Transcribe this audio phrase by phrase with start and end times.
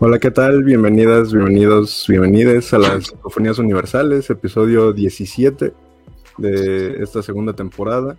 [0.00, 0.64] Hola, ¿qué tal?
[0.64, 5.72] Bienvenidas, bienvenidos, bienvenidas a las Psicofonías Universales, episodio 17
[6.36, 8.18] de esta segunda temporada.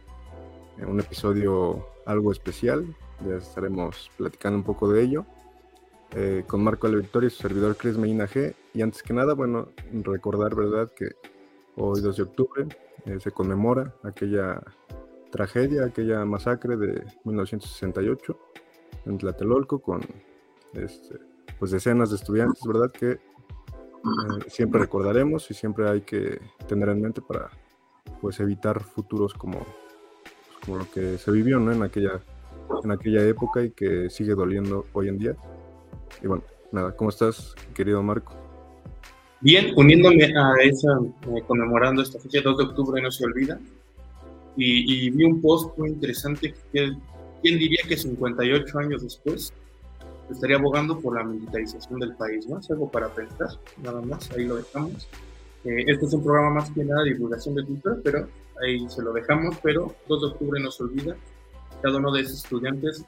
[0.79, 2.85] Eh, un episodio algo especial,
[3.27, 5.25] ya estaremos platicando un poco de ello.
[6.15, 8.53] Eh, con Marco Ale Victoria y su servidor Chris Medina G.
[8.73, 11.09] Y antes que nada, bueno, recordar, ¿verdad?, que
[11.75, 12.65] hoy 2 de octubre
[13.05, 14.61] eh, se conmemora aquella
[15.29, 18.39] tragedia, aquella masacre de 1968
[19.07, 19.99] en Tlatelolco con
[20.73, 21.19] este,
[21.59, 22.91] pues decenas de estudiantes, ¿verdad?
[22.91, 23.19] Que eh,
[24.47, 27.49] siempre recordaremos y siempre hay que tener en mente para
[28.21, 31.71] pues evitar futuros como, pues, como lo que se vivió ¿no?
[31.71, 32.21] en, aquella,
[32.83, 35.35] en aquella época y que sigue doliendo hoy en día.
[36.21, 38.33] Y bueno, nada, ¿cómo estás, querido Marco?
[39.41, 40.99] Bien, uniéndome a esa,
[41.35, 43.59] eh, conmemorando esta fecha 2 de octubre, no se olvida.
[44.57, 46.93] Y, y vi un post muy interesante que,
[47.41, 49.53] ¿quién diría que 58 años después
[50.29, 52.59] estaría abogando por la militarización del país, ¿no?
[52.59, 53.49] Es algo para pensar,
[53.81, 55.07] nada más, ahí lo dejamos.
[55.65, 58.27] Eh, este es un programa más que nada de divulgación de cultura, pero
[58.61, 61.15] ahí se lo dejamos, pero 2 de octubre no se olvida,
[61.81, 63.03] cada uno de esos estudiantes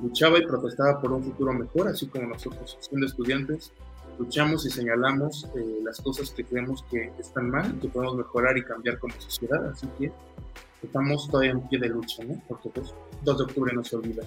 [0.00, 3.72] luchaba y protestaba por un futuro mejor, así como nosotros, siendo estudiantes,
[4.18, 8.64] luchamos y señalamos eh, las cosas que creemos que están mal, que podemos mejorar y
[8.64, 10.12] cambiar como sociedad, así que
[10.82, 12.40] estamos todavía en pie de lucha, ¿no?
[12.48, 14.22] Porque pues 2 de octubre no se olvida.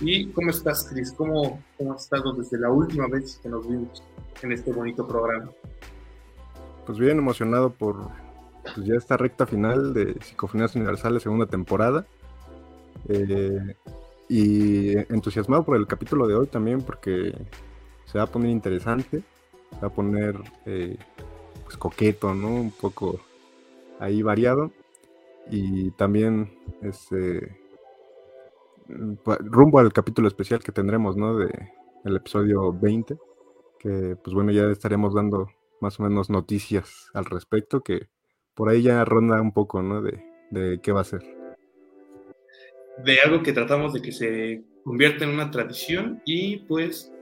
[0.00, 1.12] ¿Y cómo estás, Cris?
[1.12, 4.02] ¿Cómo, ¿Cómo has estado desde la última vez que nos vimos
[4.42, 5.50] en este bonito programa?
[6.86, 8.08] Pues bien emocionado por
[8.62, 12.06] pues, ya esta recta final de Psicofonías Universales, segunda temporada.
[13.08, 13.74] Eh,
[14.28, 17.34] y entusiasmado por el capítulo de hoy también porque
[18.04, 19.22] se va a poner interesante,
[19.70, 20.96] se va a poner eh,
[21.64, 22.48] pues coqueto, ¿no?
[22.54, 23.20] Un poco
[23.98, 24.70] ahí variado.
[25.50, 27.67] Y también este
[28.88, 31.36] rumbo al capítulo especial que tendremos, ¿no?
[31.36, 31.48] De
[32.04, 33.16] el episodio 20,
[33.78, 35.48] que pues bueno, ya estaremos dando
[35.80, 38.08] más o menos noticias al respecto, que
[38.54, 40.02] por ahí ya ronda un poco, ¿no?
[40.02, 41.22] De, de qué va a ser.
[43.04, 47.12] De algo que tratamos de que se convierta en una tradición y pues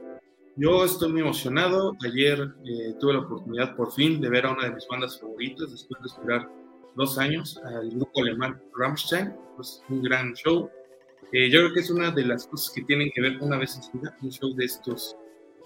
[0.55, 1.95] yo estoy muy emocionado.
[2.03, 5.69] Ayer eh, tuve la oportunidad por fin de ver a una de mis bandas favoritas
[5.69, 6.49] después de esperar
[6.95, 10.67] dos años, al grupo alemán Rammstein, pues un gran show.
[11.31, 13.75] Eh, yo creo que es una de las cosas que tienen que ver una vez
[13.75, 15.15] en su vida, un show de estos,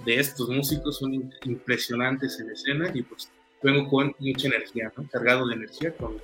[0.06, 3.30] de estos músicos son impresionantes en escena y pues
[3.62, 5.08] vengo con mucha energía, ¿no?
[5.10, 6.18] cargado de energía con,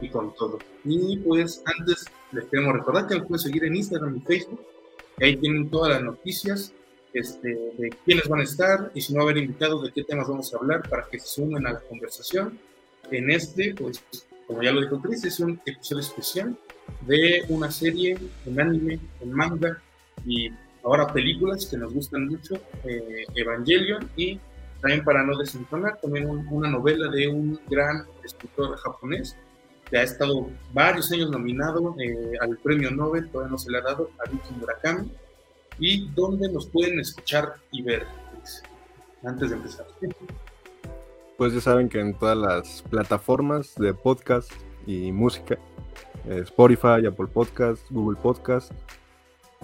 [0.00, 0.58] y con todo.
[0.84, 4.64] Y pues antes les queremos recordar que me pueden seguir en Instagram y Facebook,
[5.20, 6.72] ahí tienen todas las noticias
[7.14, 10.54] este, de quiénes van a estar y si no haber invitado de qué temas vamos
[10.54, 12.58] a hablar para que se sumen a la conversación.
[13.10, 14.04] En este, pues,
[14.46, 16.56] como ya lo dijo Chris, es un episodio especial
[17.02, 19.80] de una serie, un anime, un manga
[20.26, 20.50] y
[20.82, 24.38] ahora películas que nos gustan mucho, eh, Evangelion y
[24.80, 29.36] también para no desentonar, también una novela de un gran escritor japonés
[29.88, 33.82] que ha estado varios años nominado eh, al premio Nobel, todavía no se le ha
[33.82, 35.10] dado, Haruki Murakami,
[35.78, 38.06] y donde nos pueden escuchar y ver,
[39.24, 39.86] antes de empezar.
[41.38, 44.52] Pues ya saben que en todas las plataformas de podcast
[44.86, 45.58] y música
[46.26, 48.72] eh, Spotify, Apple Podcast, Google Podcast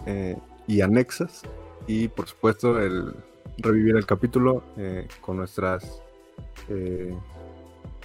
[0.06, 1.42] eh, y anexas.
[1.86, 3.14] Y por supuesto el
[3.58, 6.02] revivir el capítulo eh, con nuestras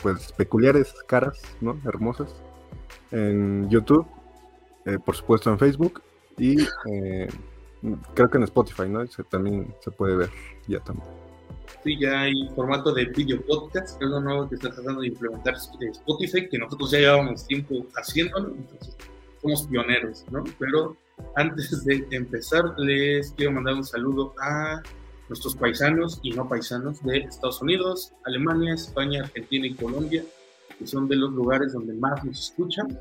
[0.01, 1.79] pues peculiares caras, ¿no?
[1.85, 2.33] Hermosas.
[3.11, 4.07] En YouTube,
[5.05, 6.01] por supuesto en Facebook
[6.37, 6.55] y
[8.15, 9.05] creo que en Spotify, ¿no?
[9.29, 10.29] también se puede ver
[10.67, 11.24] ya también.
[11.83, 15.07] Sí, ya hay formato de video podcast, que es lo nuevo que está tratando de
[15.07, 18.95] implementar Spotify, que nosotros ya llevábamos tiempo haciéndolo, entonces
[19.41, 20.43] somos pioneros, ¿no?
[20.57, 20.97] Pero
[21.35, 24.81] antes de empezar, les quiero mandar un saludo a
[25.29, 30.23] nuestros paisanos y no paisanos de Estados Unidos, Alemania, España, Argentina y Colombia,
[30.77, 32.99] que son de los lugares donde más nos escuchan.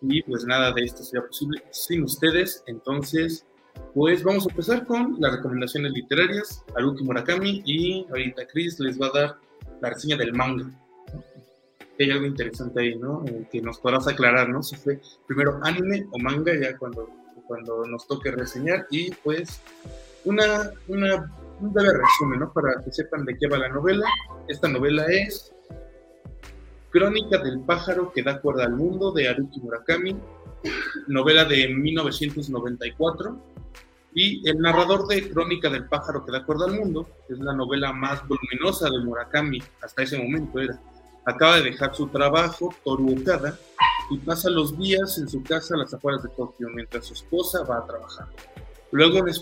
[0.00, 2.64] Y pues nada de esto sería posible sin ustedes.
[2.66, 3.46] Entonces,
[3.94, 9.08] pues vamos a empezar con las recomendaciones literarias, Haruki Murakami, y ahorita Chris les va
[9.08, 9.36] a dar
[9.80, 10.70] la reseña del manga.
[12.00, 13.22] Hay algo interesante ahí, ¿no?
[13.26, 14.62] Eh, que nos podrás aclarar, ¿no?
[14.62, 17.08] Si fue primero anime o manga, ya cuando,
[17.46, 19.60] cuando nos toque reseñar, y pues
[20.24, 21.30] una, una,
[21.60, 22.52] un breve resumen, ¿no?
[22.52, 24.06] Para que sepan de qué va la novela.
[24.48, 25.52] Esta novela es
[26.90, 30.16] Crónica del pájaro que da cuerda al mundo de Haruki Murakami,
[31.08, 33.51] novela de 1994
[34.14, 37.54] y el narrador de Crónica del pájaro que da acuerdo al mundo, que es la
[37.54, 40.78] novela más voluminosa de Murakami hasta ese momento era,
[41.24, 43.58] acaba de dejar su trabajo, Toru Okada,
[44.10, 47.64] y pasa los días en su casa a las afueras de Tokio, mientras su esposa
[47.64, 48.26] va a trabajar.
[48.90, 49.32] Luego una,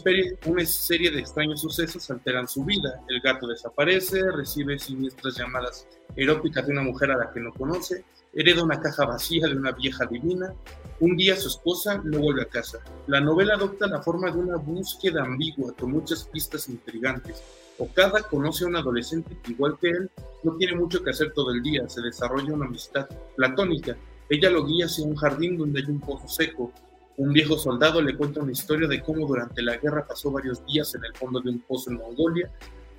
[0.47, 3.03] una serie de extraños sucesos alteran su vida.
[3.09, 8.05] El gato desaparece, recibe siniestras llamadas eróticas de una mujer a la que no conoce,
[8.33, 10.55] hereda una caja vacía de una vieja divina.
[11.01, 12.79] Un día su esposa no vuelve a casa.
[13.07, 17.43] La novela adopta la forma de una búsqueda ambigua con muchas pistas intrigantes.
[17.79, 20.11] Okada conoce a un adolescente que, igual que él,
[20.43, 21.89] no tiene mucho que hacer todo el día.
[21.89, 23.97] Se desarrolla una amistad platónica.
[24.29, 26.71] Ella lo guía hacia un jardín donde hay un pozo seco.
[27.17, 30.95] Un viejo soldado le cuenta una historia de cómo durante la guerra pasó varios días
[30.95, 32.51] en el fondo de un pozo en Mongolia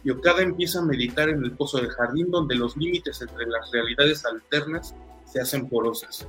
[0.03, 3.69] y Okada empieza a meditar en el pozo del jardín donde los límites entre las
[3.71, 4.95] realidades alternas
[5.25, 6.27] se hacen porosas.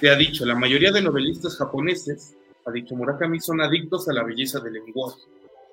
[0.00, 4.24] Se ha dicho, la mayoría de novelistas japoneses, ha dicho Murakami, son adictos a la
[4.24, 5.20] belleza del lenguaje.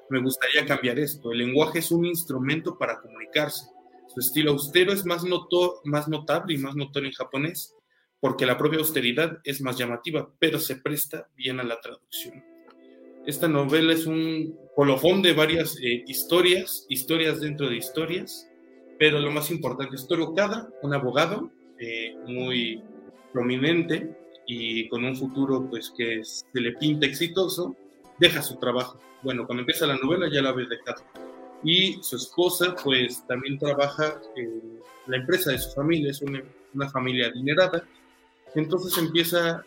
[0.09, 1.31] Me gustaría cambiar esto.
[1.31, 3.67] El lenguaje es un instrumento para comunicarse.
[4.13, 5.23] Su estilo austero es más,
[5.85, 7.73] más notable y más notorio en japonés
[8.19, 12.43] porque la propia austeridad es más llamativa, pero se presta bien a la traducción.
[13.25, 18.49] Esta novela es un colofón de varias eh, historias, historias dentro de historias,
[18.97, 22.81] pero lo más importante es Toro Kada, un abogado eh, muy
[23.33, 24.15] prominente
[24.45, 27.75] y con un futuro pues que se le pinta exitoso,
[28.17, 28.99] deja su trabajo.
[29.21, 31.03] Bueno, cuando empieza la novela ya la ve dejado.
[31.63, 36.41] Y su esposa pues también trabaja en la empresa de su familia, es una,
[36.73, 37.83] una familia adinerada,
[38.55, 39.63] entonces empieza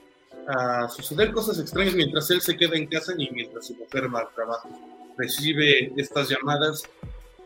[0.46, 4.20] a suceder cosas extrañas mientras él se queda en casa y mientras su mujer va
[4.20, 4.68] al trabajo.
[5.16, 6.82] Recibe estas llamadas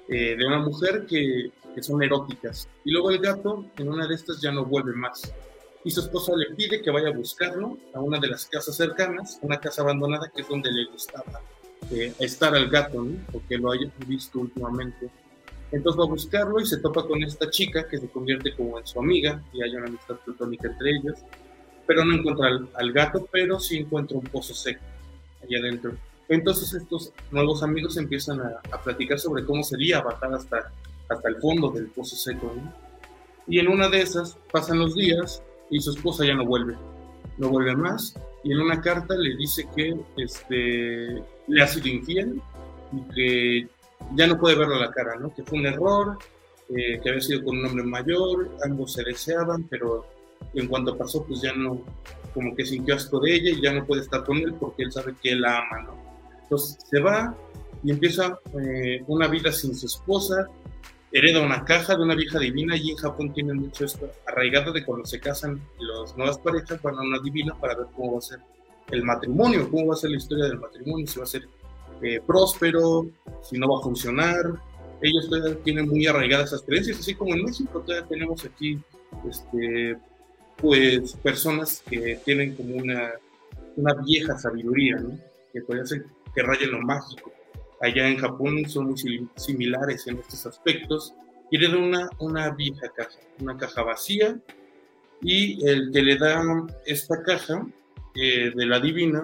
[0.08, 2.68] eh, de una mujer que, que, son eróticas.
[2.84, 5.32] Y luego el gato en una de estas ya no vuelve más.
[5.84, 9.38] Y su esposa le pide que vaya a buscarlo a una de las casas cercanas,
[9.42, 11.42] una casa abandonada que es donde le gustaba
[11.90, 13.18] eh, estar al gato, ¿no?
[13.30, 15.10] porque lo haya visto últimamente.
[15.72, 18.86] Entonces va a buscarlo y se topa con esta chica que se convierte como en
[18.86, 21.18] su amiga y hay una amistad platónica entre ellos.
[21.86, 24.80] Pero no encuentra al, gato, pero sí encuentra un pozo seco
[25.42, 25.92] allá adentro.
[26.28, 30.72] Entonces estos nuevos amigos empiezan a, platicar sobre cómo sería bajar hasta,
[31.08, 32.54] hasta el fondo del pozo seco.
[33.46, 35.42] Y en una de esas pasan los días
[35.74, 36.76] y su esposa ya no vuelve,
[37.36, 38.14] no vuelve más.
[38.44, 42.40] Y en una carta le dice que este, le ha sido infiel
[42.92, 43.68] y que
[44.14, 45.34] ya no puede verlo a la cara, ¿no?
[45.34, 46.16] Que fue un error,
[46.68, 50.06] eh, que había sido con un hombre mayor, ambos se deseaban, pero
[50.54, 51.80] en cuanto pasó, pues ya no,
[52.32, 54.92] como que sintió asco de ella y ya no puede estar con él porque él
[54.92, 55.96] sabe que él la ama, ¿no?
[56.40, 57.34] Entonces se va
[57.82, 60.46] y empieza eh, una vida sin su esposa,
[61.14, 64.84] hereda una caja de una vieja divina y en Japón tienen mucho esto arraigado de
[64.84, 68.22] cuando se casan las nuevas parejas van a una divina para ver cómo va a
[68.22, 68.40] ser
[68.90, 71.48] el matrimonio, cómo va a ser la historia del matrimonio, si va a ser
[72.02, 73.06] eh, próspero,
[73.42, 74.60] si no va a funcionar.
[75.00, 78.80] Ellos todavía tienen muy arraigadas esas creencias, así como en México todavía tenemos aquí,
[79.30, 79.96] este,
[80.56, 83.12] pues, personas que tienen como una,
[83.76, 85.16] una vieja sabiduría, ¿no?
[85.52, 86.02] que todavía se,
[86.34, 87.30] que rayen lo mágico.
[87.84, 91.14] Allá en Japón son muy similares en estos aspectos.
[91.50, 94.40] Quieren una, una vieja caja, una caja vacía,
[95.20, 96.42] y el que le da
[96.86, 97.66] esta caja
[98.14, 99.22] eh, de la divina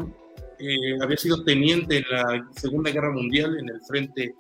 [0.59, 4.35] eh, había sido teniente en la Segunda Guerra Mundial en el frente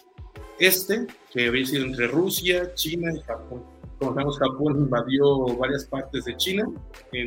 [0.58, 3.62] este, que había sido entre Rusia, China y Japón.
[3.98, 6.64] Como sabemos, Japón invadió varias partes de China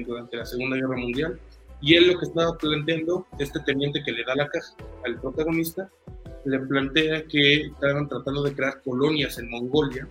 [0.06, 1.40] durante la Segunda Guerra Mundial.
[1.82, 4.76] Y él lo que estaba planteando, este teniente que le da la caja
[5.06, 5.90] al protagonista,
[6.46, 10.08] le plantea que estaban tratando de crear colonias en Mongolia.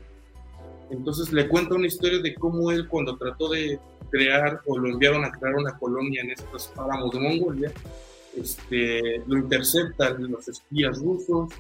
[0.91, 3.79] Entonces le cuenta una historia de cómo él cuando trató de
[4.11, 7.73] crear o lo enviaron a crear una colonia en estos páramos de Mongolia,
[8.37, 11.51] este, lo interceptan los espías rusos,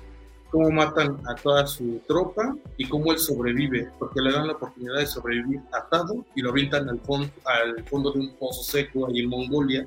[0.50, 4.98] cómo matan a toda su tropa y cómo él sobrevive, porque le dan la oportunidad
[4.98, 9.20] de sobrevivir atado y lo avientan al fondo, al fondo de un pozo seco ahí
[9.20, 9.86] en Mongolia,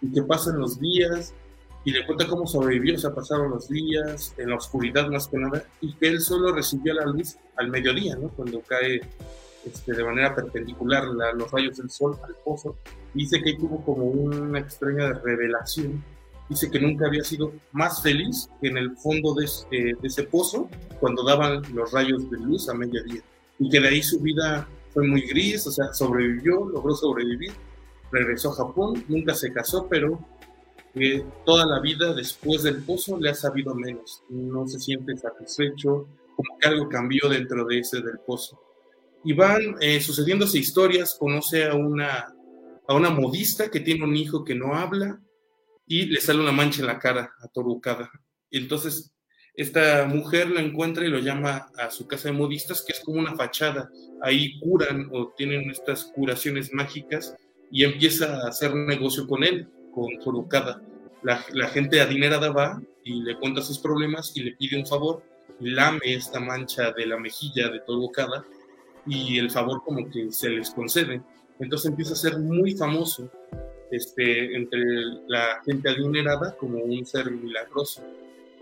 [0.00, 1.34] y que pasan los días,
[1.86, 5.38] y le cuenta cómo sobrevivió, o sea, pasaron los días en la oscuridad más que
[5.38, 8.28] nada, y que él solo recibió la luz al mediodía, ¿no?
[8.30, 9.02] Cuando cae
[9.64, 12.76] este, de manera perpendicular los rayos del sol al pozo.
[13.14, 16.04] Dice que tuvo como una extraña revelación
[16.48, 20.68] dice que nunca había sido más feliz que en el fondo de, de ese pozo
[21.00, 23.20] cuando daban los rayos de luz a mediodía.
[23.58, 27.52] Y que de ahí su vida fue muy gris, o sea, sobrevivió, logró sobrevivir,
[28.12, 30.20] regresó a Japón, nunca se casó, pero
[30.96, 36.08] eh, toda la vida después del pozo le ha sabido menos, no se siente satisfecho,
[36.34, 38.60] como que algo cambió dentro de ese del pozo.
[39.24, 42.34] Y van eh, sucediéndose historias, conoce a una,
[42.88, 45.20] a una modista que tiene un hijo que no habla,
[45.86, 48.10] y le sale una mancha en la cara a Torucada.
[48.50, 49.12] Y entonces
[49.54, 53.20] esta mujer lo encuentra y lo llama a su casa de modistas, que es como
[53.20, 53.90] una fachada.
[54.22, 57.34] Ahí curan o tienen estas curaciones mágicas
[57.70, 60.82] y empieza a hacer negocio con él, con Torucada.
[61.22, 65.22] La, la gente adinerada va y le cuenta sus problemas y le pide un favor
[65.58, 68.10] y lame esta mancha de la mejilla de todo
[69.06, 71.22] y el favor como que se les concede.
[71.58, 73.30] Entonces empieza a ser muy famoso
[73.90, 74.80] este, entre
[75.28, 78.02] la gente adinerada como un ser milagroso.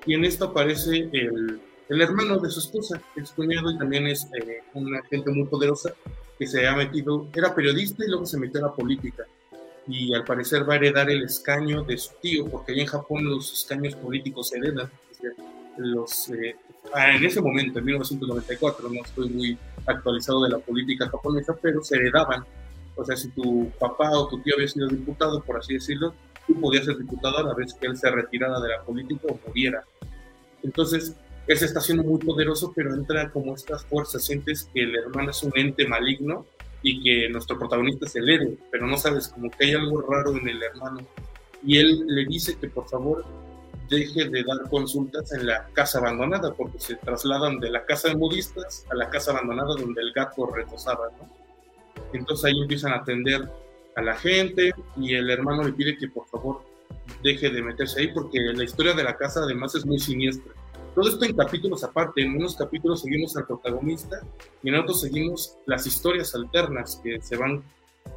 [0.07, 4.29] Y en esto aparece el, el hermano de su esposa, es cuñado y también es
[4.35, 5.95] eh, una gente muy poderosa
[6.39, 9.25] que se ha metido, era periodista y luego se metió a la política.
[9.87, 13.25] Y al parecer va a heredar el escaño de su tío, porque allá en Japón
[13.25, 14.91] los escaños políticos se heredan.
[15.77, 16.57] Los, eh,
[16.93, 21.83] ah, en ese momento, en 1994, no estoy muy actualizado de la política japonesa, pero
[21.83, 22.45] se heredaban.
[22.97, 26.15] O sea, si tu papá o tu tío había sido diputado, por así decirlo,
[26.47, 29.39] tú podías ser diputado a la vez que él se retirara de la política o
[29.47, 29.85] muriera.
[30.63, 31.15] Entonces,
[31.47, 34.25] él se está haciendo muy poderoso, pero entra como estas fuerzas.
[34.25, 36.47] Sientes que el hermano es un ente maligno
[36.85, 40.37] y que nuestro protagonista es el héroe, pero no sabes, como que hay algo raro
[40.37, 41.01] en el hermano.
[41.67, 43.25] Y él le dice que por favor
[43.89, 48.17] deje de dar consultas en la casa abandonada, porque se trasladan de la casa de
[48.17, 51.29] modistas a la casa abandonada donde el gato retosaba, ¿no?
[52.13, 53.49] Entonces ahí empiezan a atender
[53.97, 56.63] a la gente y el hermano le pide que por favor
[57.23, 60.53] deje de meterse ahí porque la historia de la casa además es muy siniestra.
[60.95, 64.21] Todo esto en capítulos aparte, en unos capítulos seguimos al protagonista
[64.63, 67.65] y en otros seguimos las historias alternas que se van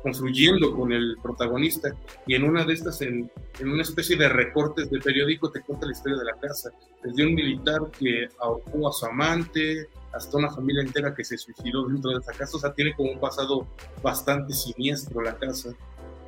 [0.03, 1.95] confluyendo con el protagonista.
[2.27, 5.85] Y en una de estas, en, en, una especie de recortes de periódico, te cuenta
[5.85, 6.71] la historia de la casa,
[7.03, 11.87] desde un militar que ahorcó a su amante, hasta una familia entera que se suicidó
[11.87, 13.67] dentro de esa casa, o sea, tiene como un pasado
[14.03, 15.73] bastante siniestro la casa.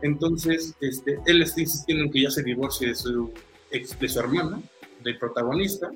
[0.01, 3.31] Entonces, este, él está insistiendo en que ya se divorcie de su,
[3.71, 4.61] de su hermana,
[5.03, 5.91] del protagonista,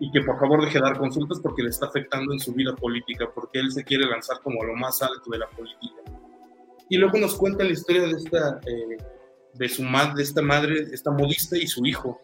[0.00, 2.74] y que por favor deje de dar consultas porque le está afectando en su vida
[2.74, 6.02] política, porque él se quiere lanzar como lo más alto de la política.
[6.88, 8.96] Y luego nos cuenta la historia de esta, eh,
[9.54, 12.20] de su de esta madre, esta modista y su hijo,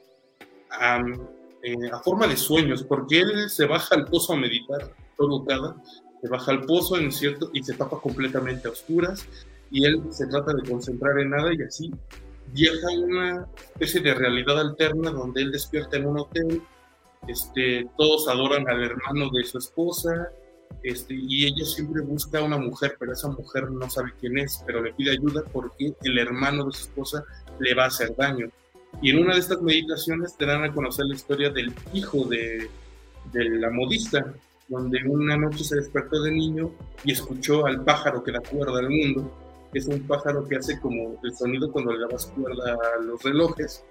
[1.63, 5.77] eh, a forma de sueños, porque él se baja al pozo a meditar, todo cada,
[6.21, 9.27] se baja al pozo en cierto y se tapa completamente a oscuras,
[9.71, 11.93] y él se trata de concentrar en nada y así
[12.53, 16.63] viaja a una especie de realidad alterna donde él despierta en un hotel,
[17.29, 20.31] este, todos adoran al hermano de su esposa,
[20.83, 24.63] este, y ella siempre busca a una mujer, pero esa mujer no sabe quién es,
[24.67, 27.25] pero le pide ayuda porque el hermano de su esposa
[27.59, 28.49] le va a hacer daño.
[29.03, 32.69] Y en una de estas meditaciones te dan a conocer la historia del hijo de,
[33.33, 34.35] de la modista,
[34.69, 36.71] donde una noche se despertó de niño
[37.05, 39.31] y escuchó al pájaro que da cuerda al mundo.
[39.73, 43.85] Es un pájaro que hace como el sonido cuando le das cuerda a los relojes.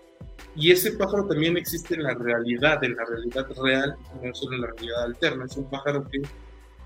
[0.56, 4.62] Y ese pájaro también existe en la realidad, en la realidad real, no solo en
[4.62, 5.46] la realidad alterna.
[5.46, 6.22] Es un pájaro que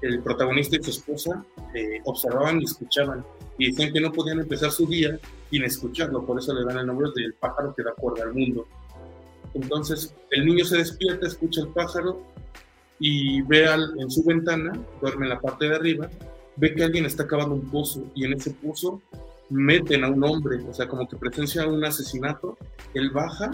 [0.02, 3.26] el protagonista y su esposa eh, observaban y escuchaban
[3.58, 6.88] y decían que no podían empezar su día sin escucharlo, por eso le dan el
[6.88, 8.68] nombre del pájaro que da cuerda al mundo.
[9.54, 12.22] Entonces el niño se despierta, escucha el pájaro
[13.00, 16.10] y ve al, en su ventana, duerme en la parte de arriba,
[16.58, 19.02] ve que alguien está cavando un pozo y en ese pozo
[19.50, 22.58] meten a un hombre, o sea, como que presencia un asesinato,
[22.94, 23.52] él baja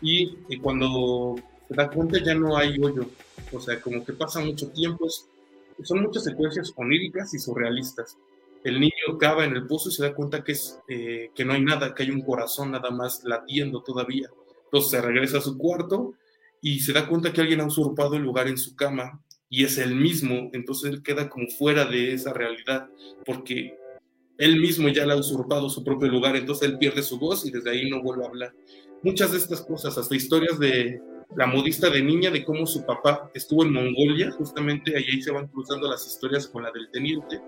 [0.00, 1.36] y, cuando
[1.68, 3.06] se da cuenta ya no hay hoyo,
[3.52, 5.08] o sea, como que pasa mucho tiempo,
[5.82, 8.16] son muchas secuencias oníricas y surrealistas.
[8.64, 11.52] El niño cava en el pozo y se da cuenta que, es, eh, que no
[11.52, 14.30] hay nada, que hay un corazón nada más latiendo todavía.
[14.64, 16.14] Entonces se regresa a su cuarto
[16.60, 19.78] y se da cuenta que alguien ha usurpado el lugar en su cama y es
[19.78, 20.48] él mismo.
[20.52, 22.88] Entonces él queda como fuera de esa realidad
[23.26, 23.76] porque
[24.38, 26.36] él mismo ya le ha usurpado su propio lugar.
[26.36, 28.54] Entonces él pierde su voz y desde ahí no vuelve a hablar.
[29.02, 31.00] Muchas de estas cosas, hasta historias de,
[31.36, 35.48] la modista de niña, de cómo su papá estuvo en Mongolia, justamente ahí se van
[35.48, 37.40] cruzando las historias con la del teniente,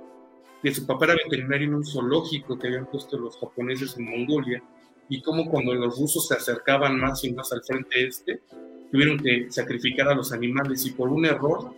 [0.62, 4.62] que su papá era veterinario en un zoológico que habían puesto los japoneses en Mongolia,
[5.08, 8.40] y cómo cuando los rusos se acercaban más y más al frente este,
[8.90, 11.74] tuvieron que sacrificar a los animales y por un error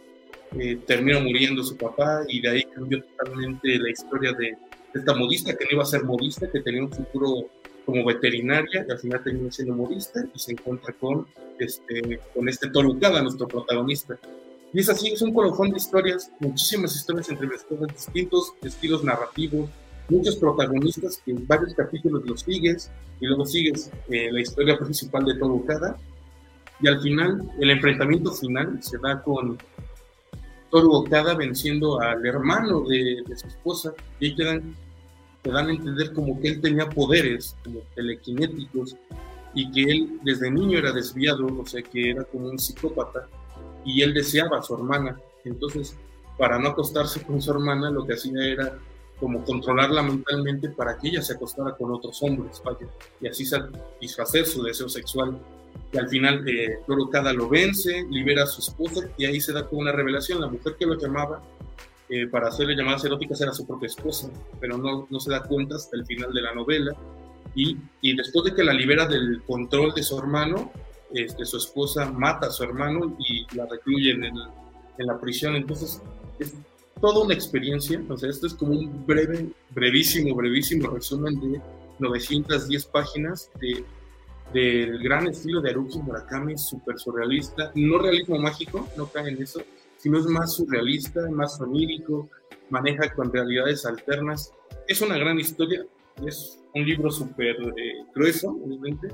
[0.56, 4.56] eh, terminó muriendo su papá y de ahí cambió totalmente la historia de
[4.98, 7.48] esta modista, que no iba a ser modista, que tenía un futuro
[7.84, 11.26] como veterinaria y al final termina siendo modista y se encuentra con
[11.58, 14.18] este, con este nuestro protagonista.
[14.72, 19.70] Y es así, es un colofón de historias, muchísimas historias entre distintos estilos narrativos,
[20.08, 25.24] muchos protagonistas que en varios capítulos los sigues y luego sigues eh, la historia principal
[25.24, 25.96] de Tolucada
[26.80, 29.58] y al final el enfrentamiento final se da con
[30.70, 31.04] Toru
[31.38, 34.34] venciendo al hermano de, su esposa y ahí
[35.46, 38.96] te dan a entender como que él tenía poderes como telequinéticos
[39.54, 43.28] y que él desde niño era desviado, o sea que era como un psicópata
[43.84, 45.16] y él deseaba a su hermana.
[45.44, 45.96] Entonces,
[46.36, 48.76] para no acostarse con su hermana, lo que hacía era
[49.20, 52.88] como controlarla mentalmente para que ella se acostara con otros hombres, vaya,
[53.20, 55.38] y así satisfacer su deseo sexual.
[55.92, 56.80] Y al final, eh,
[57.12, 60.40] cada lo vence, libera a su esposa, y ahí se da como una revelación.
[60.40, 61.40] La mujer que lo llamaba
[62.08, 65.76] eh, para hacerle llamadas eróticas era su propia esposa, pero no, no se da cuenta
[65.76, 66.92] hasta el final de la novela.
[67.54, 70.70] Y, y después de que la libera del control de su hermano,
[71.12, 75.56] este, su esposa mata a su hermano y la recluye en, en la prisión.
[75.56, 76.02] Entonces,
[76.38, 76.54] es
[77.00, 78.02] toda una experiencia.
[78.08, 81.60] O sea, esto es como un breve, brevísimo, brevísimo resumen de
[81.98, 83.84] 910 páginas de,
[84.52, 87.72] del gran estilo de Haruki Murakami, súper surrealista.
[87.74, 89.62] No realismo mágico, no cae en eso,
[90.06, 92.30] sino es más surrealista, más onírico,
[92.70, 94.52] maneja con realidades alternas.
[94.86, 95.84] Es una gran historia,
[96.24, 99.08] es un libro súper eh, grueso, obviamente.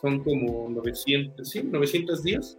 [0.00, 2.58] Son como 900, sí, 900 días.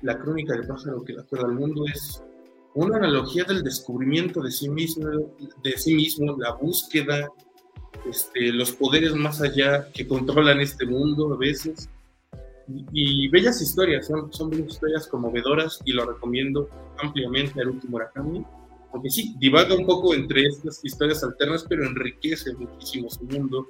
[0.00, 2.24] La crónica del pájaro que la cuerda al mundo es
[2.72, 5.10] una analogía del descubrimiento de sí mismo,
[5.62, 7.28] de sí mismo la búsqueda,
[8.08, 11.90] este, los poderes más allá que controlan este mundo a veces.
[12.92, 16.68] Y, bellas historias, son, son bellas historias conmovedoras y lo recomiendo
[17.02, 18.44] ampliamente al último Murakami,
[18.92, 23.68] porque sí, divaga un poco entre estas historias alternas, pero enriquece muchísimo su mundo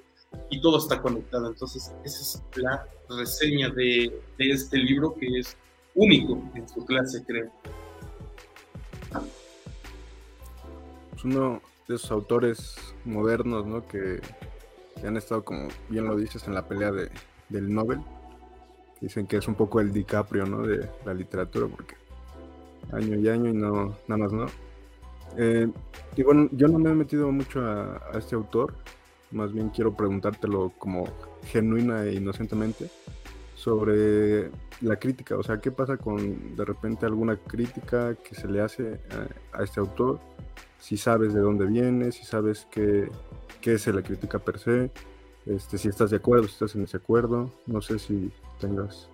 [0.50, 1.48] y todo está conectado.
[1.48, 5.56] Entonces, esa es la reseña de, de este libro que es
[5.94, 7.50] único en su clase, creo.
[11.24, 13.86] uno de esos autores modernos, ¿no?
[13.86, 14.20] Que,
[15.04, 17.10] han estado, como bien lo dices, en la pelea de,
[17.48, 18.00] del Nobel.
[19.00, 20.66] Dicen que es un poco el DiCaprio, ¿no?
[20.66, 21.94] De la literatura, porque
[22.92, 24.46] año y año y no, nada más, ¿no?
[25.36, 25.68] Eh,
[26.16, 28.74] y bueno, yo no me he metido mucho a, a, este autor,
[29.30, 31.08] más bien quiero preguntártelo como
[31.44, 32.90] genuina e inocentemente
[33.54, 38.60] sobre la crítica, o sea, ¿qué pasa con de repente alguna crítica que se le
[38.60, 39.00] hace
[39.52, 40.18] a, a este autor
[40.80, 43.10] si sabes de dónde viene, si sabes qué,
[43.60, 44.90] qué es la crítica per se,
[45.46, 49.08] este, si estás de acuerdo, si estás en desacuerdo, no sé si tengas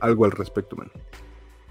[0.00, 0.90] algo al respecto, man.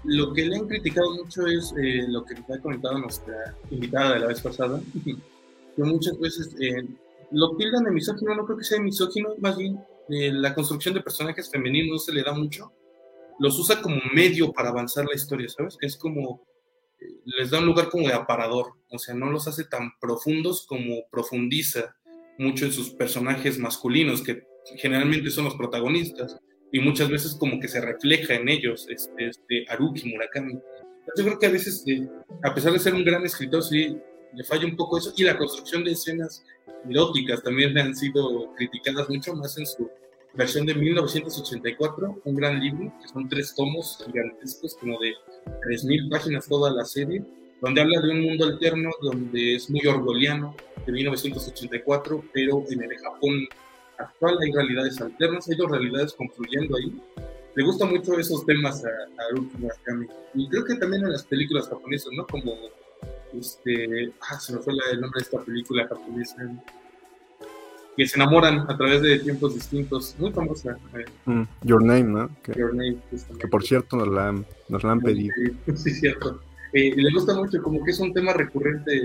[0.04, 4.20] Lo que le han criticado mucho es eh, lo que ha comentado nuestra invitada de
[4.20, 6.84] la vez pasada, que muchas veces eh,
[7.30, 11.00] lo tildan de misógino, no creo que sea misógino, más bien eh, la construcción de
[11.00, 12.72] personajes femeninos no se le da mucho,
[13.38, 15.78] los usa como medio para avanzar la historia, ¿sabes?
[15.80, 16.42] Es como
[17.24, 21.08] les da un lugar como de aparador, o sea, no los hace tan profundos como
[21.10, 21.96] profundiza
[22.38, 24.44] mucho en sus personajes masculinos, que
[24.76, 26.38] generalmente son los protagonistas,
[26.72, 30.54] y muchas veces como que se refleja en ellos, este, este Haruki Murakami.
[31.16, 32.08] Yo creo que a veces, eh,
[32.42, 33.96] a pesar de ser un gran escritor, sí
[34.34, 36.42] le falla un poco eso, y la construcción de escenas
[36.88, 39.90] eróticas también han sido criticadas mucho más en su
[40.34, 45.12] versión de 1984, un gran libro, que son tres tomos gigantescos, como de
[45.68, 47.22] 3.000 páginas toda la serie,
[47.60, 50.56] donde habla de un mundo alterno, donde es muy orgoliano,
[50.86, 53.46] de 1984, pero en el Japón
[54.02, 57.00] actual hay realidades alternas, hay dos realidades confluyendo ahí.
[57.54, 60.06] Le gustan mucho esos temas a, a Haruki Murakami.
[60.34, 62.26] Y creo que también en las películas japonesas, ¿no?
[62.26, 62.54] Como,
[63.38, 66.36] este, ah, se me fue el nombre de esta película japonesa,
[67.96, 70.14] que se enamoran a través de tiempos distintos.
[70.18, 70.78] Muy famosa.
[70.94, 71.04] Eh.
[71.26, 72.30] Mm, Your Name, ¿no?
[72.42, 72.52] Que,
[73.38, 74.32] que por cierto nos la,
[74.68, 75.34] nos la han pedido.
[75.74, 76.40] Sí, cierto.
[76.72, 78.98] Eh, le gusta mucho, como que es un tema recurrente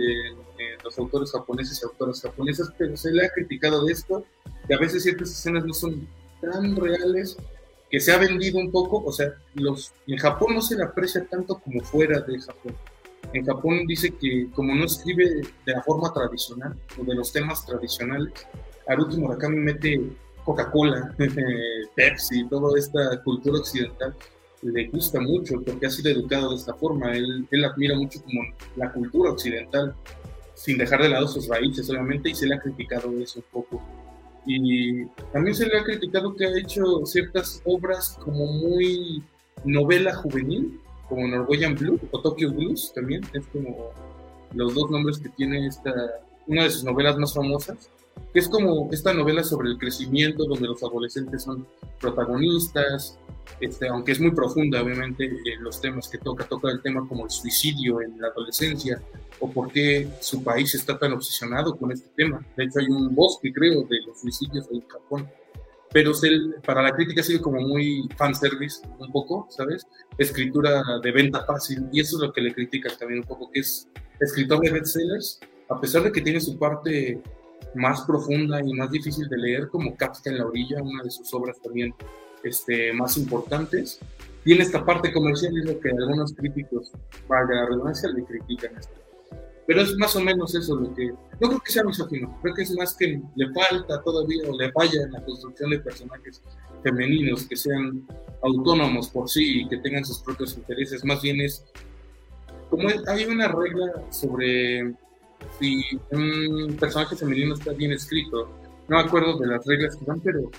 [0.58, 4.26] de, los autores japoneses y autoras japonesas, pero se le ha criticado de esto,
[4.68, 6.08] que a veces ciertas escenas no son
[6.42, 7.38] tan reales,
[7.90, 11.26] que se ha vendido un poco, o sea, los, en Japón no se le aprecia
[11.26, 12.76] tanto como fuera de Japón.
[13.34, 17.66] En Japón dice que como no escribe de la forma tradicional o de los temas
[17.66, 18.34] tradicionales,
[18.88, 20.02] Haruki Murakami mete
[20.46, 21.14] Coca-Cola,
[21.96, 24.16] Pepsi, toda esta cultura occidental,
[24.62, 27.12] le gusta mucho porque ha sido educado de esta forma.
[27.12, 28.42] Él, él admira mucho como
[28.76, 29.94] la cultura occidental,
[30.58, 33.82] sin dejar de lado sus raíces, obviamente, y se le ha criticado eso un poco.
[34.46, 39.24] Y también se le ha criticado que ha hecho ciertas obras como muy
[39.64, 43.92] novela juvenil, como Norwegian Blue o Tokyo Blues también, es como
[44.54, 45.94] los dos nombres que tiene esta,
[46.48, 47.90] una de sus novelas más famosas
[48.34, 51.66] que es como esta novela sobre el crecimiento, donde los adolescentes son
[52.00, 53.18] protagonistas,
[53.60, 57.26] este, aunque es muy profunda, obviamente, eh, los temas que toca, toca el tema como
[57.26, 59.02] el suicidio en la adolescencia,
[59.40, 62.46] o por qué su país está tan obsesionado con este tema.
[62.56, 65.30] De hecho, hay un bosque, creo, de los suicidios en Japón.
[65.92, 66.12] Pero
[66.66, 69.88] para la crítica sigue como muy fanservice, un poco, ¿sabes?
[70.18, 73.62] Escritura de venta fácil, y eso es lo que le critican también un poco, que
[73.62, 73.88] es
[74.20, 77.22] escritor de bestsellers, a pesar de que tiene su parte
[77.74, 81.34] más profunda y más difícil de leer, como Kafka en la orilla, una de sus
[81.34, 81.94] obras también
[82.44, 84.00] este, más importantes.
[84.44, 86.92] Tiene esta parte comercial, y es lo que algunos críticos,
[87.28, 88.94] valga la redundancia, le critican esto.
[89.68, 91.08] Pero es más o menos eso lo que.
[91.08, 94.72] No creo que sea misógino, creo que es más que le falta todavía o le
[94.72, 96.42] falla en la construcción de personajes
[96.82, 98.08] femeninos que sean
[98.42, 101.04] autónomos por sí y que tengan sus propios intereses.
[101.04, 101.66] Más bien es.
[102.70, 104.94] Como hay una regla sobre
[105.60, 108.50] si un personaje femenino está bien escrito,
[108.88, 110.50] no me acuerdo de las reglas que dan, pero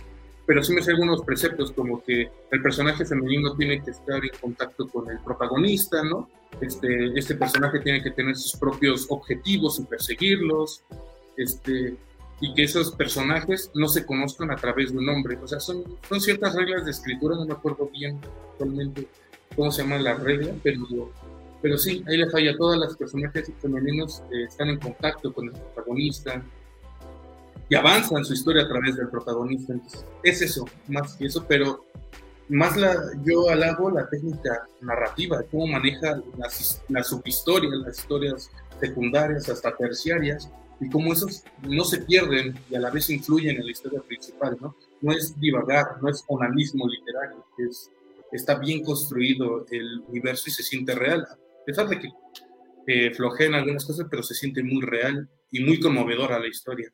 [0.48, 4.30] pero sí me sé algunos preceptos como que el personaje femenino tiene que estar en
[4.40, 6.26] contacto con el protagonista, ¿no?
[6.62, 10.84] Este, este personaje tiene que tener sus propios objetivos y perseguirlos,
[11.36, 11.98] este,
[12.40, 15.36] y que esos personajes no se conozcan a través de un hombre.
[15.36, 18.18] O sea, son, son ciertas reglas de escritura, no me acuerdo bien
[18.52, 19.06] actualmente
[19.54, 21.12] cómo se llama la regla, pero,
[21.60, 22.56] pero sí, ahí le falla.
[22.56, 26.42] Todas las personajes femeninos eh, están en contacto con el protagonista,
[27.68, 29.72] y avanzan su historia a través del protagonista.
[29.72, 31.84] Entonces, es eso, más que eso, pero
[32.48, 38.50] más la, yo alabo la técnica narrativa, cómo maneja las, las subhistorias, las historias
[38.80, 40.50] secundarias hasta terciarias,
[40.80, 44.56] y cómo esos no se pierden y a la vez influyen en la historia principal,
[44.60, 44.76] ¿no?
[45.00, 47.90] No es divagar, no es onanismo literario, es,
[48.32, 52.08] está bien construido el universo y se siente real, a pesar de que
[52.86, 56.92] eh, flojean algunas cosas, pero se siente muy real y muy conmovedora la historia.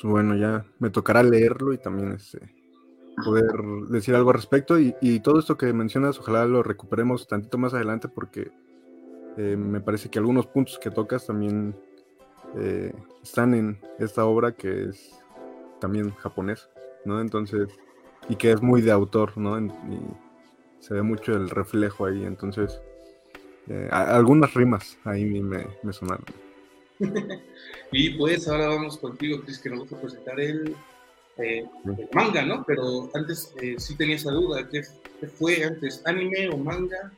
[0.00, 2.54] Pues bueno, ya me tocará leerlo y también este,
[3.24, 3.50] poder
[3.88, 4.78] decir algo al respecto.
[4.78, 8.50] Y, todo esto que mencionas, ojalá lo recuperemos tantito más adelante porque
[9.36, 11.76] eh, me parece que algunos puntos que tocas también
[12.56, 12.92] eh,
[13.22, 15.18] están en esta obra que es
[15.80, 16.70] también japonés,
[17.04, 17.20] ¿no?
[17.20, 17.68] Entonces,
[18.28, 19.58] y que es muy de autor, ¿no?
[19.60, 19.70] y
[20.80, 22.80] se ve mucho el reflejo ahí, entonces
[23.68, 26.24] eh, algunas rimas ahí me, me sonaron.
[27.92, 30.74] y pues ahora vamos contigo, Chris, que nos vas a presentar el,
[31.38, 31.64] eh,
[32.12, 32.64] manga, ¿no?
[32.64, 34.82] Pero antes eh, sí tenía esa duda, ¿qué,
[35.38, 36.02] fue antes?
[36.04, 37.12] ¿Anime o manga?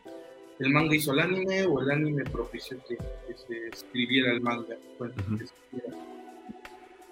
[0.58, 2.98] ¿El manga hizo el anime o el anime propició que,
[3.34, 4.76] se escribiera el manga?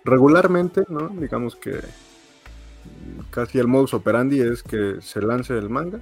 [0.05, 1.09] Regularmente, ¿no?
[1.09, 1.81] Digamos que
[3.31, 6.01] casi el modus operandi es que se lance el manga,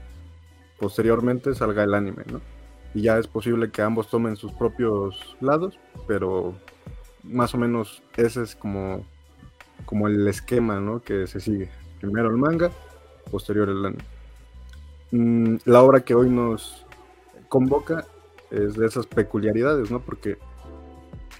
[0.78, 2.40] posteriormente salga el anime, ¿no?
[2.96, 5.78] Y ya es posible que ambos tomen sus propios lados,
[6.08, 6.54] pero
[7.22, 9.04] más o menos ese es como,
[9.84, 11.02] como el esquema ¿no?
[11.02, 11.68] que se sigue.
[12.00, 12.70] Primero el manga,
[13.30, 14.04] posterior el anime.
[15.10, 16.86] Mm, la obra que hoy nos
[17.50, 18.06] convoca
[18.50, 20.00] es de esas peculiaridades, ¿no?
[20.00, 20.38] Porque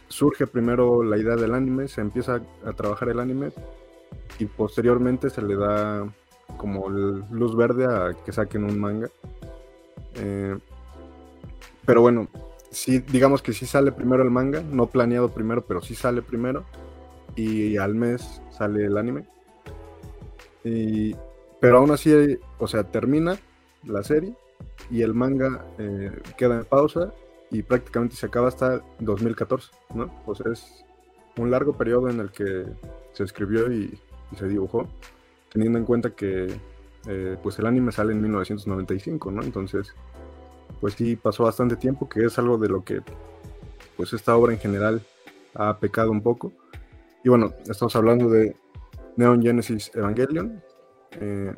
[0.08, 3.48] surge primero la idea del anime, se empieza a trabajar el anime
[4.38, 6.06] y posteriormente se le da
[6.58, 9.08] como luz verde a que saquen un manga.
[10.16, 10.58] Eh,
[11.86, 12.28] pero bueno,
[12.70, 16.64] sí, digamos que sí sale primero el manga, no planeado primero, pero sí sale primero.
[17.36, 19.26] Y al mes sale el anime.
[20.64, 21.14] Y,
[21.60, 23.38] pero aún así, o sea, termina
[23.84, 24.34] la serie
[24.90, 27.12] y el manga eh, queda en pausa
[27.50, 30.10] y prácticamente se acaba hasta 2014, ¿no?
[30.26, 30.84] O sea, es
[31.36, 32.64] un largo periodo en el que
[33.12, 33.98] se escribió y,
[34.36, 34.88] se dibujó,
[35.52, 36.52] teniendo en cuenta que
[37.06, 39.42] eh, pues el anime sale en 1995, ¿no?
[39.42, 39.94] Entonces,
[40.80, 43.02] pues sí pasó bastante tiempo, que es algo de lo que
[43.96, 45.02] pues esta obra en general
[45.54, 46.52] ha pecado un poco.
[47.24, 48.56] Y bueno, estamos hablando de
[49.16, 50.62] Neon Genesis Evangelion.
[51.12, 51.54] Eh,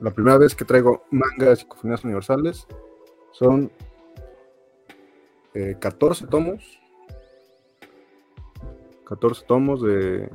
[0.00, 2.66] la primera vez que traigo manga de psicofonías universales
[3.32, 3.72] son
[5.80, 6.80] 14 eh, tomos.
[9.06, 10.30] 14 tomos de,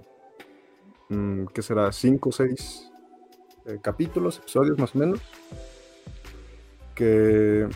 [1.09, 1.91] mm, ¿qué será?
[1.91, 2.91] 5 o 6
[3.67, 5.21] eh, capítulos, episodios más o menos.
[6.95, 7.67] Que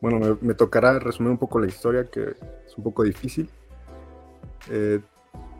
[0.00, 2.34] bueno, me, tocará resumir un poco la historia, que
[2.66, 3.48] es un poco difícil.
[4.70, 5.00] Eh,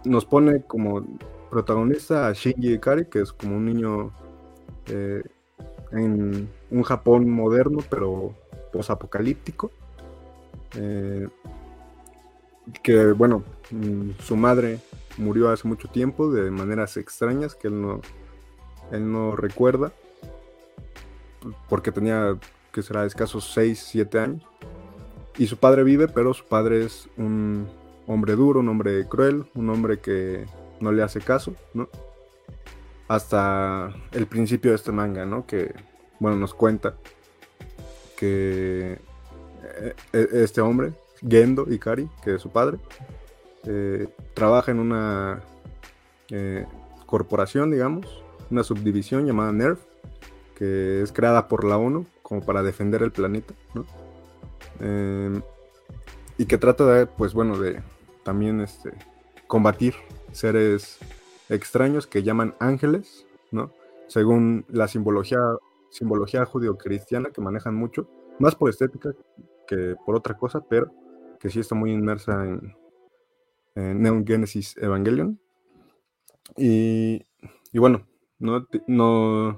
[0.05, 1.05] nos pone como
[1.51, 4.13] protagonista a Shinji Ikari, que es como un niño
[4.87, 5.23] eh,
[5.93, 8.35] en un Japón moderno, pero
[8.73, 9.71] posapocalíptico.
[10.77, 11.29] Eh,
[12.83, 14.79] que bueno, mm, su madre
[15.17, 18.01] murió hace mucho tiempo de maneras extrañas que él no,
[18.93, 19.93] él no recuerda,
[21.69, 22.39] porque tenía
[22.79, 24.43] que será escasos 6, 7 años.
[25.37, 27.67] Y su padre vive, pero su padre es un
[28.07, 30.47] hombre duro, un hombre cruel, un hombre que
[30.79, 31.55] no le hace caso.
[33.09, 35.45] Hasta el principio de este manga, ¿no?
[35.45, 35.75] Que,
[36.21, 36.95] bueno, nos cuenta
[38.17, 39.01] que
[39.65, 40.93] eh, e, este hombre,
[41.29, 42.79] Gendo Ikari, que es su padre,
[43.65, 45.43] eh, trabaja en una
[46.31, 46.65] eh,
[47.07, 49.81] corporación, digamos, una subdivisión llamada NERF,
[50.55, 53.55] que es creada por la ONU como para defender el planeta.
[54.81, 55.41] Em,
[56.37, 57.81] y que trata de, pues bueno, de
[58.23, 58.93] también este,
[59.47, 59.95] combatir
[60.33, 60.99] seres
[61.49, 63.73] extraños que llaman ángeles, ¿no?
[64.09, 65.39] Según la simbología,
[65.89, 68.07] simbología judio-cristiana que manejan mucho,
[68.39, 69.15] más por estética
[69.67, 70.93] que por otra cosa, pero
[71.41, 72.77] que sí está muy inmersa en,
[73.75, 75.39] Neon Genesis Evangelion.
[76.57, 77.23] Y,
[77.73, 78.05] bueno,
[78.41, 79.57] no, no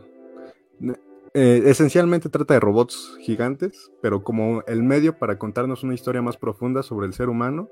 [1.34, 6.36] eh, esencialmente trata de robots gigantes, pero como el medio para contarnos una historia más
[6.36, 7.68] profunda sobre el ser humano,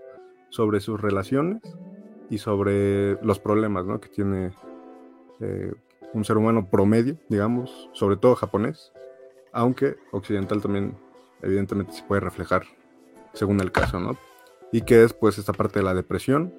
[0.51, 1.61] sobre sus relaciones
[2.31, 4.53] y sobre los problemas que tiene
[5.41, 5.73] eh,
[6.13, 8.93] un ser humano promedio, digamos, sobre todo japonés,
[9.53, 10.97] aunque occidental también
[11.43, 12.63] evidentemente se puede reflejar
[13.33, 14.17] según el caso, ¿no?
[14.73, 16.53] Y que es pues esta parte de la depresión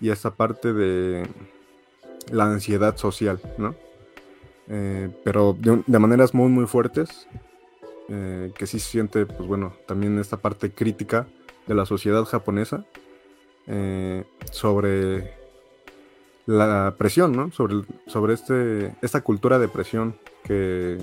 [0.00, 1.26] y esta parte de
[2.30, 3.74] la ansiedad social, ¿no?
[4.68, 7.28] Eh, pero de, maneras muy muy fuertes,
[8.08, 11.26] eh, que sí siente, pues bueno, también esta parte crítica
[11.66, 12.84] de la sociedad japonesa
[13.66, 15.34] eh, sobre
[16.46, 17.50] la presión, ¿no?
[17.52, 20.98] Sobre, sobre este, esta cultura de presión que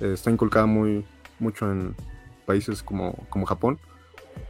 [0.00, 1.04] está inculcada muy
[1.38, 1.94] mucho en
[2.44, 3.78] países como, como Japón,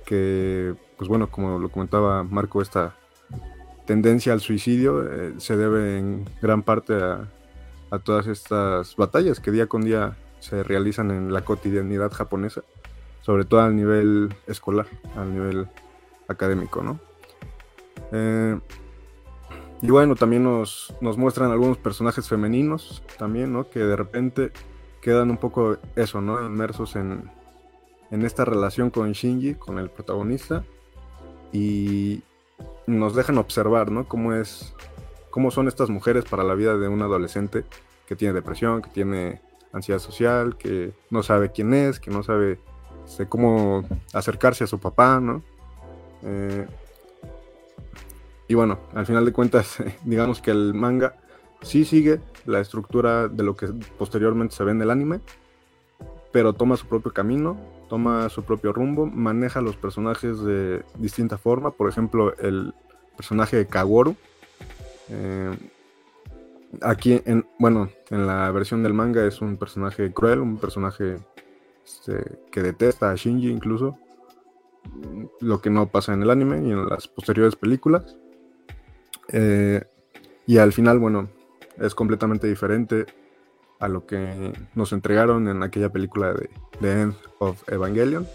[0.06, 2.96] que, pues bueno, como lo comentaba Marco, esta
[3.86, 5.04] tendencia al suicidio
[5.38, 7.28] se debe en gran parte a,
[7.92, 12.62] a, todas estas batallas que día con día se realizan en la cotidianidad japonesa,
[13.20, 15.68] sobre todo a nivel escolar, a nivel
[16.28, 16.98] académico, ¿no?
[18.12, 18.58] Eh,
[19.82, 23.68] y bueno, también nos, nos, muestran algunos personajes femeninos también, ¿no?
[23.68, 24.52] Que de repente
[25.00, 26.44] quedan un poco eso, ¿no?
[26.44, 27.30] Inmersos en,
[28.12, 30.64] en esta relación con Shinji, con el protagonista.
[31.52, 32.22] Y
[32.86, 34.06] nos dejan observar, ¿no?
[34.06, 34.74] Cómo es,
[35.32, 37.64] cómo son estas mujeres para la vida de un adolescente
[38.06, 39.40] que tiene depresión, que tiene
[39.72, 42.60] ansiedad social, que no sabe quién es, que no sabe
[43.04, 45.42] este, cómo acercarse a su papá, ¿no?
[46.22, 46.66] Eh,
[48.46, 51.16] y bueno, al final de cuentas, digamos que el manga
[51.62, 53.68] sí sigue la estructura de lo que
[53.98, 55.20] posteriormente se ve en el anime,
[56.30, 57.56] pero toma su propio camino,
[57.88, 61.70] toma su propio rumbo, maneja los personajes de distinta forma.
[61.70, 62.74] Por ejemplo, el
[63.16, 64.14] personaje de Kaworu.
[65.08, 65.56] Eh,
[66.80, 71.16] aquí, en, bueno, en la versión del manga es un personaje cruel, un personaje
[71.84, 73.98] este, que detesta a Shinji incluso.
[75.40, 78.16] Lo que no pasa en el anime y en las posteriores películas.
[79.28, 79.82] Eh,
[80.46, 81.28] y al final, bueno,
[81.78, 83.06] es completamente diferente
[83.78, 88.26] a lo que nos entregaron en aquella película de The End of Evangelion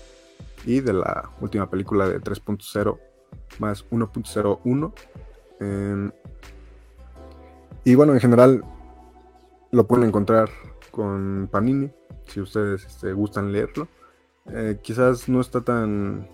[0.65, 2.99] y de la última película de 3.0
[3.59, 4.93] más 1.01.
[5.59, 6.11] Em,
[7.87, 8.65] y bueno, en general
[9.71, 10.49] lo pueden encontrar
[10.91, 11.89] con Panini,
[12.25, 13.87] si ustedes este, gustan leerlo.
[14.47, 16.27] Eh, quizás no está tan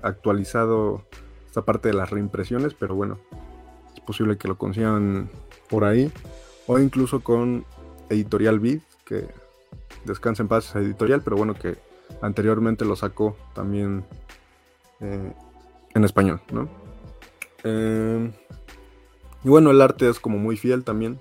[0.00, 1.02] actualizado
[1.44, 3.18] esta parte de las reimpresiones, pero bueno,
[3.96, 5.28] es posible que lo consigan
[5.68, 6.12] por ahí
[6.68, 7.64] o incluso con
[8.08, 9.26] Editorial Vid, que
[10.04, 11.78] descansa en paz editorial, pero bueno, que
[12.22, 14.04] anteriormente lo sacó también
[15.00, 15.32] eh,
[15.96, 16.68] en español, ¿no?
[17.64, 18.30] Eh,
[19.46, 21.20] y bueno, el arte es como muy fiel también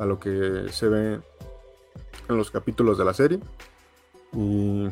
[0.00, 1.20] a lo que se ve
[2.28, 3.38] en los capítulos de la serie.
[4.32, 4.88] Y,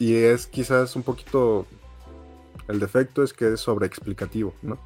[0.00, 1.66] y es quizás un poquito
[2.66, 4.76] el defecto es que es sobreexplicativo, ¿no?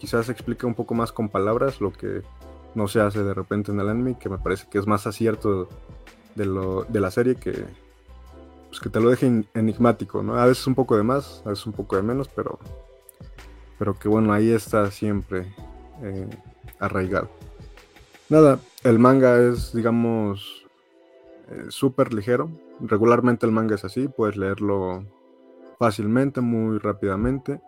[0.00, 2.22] Quizás explica un poco más con palabras lo que
[2.74, 5.68] no se hace de repente en el anime, que me parece que es más acierto
[6.34, 7.64] de, lo, de la serie que,
[8.66, 10.34] pues que te lo deje enigmático, ¿no?
[10.34, 12.58] A veces un poco de más, a veces un poco de menos, pero,
[13.80, 15.54] pero que bueno, ahí está siempre
[16.02, 16.28] eh,
[16.78, 17.30] arraigado.
[18.28, 20.66] Nada, el manga es, digamos,
[21.48, 22.50] eh, súper ligero.
[22.80, 25.06] Regularmente el manga es así, puedes leerlo
[25.78, 27.62] fácilmente, muy rápidamente.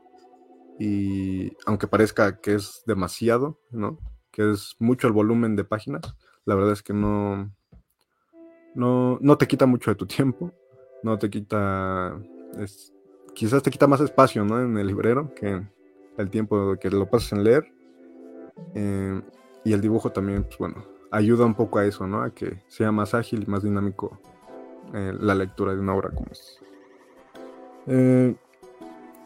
[0.79, 3.99] Y aunque parezca que es demasiado, ¿no?
[4.31, 6.03] que es mucho el volumen de páginas.
[6.45, 7.51] La verdad es que no,
[8.75, 10.53] no, no te quita mucho de tu tiempo,
[11.03, 12.21] no te quita,
[13.35, 14.61] quizás te quita más espacio ¿no?
[14.61, 15.63] en el librero que
[16.19, 17.73] el tiempo que lo pasas en leer.
[18.75, 19.21] Eh,
[19.65, 22.23] y el dibujo también, pues bueno, ayuda un poco a eso, ¿no?
[22.23, 24.19] A que sea más ágil y más dinámico
[24.95, 26.63] eh, la lectura de una obra como esta.
[27.87, 28.35] Eh,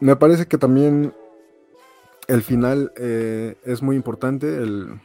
[0.01, 1.15] me parece que también
[2.29, 5.01] el final eh, es muy importante, el,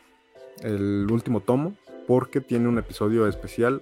[1.09, 1.75] último tomo,
[2.07, 3.81] porque tiene un episodio especial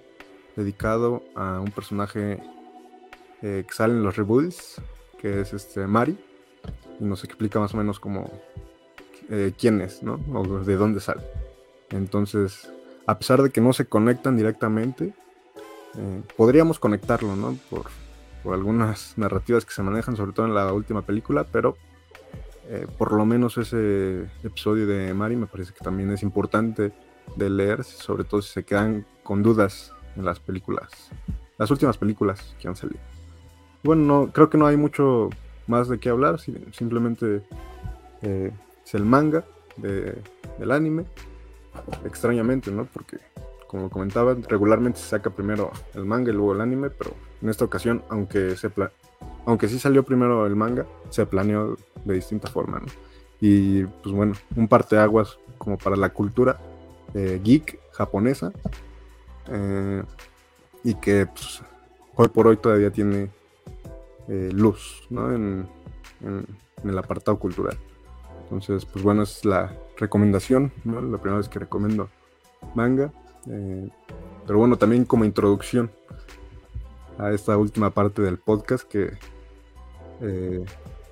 [0.56, 2.42] dedicado a un personaje
[3.42, 4.80] eh, que sale en los reboots,
[5.18, 6.18] que es este Mari,
[7.00, 8.30] nos explica más o menos como
[9.28, 10.20] eh, quién es, ¿no?
[10.32, 11.22] O de dónde sale.
[11.90, 12.70] Entonces,
[13.06, 15.12] a pesar de que no se conectan directamente,
[16.36, 17.58] podríamos conectarlo, ¿no?
[17.68, 17.86] Por,
[18.44, 21.76] por algunas narrativas que se manejan, sobre todo en la última película, pero
[22.68, 26.92] eh, por lo menos ese episodio de Mari me parece que también es importante
[27.34, 31.10] de leer, sobre todo si se quedan con dudas en las películas
[31.60, 33.00] las últimas películas que han salido.
[33.82, 35.28] Bueno, no, creo que no hay mucho
[35.70, 37.42] más de qué hablar, simplemente
[38.22, 38.52] eh,
[38.84, 39.44] es el manga
[39.76, 41.04] del anime,
[42.04, 42.84] extrañamente, ¿no?
[42.84, 43.18] Porque,
[43.66, 47.64] como comentaba, regularmente se saca primero el manga y luego el anime, pero en esta
[47.64, 48.70] ocasión, aunque, se
[49.46, 52.86] aunque sí salió primero el manga, se planeó de distinta forma, ¿no?
[53.40, 56.60] Y pues bueno, un parteaguas como para la cultura
[57.14, 58.52] eh, geek japonesa
[59.48, 60.02] eh,
[60.84, 61.62] y que pues,
[62.16, 63.30] hoy por hoy todavía tiene
[64.30, 65.34] eh, luz ¿no?
[65.34, 65.68] en,
[66.84, 67.76] el apartado cultural.
[68.44, 71.02] Entonces, pues bueno, es la recomendación, ¿no?
[71.02, 72.08] la primera vez que recomiendo
[72.74, 73.12] manga.
[74.46, 75.90] pero bueno, también como introducción
[77.18, 79.10] a esta última parte del podcast que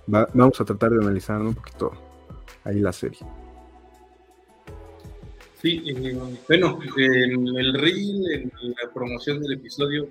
[0.06, 1.92] vamos a tratar de analizar un poquito
[2.64, 3.20] ahí la serie.
[5.60, 10.08] Sí, eh, bueno, en el reel, en la promoción del episodio,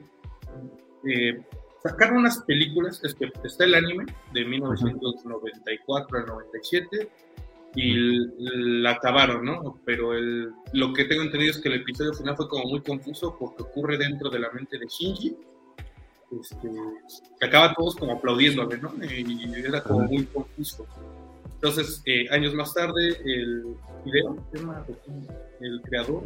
[1.08, 1.42] eh,
[1.84, 7.10] sacaron unas películas, es que está el anime de 1994 al 97
[7.76, 7.94] y
[8.82, 9.80] la acabaron, ¿no?
[9.86, 13.36] Pero el, lo que tengo entendido es que el episodio final fue como muy confuso
[13.38, 15.38] porque ocurre dentro de la mente de Shinji.
[16.42, 16.70] Este,
[17.40, 18.94] que acaba todos como aplaudiéndole, ¿no?
[19.02, 20.86] Y era como muy confuso.
[21.54, 24.38] Entonces, eh, años más tarde, el video,
[25.62, 26.24] el creador.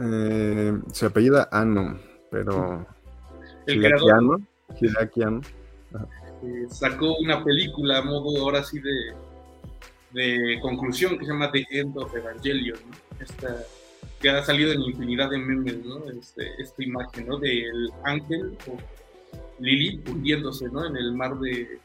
[0.00, 1.98] Eh, se apellida Ano,
[2.30, 2.86] pero.
[3.66, 4.40] El creador.
[6.42, 9.12] Eh, sacó una película a modo ahora sí de,
[10.12, 12.78] de conclusión que se llama The End of Evangelion,
[13.18, 13.62] Esta,
[14.20, 16.10] que ha salido en infinidad de memes, ¿no?
[16.10, 17.38] Este, esta imagen, ¿no?
[17.38, 18.76] Del ángel o
[19.58, 20.86] Lili hundiéndose, ¿no?
[20.86, 21.78] En el mar de,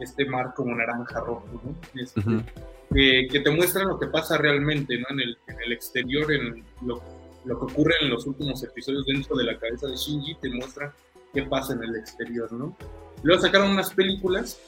[0.00, 2.00] este mar como naranja rojo, ¿no?
[2.00, 5.06] Este, que te muestran lo que pasa realmente, ¿no?
[5.10, 7.02] En el, en el exterior, en lo,
[7.44, 10.94] lo, que ocurre en los últimos episodios dentro de la cabeza de Shinji, te muestra
[11.32, 12.76] qué pasa en el exterior, ¿no?
[13.22, 14.60] Luego sacaron unas películas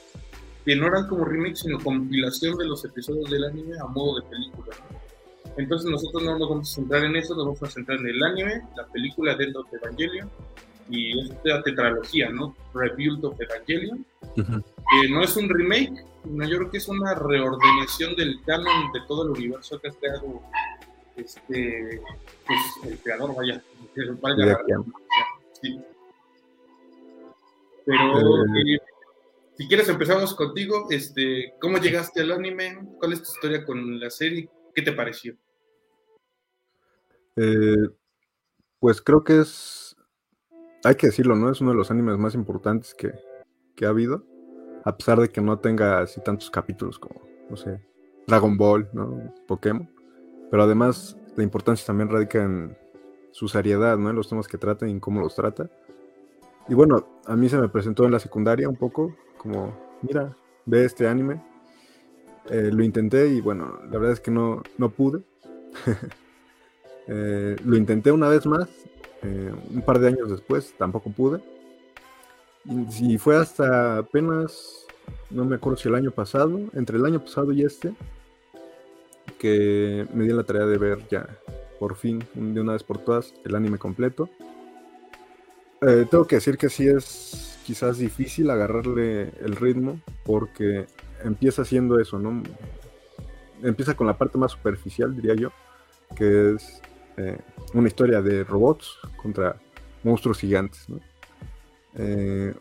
[0.65, 4.29] que no eran como remake, sino compilación de los episodios del anime a modo de
[4.29, 5.01] película, ¿no?
[5.57, 8.23] Entonces nosotros no nos vamos a centrar en eso, nos vamos a centrar en el
[8.23, 10.29] anime, la película Dead of Evangelion
[10.89, 12.55] y esta tetralogía, ¿no?
[12.73, 14.05] Rebuild of Evangelion,
[14.35, 19.01] que no es un remake, no, yo creo que es una reordenación del canon de
[19.07, 20.41] todo el universo que ha creado
[21.21, 22.01] este,
[22.45, 23.63] pues, el creador, vaya,
[25.61, 25.79] sí.
[27.85, 28.75] Pero eh.
[28.75, 28.79] Eh,
[29.57, 32.79] si quieres empezamos contigo, este, ¿cómo llegaste al anime?
[32.99, 34.49] ¿Cuál es tu historia con la serie?
[34.73, 35.35] ¿Qué te pareció?
[37.35, 37.89] Eh,
[38.79, 39.95] pues creo que es,
[40.83, 41.51] hay que decirlo, ¿no?
[41.51, 43.11] Es uno de los animes más importantes que,
[43.75, 44.25] que ha habido
[44.83, 47.81] a pesar de que no tenga así tantos capítulos como, no sé,
[48.27, 49.33] Dragon Ball, ¿no?
[49.47, 49.89] Pokémon.
[50.51, 52.77] Pero además la importancia también radica en
[53.31, 54.09] su seriedad, ¿no?
[54.09, 55.69] En los temas que trata y en cómo los trata.
[56.67, 60.35] Y bueno, a mí se me presentó en la secundaria un poco, como, mira,
[60.65, 61.41] ve este anime.
[62.49, 65.23] Eh, lo intenté y bueno, la verdad es que no, no pude.
[67.07, 68.69] Eh, lo intenté una vez más,
[69.23, 71.41] eh, un par de años después, tampoco pude.
[72.63, 74.85] Y fue hasta apenas,
[75.31, 77.93] no me acuerdo si el año pasado, entre el año pasado y este,
[79.41, 81.27] que me di la tarea de ver ya,
[81.79, 84.29] por fin, de una vez por todas, el anime completo.
[85.81, 90.85] Eh, tengo que decir que sí es quizás difícil agarrarle el ritmo, porque
[91.23, 92.43] empieza siendo eso, ¿no?
[93.63, 95.51] Empieza con la parte más superficial, diría yo,
[96.15, 96.79] que es
[97.17, 97.39] eh,
[97.73, 99.55] una historia de robots contra
[100.03, 100.99] monstruos gigantes, ¿no?
[101.95, 102.53] Eh,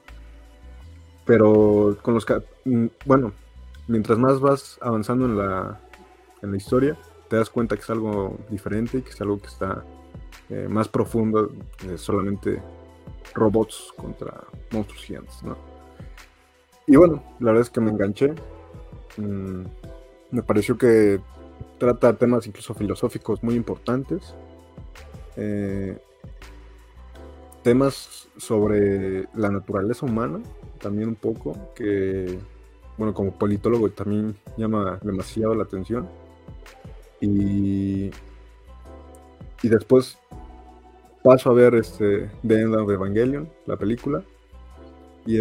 [1.27, 2.27] pero con los
[2.65, 3.35] mm, bueno,
[3.87, 5.79] mientras más vas avanzando en la,
[6.43, 6.99] en la historia,
[7.29, 9.85] te das cuenta que es algo diferente y que es algo que está
[10.49, 11.51] eh, más profundo,
[11.97, 12.61] solamente
[13.35, 15.37] robots contra monstruos gigantes,
[16.87, 18.35] Y bueno, la verdad es que me enganché.
[19.17, 19.63] Mm,
[20.33, 21.21] me pareció que
[21.79, 24.35] trata temas incluso filosóficos muy importantes.
[25.37, 25.99] Eh,
[27.63, 30.41] temas sobre la naturaleza humana,
[30.81, 32.39] también un poco, que,
[32.97, 36.09] bueno, como politólogo también llama demasiado la atención.
[37.21, 38.11] Y,
[39.63, 40.19] y después
[41.23, 44.23] paso a ver este The End of Evangelion, la película,
[45.27, 45.39] y,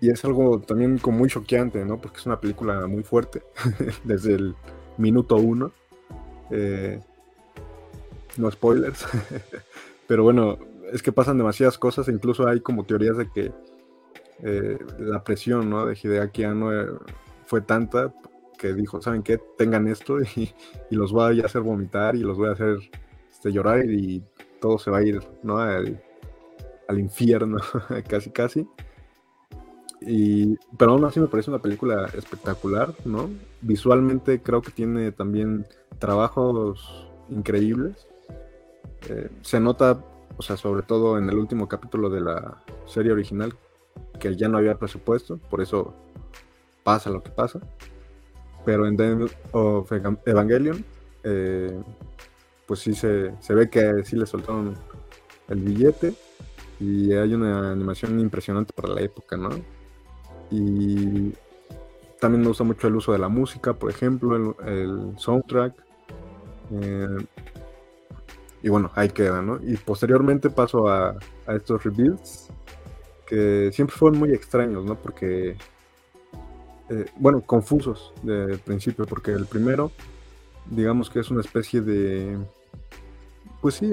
[0.00, 2.00] y es algo también como muy choqueante, ¿no?
[2.00, 3.42] Porque es una película muy fuerte,
[4.04, 4.54] desde el
[4.96, 5.72] minuto uno.
[6.50, 7.00] Eh,
[8.38, 9.06] no spoilers,
[10.06, 10.58] pero bueno,
[10.92, 13.52] es que pasan demasiadas cosas, incluso hay como teorías de que
[14.42, 15.84] eh, la presión ¿no?
[15.86, 16.86] de Hideaki Anno eh,
[17.46, 18.14] fue tanta
[18.58, 19.38] que dijo, ¿saben qué?
[19.56, 20.52] Tengan esto y,
[20.90, 22.78] los voy a hacer vomitar y los voy a hacer
[23.30, 24.22] este, llorar y
[24.60, 25.58] todo se va a ir, ¿no?
[25.58, 25.98] Al,
[26.90, 27.58] infierno,
[28.08, 28.66] casi, casi.
[30.00, 33.30] Y, pero aún así me parece una película espectacular, ¿no?
[33.60, 35.66] Visualmente creo que tiene también
[35.98, 38.06] trabajos increíbles.
[39.08, 40.02] Eh, se nota,
[40.36, 43.54] o sea, sobre todo en el último capítulo de la serie original,
[44.18, 45.94] que ya no había presupuesto, por eso
[46.84, 47.60] pasa lo que pasa.
[48.68, 49.16] Pero en The
[49.52, 49.90] of
[50.26, 50.84] Evangelion,
[51.24, 51.82] eh,
[52.66, 54.74] pues sí se, se ve que sí le soltaron
[55.48, 56.12] el billete
[56.78, 59.48] y hay una animación impresionante para la época, ¿no?
[60.50, 61.32] Y
[62.20, 65.72] también me gusta mucho el uso de la música, por ejemplo, el, soundtrack.
[66.70, 67.26] Eh,
[68.62, 69.58] y bueno, ahí queda, ¿no?
[69.62, 71.16] Y posteriormente paso a,
[71.46, 72.50] estos rebuilds,
[73.26, 74.94] que siempre fueron muy extraños, ¿no?
[74.94, 75.56] Porque,
[76.90, 79.92] eh, bueno, confusos de principio, porque el primero,
[80.70, 82.38] digamos que es una especie de...
[83.60, 83.92] Pues sí,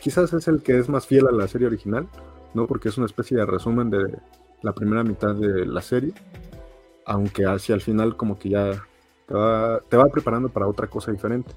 [0.00, 2.08] quizás es el que es más fiel a la serie original,
[2.52, 2.66] ¿no?
[2.66, 4.18] Porque es una especie de resumen de
[4.62, 6.12] la primera mitad de la serie,
[7.06, 8.86] aunque hacia el final como que ya
[9.26, 11.50] te va, preparando para otra cosa diferente.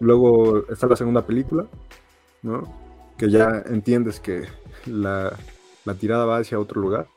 [0.00, 1.66] Luego está la segunda película,
[2.42, 2.62] ¿no?
[3.16, 4.44] Que ya entiendes que
[4.86, 5.32] la,
[5.98, 7.08] tirada va hacia otro lugar.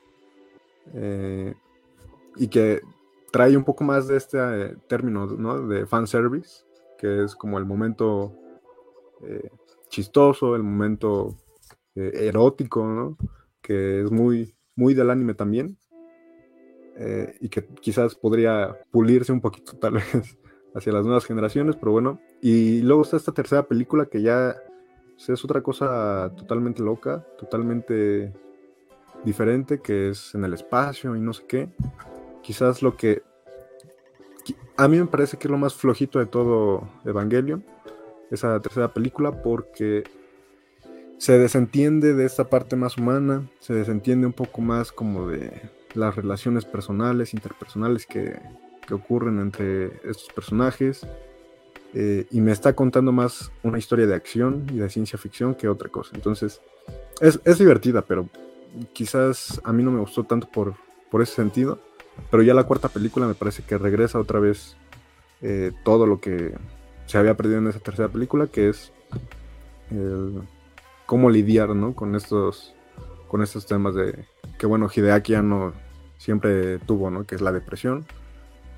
[0.94, 1.54] Eh,
[2.36, 2.80] y que
[3.30, 5.66] trae un poco más de este eh, término, ¿no?
[5.66, 6.64] De fanservice,
[6.98, 8.34] que es como el momento
[9.22, 9.50] eh,
[9.88, 11.36] chistoso, el momento
[11.94, 13.16] erótico, ¿no?
[13.60, 15.76] Que es muy, muy del anime también.
[16.96, 20.38] Eh, y que quizás podría pulirse un poquito tal vez
[20.74, 22.20] hacia las nuevas generaciones, pero bueno.
[22.40, 24.56] Y luego está esta tercera película que ya
[25.14, 28.32] pues, es otra cosa totalmente loca, totalmente
[29.24, 31.68] diferente, que es en el espacio y no sé qué.
[32.42, 33.22] Quizás lo que...
[34.76, 37.64] A mí me parece que es lo más flojito de todo Evangelion,
[38.30, 40.04] esa tercera película, porque
[41.18, 45.52] se desentiende de esta parte más humana, se desentiende un poco más como de
[45.94, 48.40] las relaciones personales, interpersonales que,
[48.90, 51.06] ocurren entre estos personajes.
[51.94, 55.68] Eh, y me está contando más una historia de acción y de ciencia ficción que
[55.68, 56.10] otra cosa.
[56.14, 56.60] Entonces,
[57.20, 58.28] es, divertida, pero
[58.92, 60.74] quizás a mí no me gustó tanto por,
[61.10, 61.78] por ese sentido.
[62.30, 64.76] Pero ya la cuarta película me parece que regresa otra vez
[65.40, 66.54] eh, todo lo que
[67.06, 68.92] se había perdido en esa tercera película, que es
[71.06, 72.74] cómo lidiar con estos
[73.28, 74.24] con estos temas de
[74.58, 75.74] que bueno Hideaki ya no
[76.16, 78.06] siempre tuvo no que es la depresión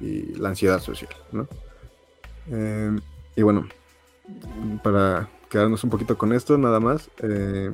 [0.00, 1.46] y la ansiedad social ¿no?
[2.50, 2.96] Eh,
[3.36, 3.68] y bueno
[4.82, 7.70] para quedarnos un poquito con esto nada más eh,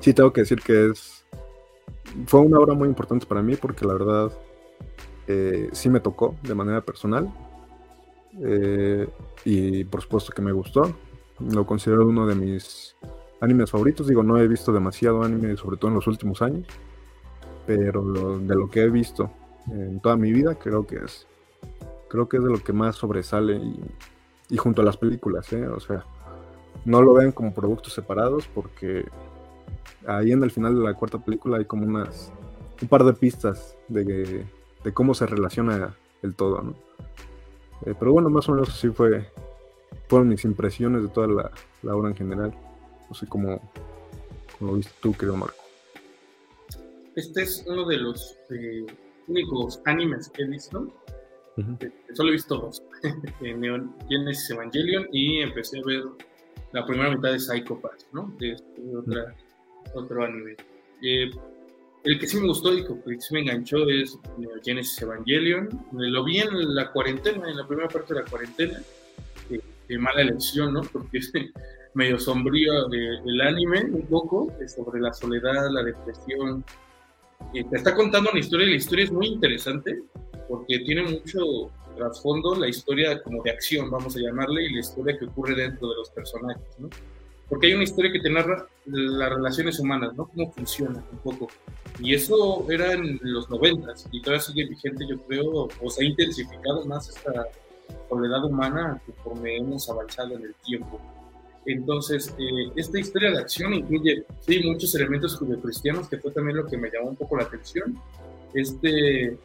[0.00, 1.17] sí tengo que decir que es
[2.26, 4.32] fue una obra muy importante para mí porque la verdad
[5.26, 7.32] eh, sí me tocó de manera personal
[9.44, 10.94] y por supuesto que me gustó
[11.40, 12.96] lo considero uno de mis
[13.40, 14.06] animes favoritos.
[14.06, 16.66] Digo, no he visto demasiado anime, sobre todo en los últimos años,
[17.66, 19.30] pero de lo que he visto
[19.70, 21.26] en toda mi vida, creo que es,
[22.08, 23.60] creo que es de lo que más sobresale
[24.50, 25.68] y, junto a las películas, ¿eh?
[25.68, 26.04] o sea,
[26.86, 29.04] no lo vean como productos separados porque
[30.06, 32.32] ahí en el final de la cuarta película hay como unas
[32.80, 34.44] un par de pistas de,
[34.84, 36.74] de cómo se relaciona el todo, ¿no?
[37.86, 39.30] Eh, pero bueno, más o menos así fue,
[40.08, 41.50] fueron mis impresiones de toda la,
[41.82, 42.54] la obra en general.
[43.08, 43.60] No sé cómo,
[44.60, 45.62] lo viste tú, querido Marco.
[47.14, 48.86] Este es uno de los eh,
[49.26, 50.88] únicos animes que he visto.
[51.80, 52.82] Eh, solo he visto dos.
[53.40, 56.04] Neon Genesis Evangelion y empecé a ver
[56.72, 58.32] la primera mitad de Psycho Pass, ¿no?
[58.38, 58.56] De,
[58.96, 59.34] otra,
[59.94, 60.56] otro anime.
[61.02, 61.30] Eh,
[62.04, 64.18] el que sí me gustó y que sí me enganchó es
[64.64, 65.68] Genesis Evangelion.
[65.92, 68.80] Lo vi en la cuarentena, en la primera parte de la cuarentena.
[69.88, 70.82] Qué mala elección, ¿no?
[70.82, 71.20] Porque
[71.94, 76.64] medio sombrío del anime, un poco, sobre la soledad, la depresión.
[77.52, 80.02] Te está contando una historia y la historia es muy interesante
[80.48, 85.18] porque tiene mucho trasfondo la historia como de acción, vamos a llamarle, y la historia
[85.18, 86.88] que ocurre dentro de los personajes, ¿no?
[87.48, 90.26] Porque hay una historia que te narra las relaciones humanas, ¿no?
[90.26, 91.48] Cómo funcionan un poco.
[92.00, 96.06] Y eso era en los noventas y todavía sigue vigente, yo creo, o se ha
[96.06, 97.46] intensificado más esta
[98.08, 101.00] soledad humana conforme hemos avanzado en el tiempo.
[101.66, 106.66] Entonces, eh, esta historia de acción incluye, sí, muchos elementos judio-cristianos, que fue también lo
[106.66, 107.98] que me llamó un poco la atención.
[108.54, 109.36] Este,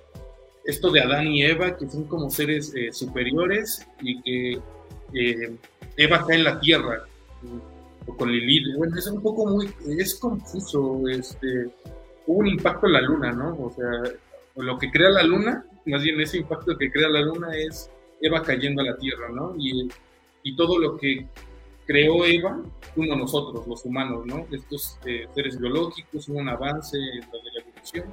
[0.63, 4.61] esto de Adán y Eva, que son como seres eh, superiores y que
[5.13, 5.55] eh,
[5.97, 7.03] Eva cae en la tierra,
[8.05, 8.75] o con Lilith.
[8.77, 11.69] Bueno, es un poco muy, es confuso, este,
[12.27, 13.55] hubo un impacto en la luna, ¿no?
[13.57, 14.13] O sea,
[14.55, 17.89] lo que crea la luna, más bien ese impacto que crea la luna es
[18.21, 19.55] Eva cayendo a la tierra, ¿no?
[19.57, 19.89] Y,
[20.43, 21.27] y todo lo que
[21.85, 22.61] creó Eva
[22.95, 24.45] como nosotros, los humanos, ¿no?
[24.51, 28.05] Estos eh, seres biológicos, un avance en la evolución.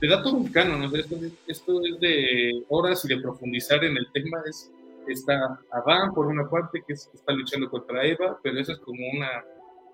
[0.00, 0.96] Te da todo un canon, ¿no?
[0.96, 1.16] Esto,
[1.46, 4.42] esto, es de horas y de profundizar en el tema.
[4.46, 4.70] Es,
[5.12, 9.44] está Adán, por una parte, que, está luchando contra Eva, pero eso es como una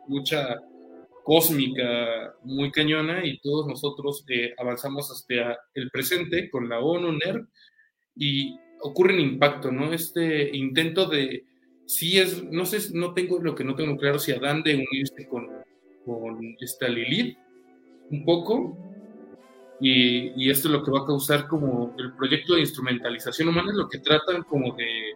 [0.08, 0.56] lucha
[1.24, 7.46] cósmica muy cañona y todos nosotros eh, avanzamos hasta el presente con la ONU, NERV,
[8.16, 9.92] y ocurre un impacto, ¿no?
[9.92, 11.44] Este intento de
[11.86, 15.26] sí es, no sé, no tengo lo que no tengo claro si Adán de unirse
[15.28, 15.48] con,
[16.04, 17.36] con esta Lilith
[18.10, 18.76] un poco,
[19.80, 23.70] y, y, esto es lo que va a causar como el proyecto de instrumentalización humana,
[23.70, 25.14] es lo que tratan como de,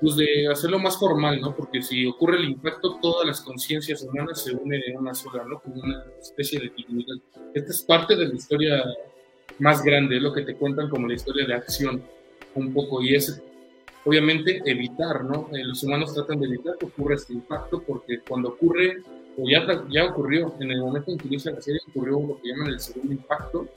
[0.00, 1.54] pues de hacerlo más formal, ¿no?
[1.54, 5.60] Porque si ocurre el impacto, todas las conciencias humanas se unen en una sola, ¿no?
[5.60, 7.16] Como una especie de divinidad.
[7.54, 8.82] Esta es parte de la historia
[9.58, 12.02] más grande, lo que te cuentan como la historia de acción,
[12.54, 13.42] un poco, y es
[14.04, 15.48] obviamente evitar, ¿no?
[15.52, 19.02] Eh, los humanos tratan de evitar que ocurra este impacto porque cuando ocurre,
[19.36, 22.48] o ya, ya ocurrió, en el momento en que inicia la serie, ocurrió lo que
[22.48, 23.68] llaman el segundo impacto,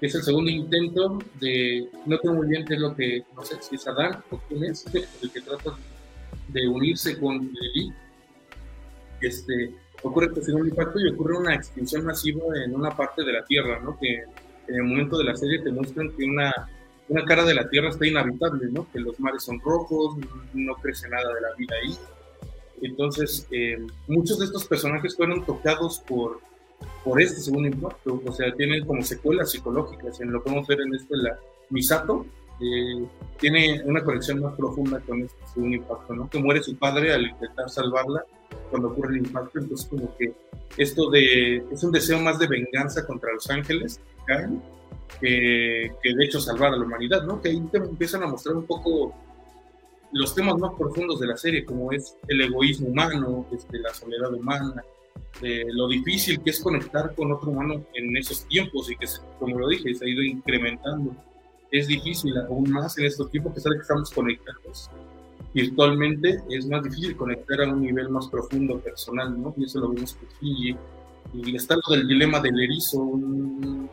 [0.00, 3.44] que es el segundo intento de, no tengo muy bien qué es lo que, no
[3.44, 4.84] sé si es Adán o quién es,
[5.22, 5.76] el que trata
[6.48, 7.92] de unirse con Lili,
[9.20, 13.44] este, ocurre este segundo impacto y ocurre una extinción masiva en una parte de la
[13.44, 13.98] Tierra, ¿no?
[13.98, 14.24] Que
[14.68, 16.52] en el momento de la serie te muestran que una
[17.08, 18.90] una cara de la Tierra está inhabitable, ¿no?
[18.90, 20.16] Que los mares son rojos,
[20.54, 21.96] no crece nada de la vida ahí.
[22.82, 26.40] Entonces, eh, muchos de estos personajes fueron tocados por,
[27.04, 30.94] por este segundo impacto, o sea, tienen como secuelas psicológicas, en lo podemos ver en
[30.94, 31.38] esto, la
[31.70, 32.26] Misato,
[32.60, 33.04] eh,
[33.38, 36.30] tiene una conexión más profunda con este segundo impacto, ¿no?
[36.30, 38.24] Que muere su padre al intentar salvarla
[38.70, 40.32] cuando ocurre el impacto, entonces como que
[40.76, 44.34] esto de, es un deseo más de venganza contra los ángeles que
[45.20, 47.40] que, de hecho salvar a la humanidad, ¿no?
[47.40, 49.14] Que ahí te empiezan a mostrar un poco
[50.12, 54.32] los temas más profundos de la serie, como es el egoísmo humano, este, la soledad
[54.32, 54.82] humana,
[55.40, 59.06] lo difícil que es conectar con otro humano en esos tiempos y que,
[59.38, 61.14] como lo dije, se ha ido incrementando.
[61.70, 64.90] Es difícil aún más en estos tiempos, que sabe que estamos conectados
[65.52, 69.54] virtualmente, es más difícil conectar a un nivel más profundo personal, ¿no?
[69.56, 70.76] Y eso lo vemos con Fiji,
[71.34, 73.18] y está lo del dilema del erizo,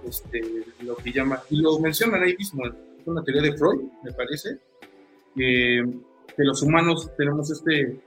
[0.06, 0.42] este,
[0.82, 2.74] lo que llama, y lo mencionan ahí mismo, es
[3.06, 4.60] una teoría de Freud, me parece,
[5.36, 5.84] que,
[6.38, 8.00] los humanos tenemos este,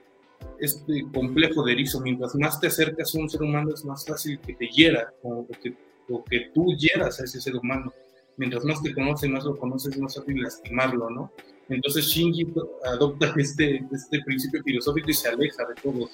[0.58, 4.40] este complejo de erizo, mientras más te acercas a un ser humano es más fácil
[4.40, 5.74] que te hiera, o que,
[6.08, 7.92] o que tú hieras a ese ser humano,
[8.36, 11.32] mientras más te conoces, más lo conoces, más fácil lastimarlo, ¿no?
[11.68, 12.52] Entonces Shinji
[12.84, 16.10] adopta este, este principio filosófico y se aleja de todos,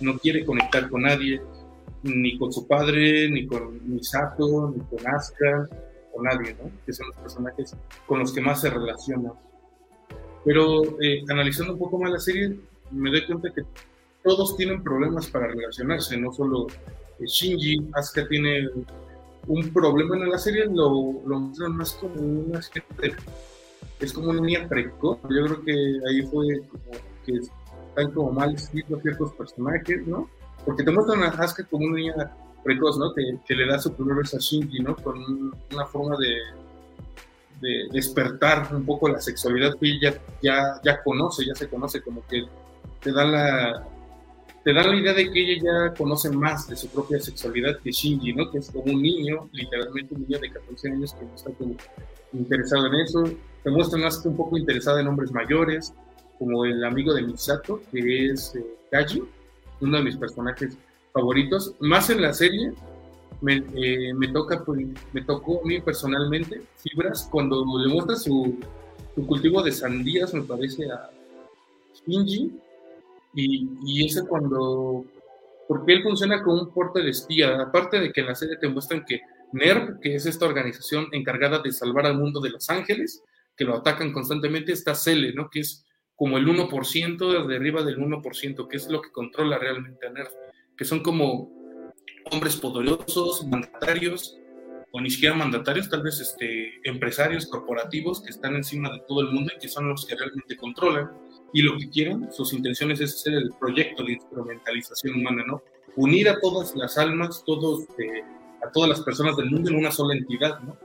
[0.00, 1.40] no quiere conectar con nadie,
[2.02, 5.68] ni con su padre, ni con Misato, ni con Asuka,
[6.12, 6.70] con nadie, ¿no?
[6.84, 9.32] Que son los personajes con los que más se relaciona.
[10.44, 12.58] Pero eh, analizando un poco más la serie,
[12.90, 13.62] me doy cuenta que
[14.22, 16.66] todos tienen problemas para relacionarse, no solo
[17.18, 18.68] eh, Shinji, Asuka tiene
[19.46, 23.16] un problema en la serie, lo, lo muestran más como una especie
[24.00, 25.72] es como una niña precoz, yo creo que
[26.08, 26.90] ahí fue como
[27.24, 30.28] que están como mal escritos ciertos personajes, ¿no?
[30.64, 33.12] porque te muestran a Asuka como una niña precoz, ¿no?
[33.14, 34.96] Que, le da su primer a Shinji, ¿no?
[34.96, 36.36] Con una forma de,
[37.62, 42.26] de, despertar un poco la sexualidad que ella ya, ya conoce, ya se conoce, como
[42.26, 42.44] que
[43.00, 43.88] te da la
[44.64, 47.90] te da la idea de que ella ya conoce más de su propia sexualidad que
[47.90, 48.48] Shinji, ¿no?
[48.50, 51.50] Que es como un niño, literalmente un niño de 14 años que no está
[52.32, 53.24] interesado en eso.
[53.64, 55.92] Te muestran más que un poco interesada en hombres mayores,
[56.38, 59.24] como el amigo de Misato, que es eh, Kaji,
[59.80, 60.78] uno de mis personajes
[61.12, 61.74] favoritos.
[61.80, 62.72] Más en la serie,
[63.42, 68.58] me, eh, me, toca, pues, me tocó a mí personalmente Fibras cuando le muestra su,
[69.26, 71.10] cultivo de sandías, me parece, a
[72.06, 72.52] Shinji.
[73.34, 75.04] Y, y ese cuando.
[75.66, 77.60] Porque él funciona como un porte de espía.
[77.60, 79.20] Aparte de que en la serie te muestran que
[79.52, 83.22] NERV, que es esta organización encargada de salvar al mundo de los ángeles,
[83.56, 85.50] que lo atacan constantemente, está Cele, ¿no?
[85.50, 85.84] Que es
[86.14, 90.32] como el 1%, de arriba del 1%, que es lo que controla realmente a NERF,
[90.76, 91.61] que son como
[92.30, 94.38] hombres poderosos, mandatarios,
[94.92, 99.32] o ni siquiera mandatarios, tal vez este, empresarios corporativos que están encima de todo el
[99.32, 101.10] mundo y que son los que realmente controlan.
[101.54, 105.62] Y lo que quieren, sus intenciones es hacer el proyecto de instrumentalización humana, ¿no?
[105.96, 108.22] Unir a todas las almas, todos, eh,
[108.66, 110.76] a todas las personas del mundo en una sola entidad, ¿no?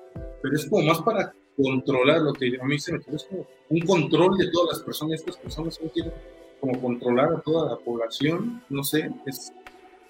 [0.42, 3.80] Pero es como más para controlar lo que a mí se me es como un
[3.82, 5.20] control de todas las personas.
[5.20, 6.14] Estas personas no quieren
[6.60, 9.54] como controlar a toda la población, no sé, es,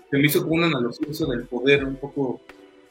[0.09, 2.41] se me hizo como una analogía del poder, un poco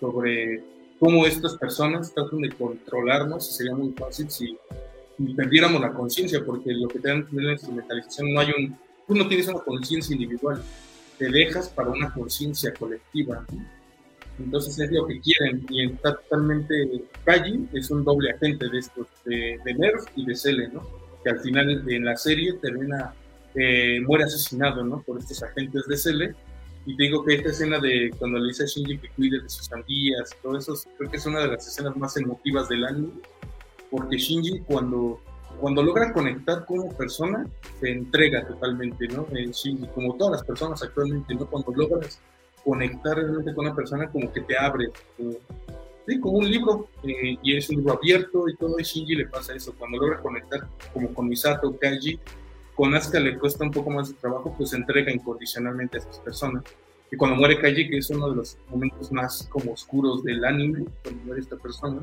[0.00, 0.62] sobre
[0.98, 4.56] cómo estas personas tratan de controlarnos, sería muy fácil si,
[5.34, 9.28] perdiéramos la conciencia, porque lo que te dan la instrumentalización no hay un tú no
[9.28, 10.62] tienes una conciencia individual,
[11.18, 13.46] te dejas para una conciencia colectiva.
[14.38, 16.74] Entonces es lo que quieren y está totalmente
[17.24, 20.86] Kaji es un doble agente de estos, de, Nerf y de Cele, ¿no?
[21.24, 23.14] Que al final en la serie termina,
[23.54, 25.00] eh, muere asesinado, ¿no?
[25.02, 26.34] Por estos agentes de Cele.
[26.86, 29.48] Y te digo que esta escena de cuando le dice a Shinji que cuide de
[29.48, 33.12] sus sandías, todo eso, creo que es una de las escenas más emotivas del anime,
[33.90, 35.20] porque Shinji cuando
[35.60, 37.46] cuando logra conectar como persona,
[37.80, 39.26] se entrega totalmente, ¿no?
[39.32, 41.46] Eh, sí, como todas las personas actualmente, ¿no?
[41.46, 42.20] Cuando logras
[42.64, 44.90] conectar realmente con una persona, como que te abre,
[46.06, 49.26] sí, como un libro, eh, y es un libro abierto y todo, y Shinji le
[49.26, 52.18] pasa eso, cuando logra conectar como con Misato, Kaji,
[52.76, 56.62] con Asuka le cuesta un poco más de trabajo, pues entrega incondicionalmente a esas personas.
[57.10, 60.84] Y cuando muere Kaji, que es uno de los momentos más como oscuros del anime,
[61.02, 62.02] cuando muere esta persona,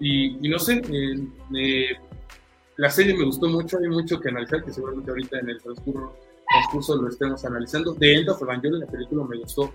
[0.00, 1.96] y, no sé, eh, eh
[2.76, 6.16] la serie me gustó mucho, hay mucho que analizar, que seguramente ahorita en el transcurso,
[6.48, 7.94] transcurso lo estemos analizando.
[7.94, 9.70] De End of Evangelion, la película me gustó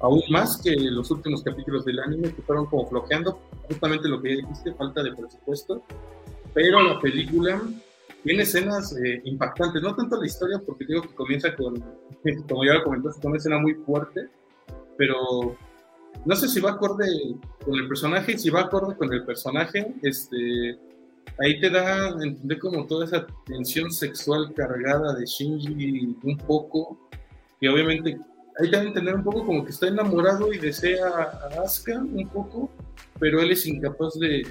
[0.00, 4.30] aún más que los últimos capítulos del anime, que fueron como floqueando, justamente lo que
[4.30, 5.82] ya dijiste, falta de presupuesto.
[6.52, 7.62] Pero la película
[8.22, 11.74] tiene escenas eh, impactantes, no tanto la historia, porque digo que comienza con,
[12.48, 14.28] como ya lo comentaste, con una escena muy fuerte,
[14.96, 15.56] pero
[16.24, 17.06] no sé si va acorde
[17.64, 20.78] con el personaje, si va acorde con el personaje, este
[21.38, 26.98] ahí te da a entender como toda esa tensión sexual cargada de Shinji un poco,
[27.60, 28.18] y obviamente
[28.60, 31.98] ahí te da a entender un poco como que está enamorado y desea a Asuka
[31.98, 32.70] un poco,
[33.18, 34.46] pero él es incapaz de,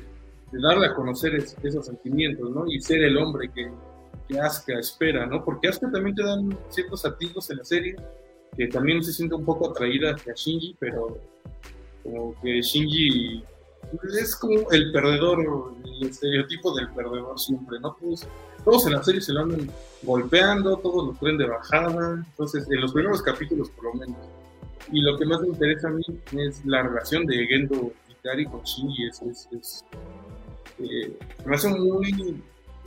[0.52, 2.68] darle a conocer esos sentimientos, ¿no?
[2.68, 3.72] Y ser el hombre que,
[4.28, 5.43] que Asuka espera, ¿no?
[5.43, 7.95] Porque Asuka también te dan ciertos atisbos en la serie,
[8.58, 11.18] que también se siente un poco atraída hacia Shinji, pero
[12.04, 13.43] como que Shinji
[14.20, 17.95] es como el perdedor, el estereotipo del perdedor siempre, ¿no?
[17.99, 18.28] Todos,
[18.64, 19.70] todos en la serie se lo andan
[20.04, 24.18] golpeando, todos lo creen de bajada, entonces en los primeros capítulos por lo menos.
[24.91, 28.62] Y lo que más me interesa a mí es la relación de Gendo Ikari con
[28.64, 29.86] Shinji, es, es,
[30.84, 32.42] eh, me hace muy,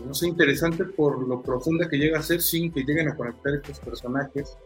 [0.05, 3.55] no sé, interesante por lo profunda que llega a ser sin que lleguen a conectar
[3.55, 4.57] estos personajes.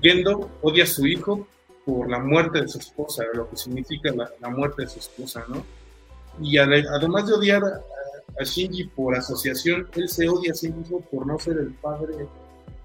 [0.00, 1.46] Gendo odia a su hijo
[1.84, 5.64] por la muerte de su esposa, lo que significa la, muerte de su esposa, ¿no?
[6.40, 11.26] Y además de odiar a, Shinji por asociación, él se odia a sí mismo por
[11.26, 12.26] no ser el padre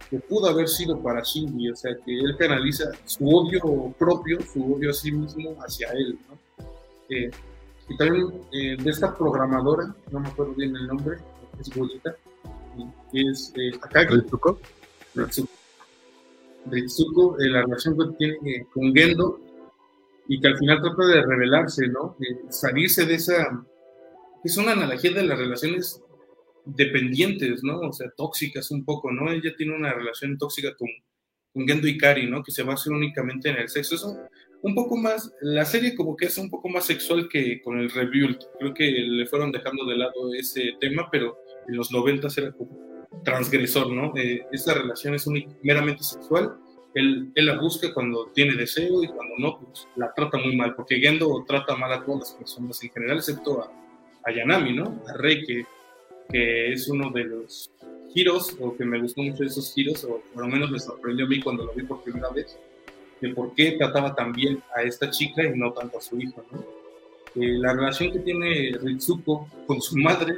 [0.10, 4.76] que pudo haber sido para Shinji, o sea, que él canaliza su odio propio, su
[4.76, 6.38] odio a sí mismo hacia él, ¿no?
[7.10, 7.32] Eh,
[7.90, 11.18] y también eh, de esta programadora, no me acuerdo bien el nombre,
[11.60, 12.16] es bonita,
[13.14, 14.22] es eh, Akagi.
[16.70, 19.40] Ritsuko, eh, la relación que tiene con Gendo,
[20.28, 22.16] y que al final trata de revelarse, ¿no?
[22.20, 23.66] De salirse de esa.
[24.44, 26.02] Es una analogía de las relaciones
[26.66, 27.80] dependientes, ¿no?
[27.80, 29.32] O sea, tóxicas un poco, ¿no?
[29.32, 30.90] Ella tiene una relación tóxica con,
[31.58, 32.44] con Gendo y Kari, ¿no?
[32.44, 33.96] Que se basa únicamente en el sexo.
[33.96, 34.16] Eso,
[34.62, 37.90] un poco más, la serie como que es un poco más sexual que con el
[37.90, 38.38] Rebuild.
[38.60, 41.36] Creo que le fueron dejando de lado ese tema, pero
[41.68, 44.16] en los 90 era como transgresor, ¿no?
[44.16, 45.28] Eh, esta relación es
[45.64, 46.58] meramente sexual.
[46.94, 50.76] Él, él, la busca cuando tiene deseo y cuando no, pues la trata muy mal,
[50.76, 53.72] porque Gendo trata mal a todas las personas en general, excepto a,
[54.26, 55.04] a Yanami, ¿no?
[55.08, 55.66] A Rey, que,
[56.30, 57.72] que es uno de los
[58.14, 61.30] giros, o que me gustó mucho esos giros, o por lo menos me sorprendió a
[61.30, 62.58] mí cuando lo vi por primera vez,
[63.22, 66.44] de por qué trataba tan bien a esta chica y no tanto a su hijo,
[66.52, 66.60] ¿no?
[67.40, 70.38] Eh, la relación que tiene Ritsuko con su madre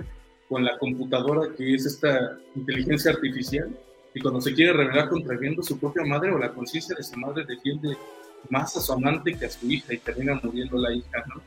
[0.50, 3.70] con la computadora que es esta inteligencia artificial
[4.14, 7.18] y cuando se quiere revelar contra viendo su propia madre o la conciencia de su
[7.18, 7.96] madre defiende
[8.50, 11.42] más a su amante que a su hija y termina muriendo la hija, ¿no?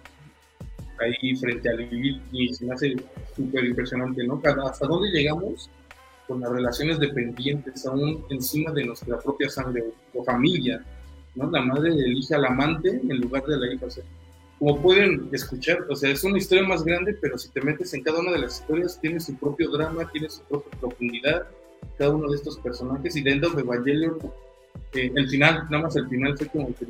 [1.00, 2.96] Ahí frente a Lilith y se me hace
[3.34, 4.40] súper impresionante, ¿no?
[4.64, 5.68] ¿Hasta dónde llegamos
[6.26, 10.84] con las relaciones dependientes aún encima de nuestra propia sangre o familia,
[11.34, 11.50] ¿no?
[11.50, 13.90] La madre elige al amante en lugar de la hija, o
[14.58, 18.02] como pueden escuchar, o sea, es una historia más grande, pero si te metes en
[18.04, 21.48] cada una de las historias, tiene su propio drama, tiene su propia profundidad,
[21.98, 24.18] cada uno de estos personajes, y dentro de Evangelion,
[24.92, 26.86] eh, el final, nada más el final fue como que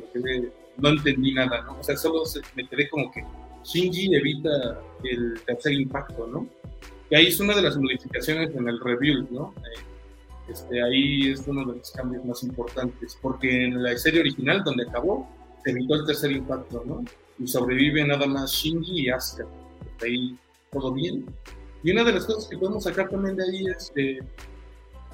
[0.77, 1.79] no entendí nada, ¿no?
[1.79, 2.21] O sea, solo
[2.55, 3.23] me quedé como que
[3.63, 6.47] Shinji evita el tercer impacto, ¿no?
[7.13, 9.53] Y ahí es una de las modificaciones en el review, ¿no?
[9.59, 14.63] Eh, este, ahí es uno de los cambios más importantes, porque en la serie original,
[14.63, 15.29] donde acabó,
[15.63, 17.05] se evitó el tercer impacto, ¿no?
[17.37, 19.45] y sobrevive nada más Shinji y Asuka.
[20.01, 20.35] ahí
[20.71, 21.23] todo bien.
[21.83, 24.19] Y una de las cosas que podemos sacar también de ahí es que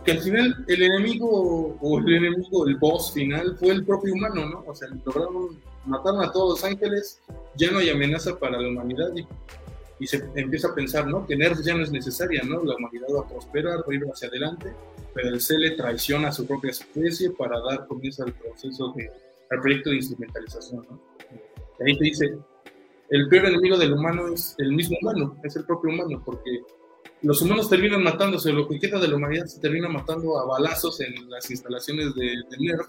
[0.10, 4.64] al final el enemigo o el enemigo, el boss final fue el propio humano, ¿no?
[4.66, 7.20] O sea, lograron, mataron a todos los ángeles,
[7.58, 9.28] ya no hay amenaza para la humanidad y,
[10.00, 11.26] y se empieza a pensar, ¿no?
[11.28, 12.64] Que Nerf ya no es necesaria, ¿no?
[12.64, 14.74] La humanidad va a prosperar, va a ir hacia adelante
[15.14, 19.12] pero el Cele traiciona a su propia especie para dar comienzo al proceso de,
[19.50, 20.86] al proyecto de instrumentalización.
[20.90, 21.02] ¿no?
[21.80, 22.38] Y ahí te dice,
[23.10, 26.62] el peor enemigo del humano es el mismo humano, es el propio humano, porque
[27.22, 31.02] los humanos terminan matándose, lo que queda de la humanidad se termina matando a balazos
[31.02, 32.88] en las instalaciones de, de Nerf.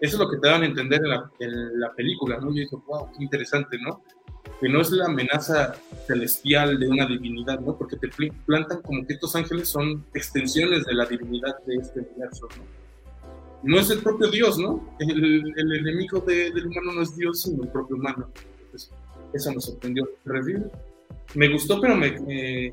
[0.00, 2.48] Eso es lo que te dan a entender en la, en la película, ¿no?
[2.48, 4.02] Yo dije, wow, qué interesante, ¿no?
[4.60, 5.74] Que no es la amenaza
[6.06, 7.76] celestial de una divinidad, ¿no?
[7.76, 8.08] Porque te
[8.46, 12.82] plantan como que estos ángeles son extensiones de la divinidad de este universo, ¿no?
[13.64, 14.96] No es el propio Dios, ¿no?
[14.98, 18.28] El, el enemigo de, del humano no es Dios, sino el propio humano.
[18.64, 18.90] Entonces,
[19.32, 20.08] eso me sorprendió.
[20.24, 20.70] Review
[21.34, 22.72] me gustó, pero me, me,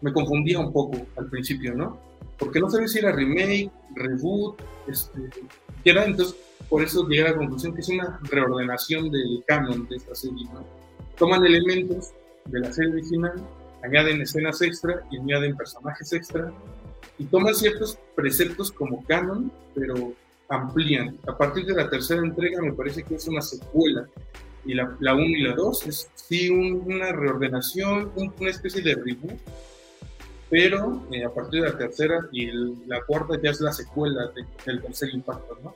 [0.00, 1.98] me, confundía un poco al principio, ¿no?
[2.38, 5.30] Porque no sabía si era remake, reboot, este,
[5.82, 6.04] ¿qué era?
[6.04, 6.36] Entonces,
[6.68, 10.44] por eso llegué a la conclusión que es una reordenación del canon de esta serie,
[10.52, 10.64] ¿no?
[11.18, 12.10] Toman elementos
[12.46, 13.34] de la serie original,
[13.82, 16.52] añaden escenas extra y añaden personajes extra,
[17.18, 20.12] y toman ciertos preceptos como canon, pero
[20.48, 21.16] amplían.
[21.26, 24.06] A partir de la tercera entrega me parece que es una secuela
[24.66, 29.38] y la 1 y la 2 es sí una reordenación, una especie de reboot,
[30.50, 32.46] pero eh, a partir de la tercera y
[32.86, 34.30] la cuarta ya es la secuela
[34.64, 35.74] del tercer impacto, ¿no?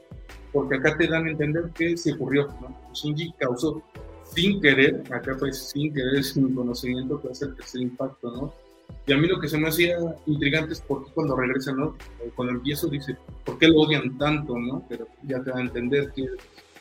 [0.53, 2.74] Porque acá te dan a entender que se ocurrió, ¿no?
[2.95, 3.82] Shinji causó
[4.35, 8.55] sin querer, acá fue sin querer, sin conocimiento, que es el tercer impacto, ¿no?
[9.07, 11.97] Y a mí lo que se me hacía intrigante es por qué cuando regresa, ¿no?
[12.37, 14.85] Cuando empiezo dice, ¿por qué lo odian tanto, ¿no?
[14.89, 16.26] Pero ya te da a entender que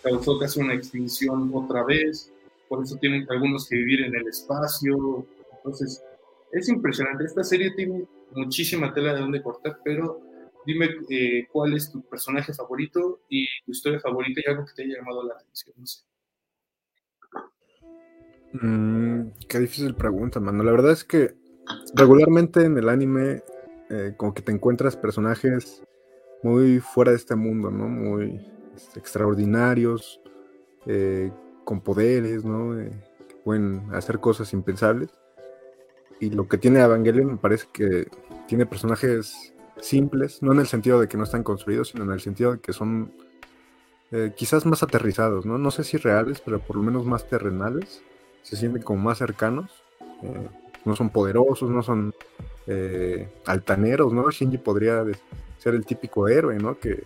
[0.03, 2.31] causó casi una extinción otra vez,
[2.67, 5.25] por eso tienen algunos que vivir en el espacio.
[5.57, 6.03] Entonces,
[6.51, 7.25] es impresionante.
[7.25, 10.21] Esta serie tiene muchísima tela de donde cortar, pero
[10.65, 14.83] dime eh, cuál es tu personaje favorito y tu historia favorita y algo que te
[14.83, 15.75] haya llamado la atención.
[15.77, 16.01] No sé.
[18.53, 20.63] Mm, qué difícil pregunta, mano.
[20.63, 21.35] La verdad es que
[21.93, 23.43] regularmente en el anime,
[23.89, 25.83] eh, como que te encuentras personajes
[26.43, 27.87] muy fuera de este mundo, ¿no?
[27.87, 28.39] Muy
[28.75, 30.21] este, extraordinarios,
[30.85, 31.31] eh,
[31.63, 32.79] con poderes, ¿no?
[32.79, 32.91] Eh,
[33.27, 35.09] que pueden hacer cosas impensables.
[36.19, 38.07] Y lo que tiene Evangelion me parece que
[38.47, 42.21] tiene personajes simples, no en el sentido de que no están construidos, sino en el
[42.21, 43.11] sentido de que son
[44.11, 45.57] eh, quizás más aterrizados, ¿no?
[45.57, 48.01] No sé si reales, pero por lo menos más terrenales.
[48.47, 49.69] Se sienten como más cercanos.
[50.85, 52.13] no son poderosos, no son
[53.45, 54.31] altaneros, ¿no?
[54.31, 55.03] Shinji podría
[55.57, 56.79] ser el típico héroe, ¿no?
[56.79, 57.03] Que,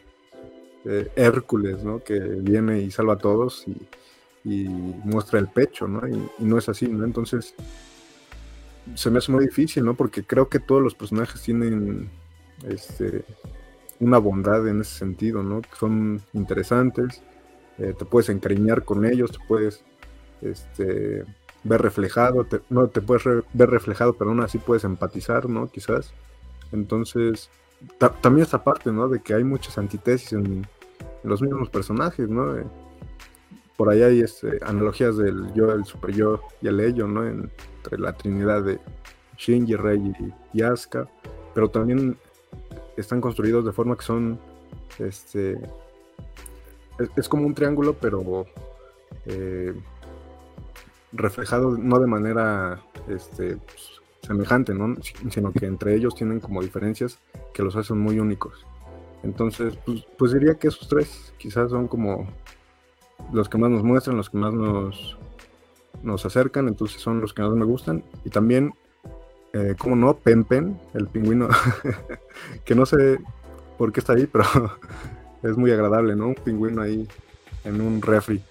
[1.15, 2.03] Hércules, ¿no?
[2.03, 3.75] Que viene y salva a todos y,
[5.03, 6.07] muestra el pecho, ¿no?
[6.07, 7.05] Y, no es así, ¿no?
[7.05, 7.55] Entonces,
[8.93, 9.95] se me hace muy difícil, ¿no?
[9.95, 12.09] Porque creo que todos los personajes tienen
[12.67, 13.25] este,
[13.99, 15.61] una bondad en ese sentido, ¿no?
[15.79, 17.23] Son interesantes,
[17.79, 19.83] eh, te puedes encariñar con ellos, te puedes
[20.41, 21.23] este,
[21.63, 23.23] ver reflejado, no te puedes
[23.53, 25.67] ver reflejado, pero aún así puedes empatizar, ¿no?
[25.67, 26.13] Quizás.
[26.71, 27.49] Entonces,
[28.21, 29.07] también esta parte, ¿no?
[29.07, 30.65] De que hay muchas antítesis en,
[31.23, 32.55] los mismos personajes, ¿no?
[33.77, 37.25] por ahí hay este, analogías del yo, el super yo y el ello, ¿no?
[37.25, 38.79] entre la trinidad de
[39.37, 40.13] Shinji, Rei
[40.53, 41.07] y, Asuka,
[41.53, 42.17] pero también
[42.95, 44.39] están construidos de forma que son,
[44.99, 45.59] este,
[47.15, 48.45] es, como un triángulo, pero
[49.25, 49.73] eh,
[51.11, 54.95] reflejado no de manera, este, pues, semejante, ¿no?
[55.29, 57.19] Sino que entre ellos tienen como diferencias
[57.53, 58.65] que los hacen muy únicos.
[59.23, 62.27] Entonces, pues, pues, diría que esos tres quizás son como
[63.31, 65.17] los que más nos muestran, los que más nos,
[66.01, 68.03] nos acercan, entonces son los que más me gustan.
[68.25, 68.73] Y también,
[69.53, 71.49] eh, como no, Pen Pen, el pingüino,
[72.65, 73.19] que no sé
[73.77, 74.45] por qué está ahí, pero
[75.43, 76.27] es muy agradable, ¿no?
[76.27, 77.07] Un pingüino ahí
[77.63, 78.41] en un refri.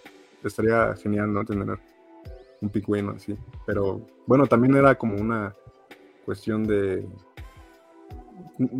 [0.44, 1.44] Estaría genial, ¿no?
[1.44, 1.78] Tener
[2.60, 3.36] un pingüino así.
[3.66, 5.54] Pero bueno, también era como una
[6.24, 7.06] cuestión de,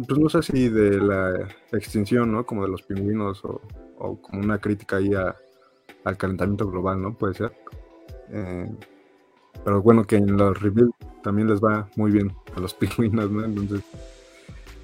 [0.06, 2.44] pues no sé si de la extinción, ¿no?
[2.44, 3.60] Como de los pingüinos o,
[4.20, 5.12] como una crítica ahí
[6.04, 7.14] al calentamiento global, ¿no?
[7.14, 7.52] Puede ser.
[8.30, 8.70] Eh,
[9.64, 13.44] pero bueno, que en los reviews también les va muy bien a los pingüinos, ¿no?
[13.44, 13.82] Entonces,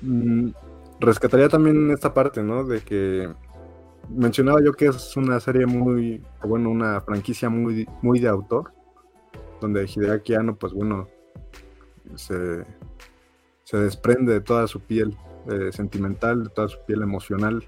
[0.02, 0.48] mm,
[1.00, 2.64] rescataría también esta parte, ¿no?
[2.64, 3.28] De que
[4.08, 8.72] mencionaba yo que es una serie muy, bueno, una franquicia muy, muy de autor,
[9.60, 11.08] donde Hideaki Anno, pues bueno,
[12.14, 12.64] se,
[13.72, 15.16] desprende de toda su piel
[15.50, 17.64] eh, sentimental, de toda su piel emocional,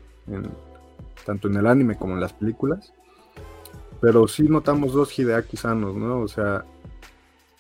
[1.24, 2.92] tanto en el anime como en las películas.
[4.00, 6.20] Pero sí notamos dos Hideaki sanos, ¿no?
[6.20, 6.64] O sea,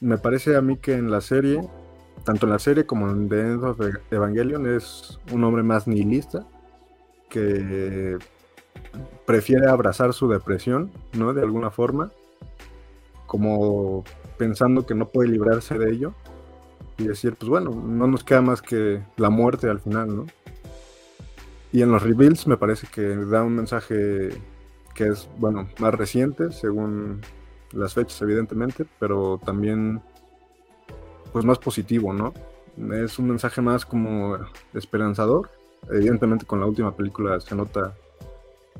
[0.00, 1.60] me parece a mí que en la serie,
[2.24, 6.46] tanto en la serie como en The End of Evangelion, es un hombre más nihilista
[7.28, 8.18] que
[9.26, 11.34] prefiere abrazar su depresión, ¿no?
[11.34, 12.12] De alguna forma,
[13.28, 14.02] como
[14.36, 16.14] pensando que no puede librarse de ello
[16.96, 20.26] y decir, pues bueno, no nos queda más que la muerte al final, ¿no?
[21.72, 24.30] y en los reveals me parece que da un mensaje
[24.94, 27.20] que es, bueno, más reciente, según
[27.72, 30.00] las fechas, evidentemente, pero también,
[31.32, 32.32] pues más positivo, ¿no?
[32.94, 34.38] Es un mensaje más como
[34.74, 35.50] esperanzador.
[35.90, 37.94] Evidentemente con la última película se nota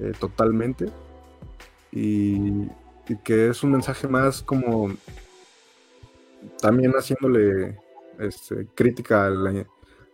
[0.01, 0.87] eh, totalmente.
[1.93, 2.69] Y,
[3.17, 4.91] que es un mensaje más como
[6.61, 7.79] también haciéndole
[8.19, 9.67] este, crítica a la,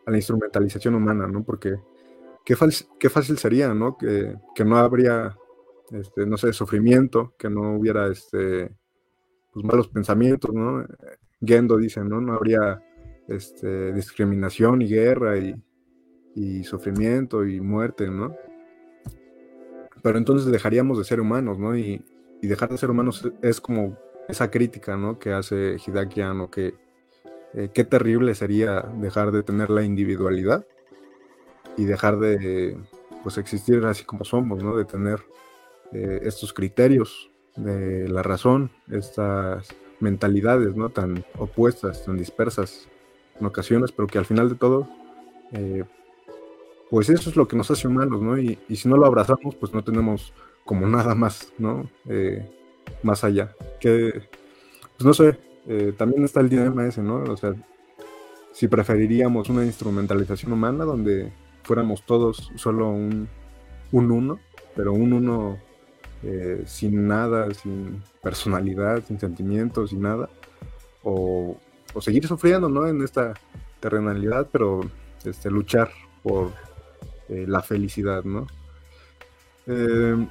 [0.08, 1.42] instrumentalización humana, ¿no?
[1.42, 1.76] Porque
[2.44, 2.56] qué,
[2.98, 3.96] qué fácil sería, ¿no?
[3.96, 5.36] Que, no habría,
[5.90, 8.70] este, no sé, sufrimiento, que no hubiera este,
[9.52, 10.84] pues, malos pensamientos, ¿no?
[11.40, 12.20] Gendo dice, ¿no?
[12.20, 12.82] No habría
[13.28, 15.54] este, discriminación y guerra y,
[16.64, 18.34] sufrimiento y muerte, ¿no?
[20.02, 21.76] Pero entonces dejaríamos de ser humanos, ¿no?
[21.76, 22.04] Y,
[22.46, 23.96] dejar de ser humanos es como
[24.28, 25.18] esa crítica, ¿no?
[25.18, 26.74] Que hace Hidakian o que
[27.54, 30.66] eh, qué terrible sería dejar de tener la individualidad
[31.76, 32.76] y dejar de
[33.22, 34.76] pues existir así como somos, ¿no?
[34.76, 35.20] De tener
[35.92, 39.68] eh, estos criterios de la razón, estas
[40.00, 40.90] mentalidades, ¿no?
[40.90, 42.88] Tan opuestas, tan dispersas
[43.38, 44.88] en ocasiones, pero que al final de todo,
[45.52, 45.84] eh,
[46.90, 48.38] pues eso es lo que nos hace humanos, ¿no?
[48.38, 50.32] Y, si no lo abrazamos, pues no tenemos
[50.64, 51.88] como nada más, ¿no?
[52.08, 52.48] Eh,
[53.02, 53.54] más allá.
[53.80, 54.28] Que,
[54.96, 57.16] pues no sé, eh, también está el dilema ese, ¿no?
[57.24, 57.54] O sea,
[58.52, 63.28] si preferiríamos una instrumentalización humana donde fuéramos todos solo un,
[63.92, 64.38] un uno,
[64.74, 65.58] pero un uno
[66.64, 70.30] sin nada, sin personalidad, sin sentimientos, sin nada,
[71.02, 71.58] o
[71.94, 72.86] o seguir sufriendo, ¿no?
[72.86, 73.34] En esta
[73.80, 74.80] terrenalidad, pero
[75.24, 75.90] este, luchar
[76.22, 76.50] por
[77.28, 78.46] eh, la felicidad, ¿no?
[79.66, 80.28] Eh,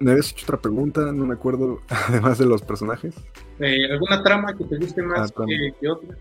[0.00, 3.14] me habías hecho otra pregunta, no me acuerdo, además de los personajes.
[3.58, 5.44] Eh, ¿Alguna trama que te guste más ah,
[5.80, 6.16] que, otra?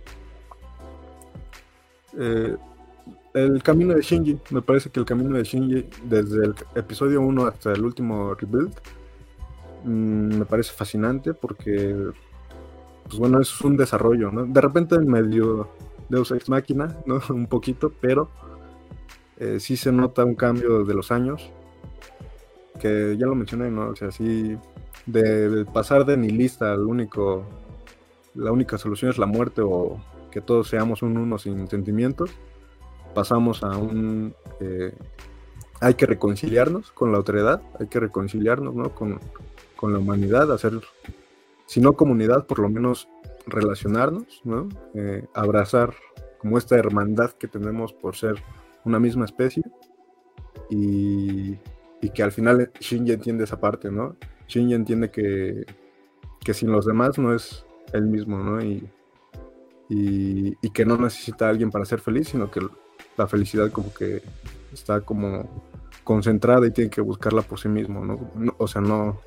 [3.34, 7.46] el camino de Shinji, me parece que el camino de Shinji, desde el episodio 1
[7.46, 8.74] hasta el último rebuild,
[9.84, 12.14] mm, me parece fascinante porque
[13.04, 14.46] pues bueno, es un desarrollo, ¿no?
[14.46, 15.70] De repente en medio
[16.10, 17.20] Deus Ex Máquina, ¿no?
[17.30, 18.30] un poquito, pero
[19.38, 21.52] eh, sí se nota un cambio de los años,
[22.80, 23.90] que ya lo mencioné, ¿no?
[23.90, 24.58] O sea, sí,
[25.06, 27.46] de, pasar de nihilista al único,
[28.34, 30.00] la única solución es la muerte o
[30.32, 32.32] que todos seamos un uno sin sentimientos,
[33.14, 34.34] pasamos a un...
[34.60, 34.94] Eh,
[35.82, 38.96] hay que reconciliarnos con la autoridad, hay que reconciliarnos, ¿no?
[38.96, 39.20] Con,
[39.76, 40.80] con la humanidad, hacer
[41.66, 43.08] si no comunidad, por lo menos
[43.48, 44.70] relacionarnos, ¿no?
[44.94, 45.94] Eh, abrazar
[46.38, 48.36] como esta hermandad que tenemos por ser
[48.84, 49.64] una misma especie
[50.70, 51.58] y,
[52.10, 54.16] que al final Shinji entiende esa parte, ¿no?
[54.48, 55.66] Shinji entiende que,
[56.44, 58.62] que sin los demás no es él mismo, ¿no?
[58.64, 58.88] Y,
[59.90, 62.60] y, que no necesita a alguien para ser feliz, sino que
[63.18, 64.22] la felicidad como que
[64.74, 65.64] está como
[66.04, 68.56] concentrada y tiene que buscarla por sí mismo, ¿no?
[68.58, 69.22] o sea, no,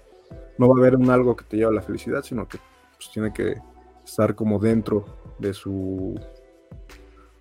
[0.59, 2.59] no va a haber un algo que te lleve a la felicidad, sino que
[2.97, 3.57] pues, tiene que
[4.05, 5.05] estar como dentro
[5.39, 6.19] de su,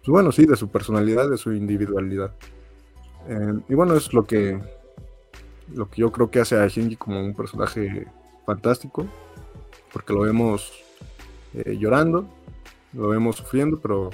[0.07, 2.31] pues, bueno, sí, de su personalidad, de su individualidad.
[3.27, 4.57] Eh, y bueno, es lo que,
[5.73, 8.07] lo que yo creo que hace a Shinji como un personaje
[8.45, 9.05] fantástico,
[9.91, 10.83] porque lo vemos
[11.53, 12.27] eh, llorando,
[12.93, 14.09] lo vemos sufriendo, pero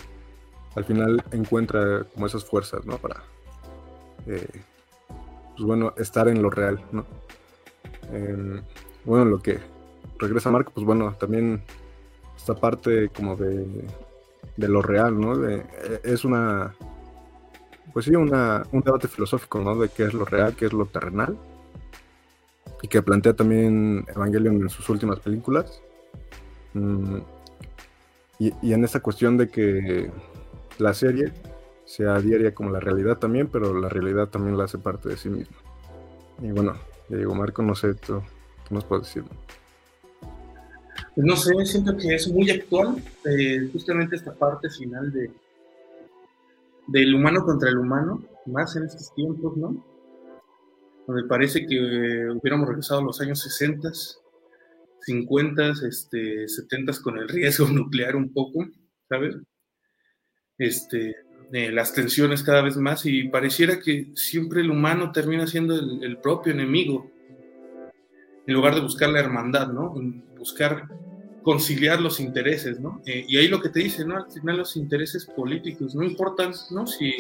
[0.75, 2.97] al final encuentra como esas fuerzas, ¿no?
[2.97, 3.23] Para,
[4.27, 4.47] eh,
[5.55, 7.05] pues bueno, estar en lo real, ¿no?
[9.05, 9.59] bueno, lo que
[10.19, 11.63] regresa Marco, pues bueno, también
[12.37, 13.87] esta parte como de,
[14.55, 15.37] de lo real, ¿no?
[15.37, 15.65] De,
[16.03, 16.75] es una,
[17.91, 19.75] pues sí, una, un debate filosófico, ¿no?
[19.75, 21.38] De qué es lo real, qué es lo terrenal.
[22.81, 25.81] Y que plantea también Evangelion en sus últimas películas.
[26.73, 27.19] Mm,
[28.39, 30.11] y, en esa cuestión de que
[30.79, 31.31] la serie
[31.86, 35.29] sea diaria como la realidad también, pero la realidad también la hace parte de sí
[35.29, 35.57] misma.
[36.41, 36.75] Y bueno,
[37.09, 38.21] ya digo, Marco, no sé, tú,
[38.67, 39.23] ¿Qué nos puedes decir?
[41.15, 45.29] Pues no sé, siento que es muy actual, eh, justamente esta parte final de
[46.88, 49.86] del humano contra el humano, más en estos tiempos, ¿no?
[51.07, 51.79] Donde parece que
[52.29, 53.91] hubiéramos regresado a los años 60,
[55.01, 58.65] 50, este, 70 con el riesgo nuclear un poco,
[59.09, 59.36] ¿sabes?
[60.57, 61.15] Este,
[61.51, 66.17] eh, las tensiones cada vez más y pareciera que siempre el humano termina siendo el
[66.17, 67.11] propio enemigo
[68.45, 69.93] en lugar de buscar la hermandad, ¿no?
[70.38, 70.89] Buscar
[71.43, 73.01] conciliar los intereses, ¿no?
[73.05, 74.17] Eh, y ahí lo que te dice, ¿no?
[74.17, 76.87] Al final los intereses políticos no importan, ¿no?
[76.87, 77.13] Si,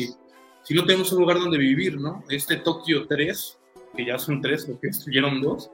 [0.63, 2.23] si no tenemos un lugar donde vivir, ¿no?
[2.29, 3.59] Este Tokio 3,
[3.95, 5.69] que ya son tres, porque destruyeron dos,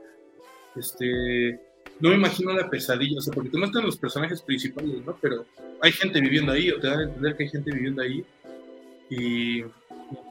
[0.76, 1.60] este,
[2.00, 5.16] no me imagino la pesadilla, o sea, porque no están los personajes principales, ¿no?
[5.22, 5.46] Pero
[5.82, 8.26] hay gente viviendo ahí, o te dan a entender que hay gente viviendo ahí.
[9.10, 9.64] y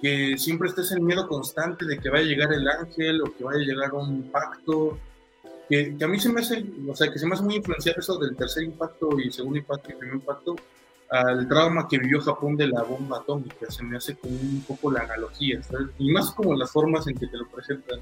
[0.03, 3.45] que siempre estés en miedo constante de que vaya a llegar el ángel o que
[3.45, 4.99] vaya a llegar un impacto.
[5.69, 8.01] Que, que, a mí se me hace, o sea, que se me hace muy influenciado
[8.01, 10.57] eso del tercer impacto y segundo impacto y primer impacto
[11.11, 13.71] al trauma que vivió Japón de la bomba atómica.
[13.71, 15.89] Se me hace como un poco la analogía, ¿sabes?
[15.99, 18.01] Y más como las formas en que te lo presentan.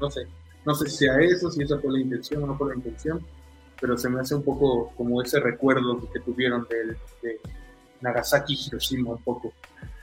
[0.00, 0.26] No sé,
[0.64, 3.24] no sé si sea eso, si esa fue la intención o no fue la intención,
[3.80, 7.40] pero se me hace un poco como ese recuerdo que tuvieron de, de
[8.00, 9.52] Nagasaki Hiroshima un poco.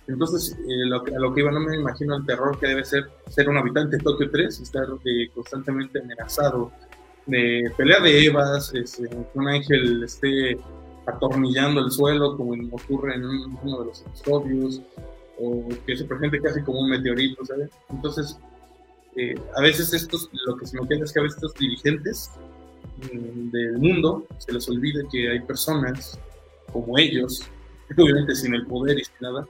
[0.07, 3.09] Entonces, eh, lo a lo que iba, no me imagino el terror que debe ser
[3.27, 6.71] ser un habitante de Tokio 3 y estar eh, constantemente amenazado
[7.27, 10.57] de pelea de Evas, este, que un ángel esté
[11.05, 14.81] atornillando el suelo, como ocurre en uno de los episodios,
[15.39, 17.69] o que se presente casi como un meteorito, ¿sabes?
[17.89, 18.37] Entonces,
[19.15, 22.31] eh, a veces estos, lo que se me entiende es que a veces estos dirigentes
[23.13, 26.19] mm, del mundo se les olvida que hay personas
[26.71, 27.43] como ellos,
[27.97, 29.47] obviamente sin el poder y sin nada,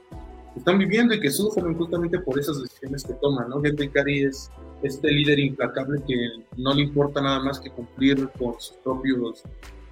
[0.56, 3.64] están viviendo y que sufren justamente por esas decisiones que toman, ¿no?
[3.64, 4.50] Henry Cary es
[4.82, 6.14] este líder implacable que
[6.56, 9.42] no le importa nada más que cumplir con sus propios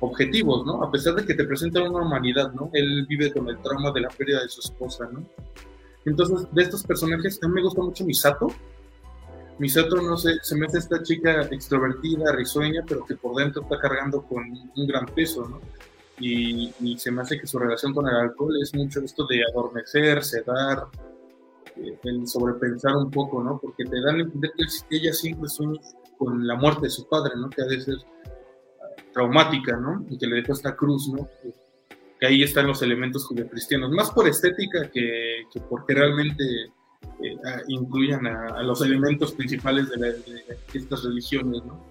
[0.00, 0.82] objetivos, ¿no?
[0.82, 2.70] A pesar de que te presenta una humanidad, ¿no?
[2.72, 5.24] Él vive con el trauma de la pérdida de su esposa, ¿no?
[6.04, 8.48] Entonces, de estos personajes, a mí me gusta mucho Misato.
[9.58, 13.78] Misato, no sé, se me hace esta chica extrovertida, risueña, pero que por dentro está
[13.78, 14.44] cargando con
[14.76, 15.60] un gran peso, ¿no?
[16.18, 20.22] y, se me hace que su relación con el alcohol es mucho esto de adormecer,
[20.22, 20.86] sedar,
[21.76, 23.58] el sobrepensar un poco, ¿no?
[23.58, 25.80] Porque te dan a entender que ella siempre sueña
[26.18, 27.50] con la muerte de su padre, ¿no?
[27.50, 30.04] Que de ser ah, traumática, ¿no?
[30.08, 31.28] Y que le dejó esta cruz, ¿no?
[31.42, 31.54] Que,
[32.26, 36.42] ahí están los elementos judio-cristianos, más por estética que, que porque realmente
[37.22, 41.84] eh, ah, incluyan a, los elementos principales de, estas religiones, ¿no?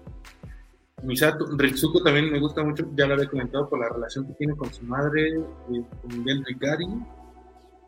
[1.02, 4.56] Misato, Ritsuko también me gusta mucho, ya lo había comentado, por la relación que tiene
[4.56, 6.86] con su madre, eh, con Ben Rikari.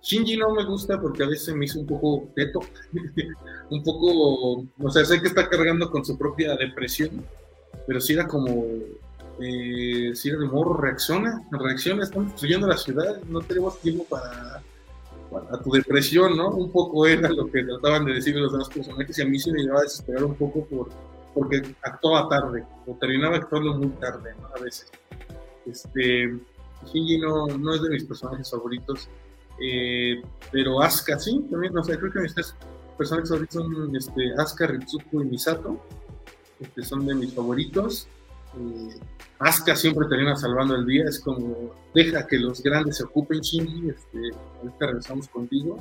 [0.06, 2.60] Shinji no me gusta porque a veces me hizo un poco teto,
[3.70, 7.24] un poco, o sea, sé que está cargando con su propia depresión,
[7.88, 8.66] pero si era como,
[9.40, 14.62] eh, si era de morro, reacciona, reacciona, estamos destruyendo la ciudad, no tenemos tiempo para,
[15.28, 16.50] para tu depresión, ¿no?
[16.50, 19.50] Un poco era lo que trataban de decir los demás personajes y a mí se
[19.50, 20.88] me llevaba a desesperar un poco por
[21.34, 24.46] porque actuaba tarde, o terminaba actuando muy tarde, ¿no?
[24.56, 24.90] A veces.
[25.66, 26.34] Este,
[26.86, 29.10] Shinji no, no es de mis personajes favoritos,
[29.60, 32.54] eh, pero Asuka sí, también, no sé, creo que mis tres
[32.96, 35.80] personajes favoritos son este, Asuka, Ritsuko y Misato,
[36.60, 38.08] este, son de mis favoritos.
[38.58, 38.98] Eh,
[39.38, 43.90] Asuka siempre termina salvando el día, es como, deja que los grandes se ocupen, Shinji,
[43.90, 44.18] este,
[44.60, 45.78] ahorita regresamos contigo.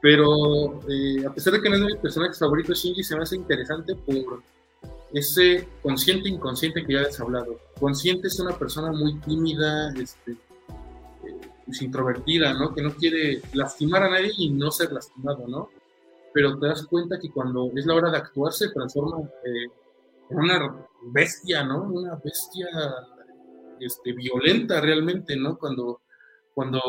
[0.00, 3.22] Pero eh, a pesar de que no es de mis personajes favoritos, Shinji se me
[3.22, 4.42] hace interesante por
[5.12, 7.58] ese consciente inconsciente que ya has hablado.
[7.80, 10.36] Consciente es una persona muy tímida, este,
[11.66, 12.72] pues introvertida, ¿no?
[12.72, 15.68] Que no quiere lastimar a nadie y no ser lastimado, ¿no?
[16.32, 19.66] Pero te das cuenta que cuando es la hora de actuar se transforma eh,
[20.30, 21.82] en una bestia, ¿no?
[21.82, 22.68] Una bestia
[23.80, 25.58] este, violenta realmente, ¿no?
[25.58, 26.02] Cuando,
[26.54, 26.82] cuando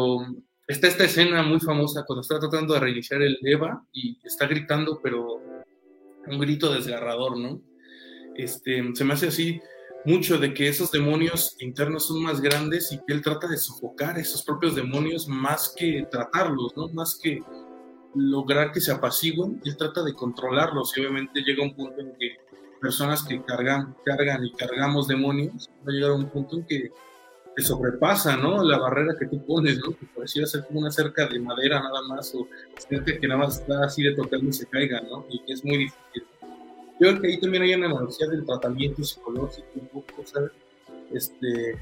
[0.68, 5.00] está esta escena muy famosa cuando está tratando de reiniciar el Eva y está gritando,
[5.02, 5.42] pero
[6.28, 7.62] un grito desgarrador, ¿no?
[8.36, 9.60] Este, se me hace así
[10.08, 14.18] mucho de que esos demonios internos son más grandes y que él trata de sofocar
[14.18, 16.88] esos propios demonios más que tratarlos, ¿no?
[16.94, 17.44] Más que
[18.16, 22.38] lograr que se apaciguen, él trata de controlarlos y obviamente llega un punto en que
[22.80, 26.90] personas que cargan, cargan y cargamos demonios, va a llegar a un punto en que
[27.58, 28.64] te sobrepasa, ¿no?
[28.64, 29.92] La barrera que tú pones, ¿no?
[29.92, 32.48] Que pareciera ser como una cerca de madera nada más, o
[32.90, 35.26] gente que nada más está así de tocarlo y se caiga, ¿no?
[35.30, 36.24] Y es muy difícil.
[37.00, 40.24] Yo creo que ahí también hay una analogía del tratamiento psicológico, un poco.
[41.12, 41.78] Este,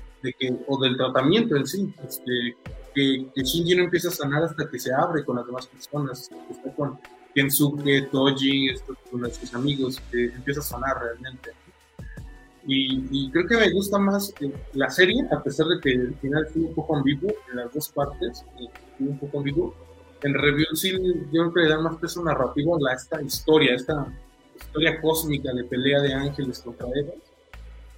[0.68, 2.56] o del tratamiento en sí, este,
[2.94, 6.30] que, que Shinji no empieza a sanar hasta que se abre con las demás personas,
[6.50, 7.00] está con
[7.34, 8.70] Kensuke, Toji,
[9.12, 11.52] con sus amigos, que empieza a sanar realmente.
[12.68, 14.34] Y, creo que me gusta más
[14.74, 17.90] la serie, a pesar de que el final fue un poco ambiguo en las dos
[17.90, 18.44] partes,
[18.98, 19.76] fue un poco ambiguo.
[20.24, 20.92] En Review sí,
[21.32, 24.08] yo creo que le da más peso narrativo a esta historia, esta
[24.58, 27.14] historia cósmica de pelea de ángeles contra Eva,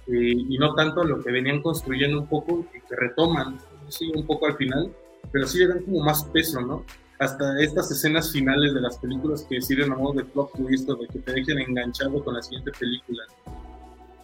[0.06, 4.26] eh, y no tanto lo que venían construyendo un poco, y que retoman, sí, un
[4.26, 4.90] poco al final,
[5.30, 6.84] pero sí le dan como más peso, ¿no?
[7.18, 11.08] Hasta estas escenas finales de las películas que sirven a modo de plot twist, de
[11.08, 13.24] que te dejen enganchado con la siguiente película.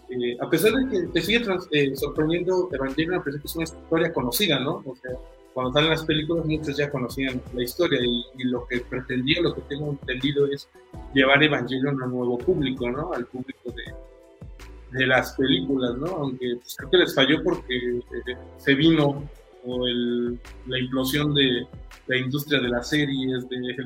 [0.08, 3.56] Eh, a pesar de que te sigue eh, sorprendiendo Evangelion, a pesar de que es
[3.56, 4.82] una historia conocida, ¿no?
[4.86, 5.10] O sea,
[5.54, 9.60] cuando salen las películas muchos ya conocían la historia y, lo que pretendía, lo que
[9.62, 10.68] tengo entendido es
[11.14, 13.12] llevar Evangelion a un nuevo público, ¿no?
[13.12, 16.06] Al público de, las películas, ¿no?
[16.06, 19.28] Aunque pues, creo que les falló porque eh, se vino
[19.64, 21.66] o el, la implosión de
[22.06, 23.76] la industria de las series, de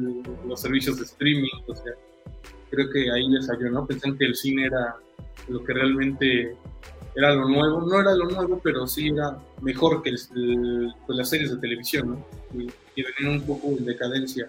[0.46, 1.92] los servicios de streaming, o sea,
[2.70, 3.86] creo que ahí les ayudó, ¿no?
[3.86, 4.96] Pensaban que el cine era
[5.48, 6.56] lo que realmente
[7.18, 11.50] era lo nuevo, no era lo nuevo, pero sí era mejor que pues, las series
[11.50, 12.26] de televisión, ¿no?
[12.54, 14.48] Y, venían un poco en decadencia.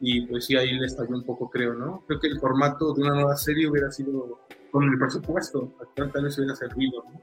[0.00, 2.02] Y pues sí, ahí les falló un poco, creo, ¿no?
[2.06, 4.40] Creo que el formato de una nueva serie hubiera sido
[4.70, 7.20] con el presupuesto, actual tal vez hubiera servido, ¿no?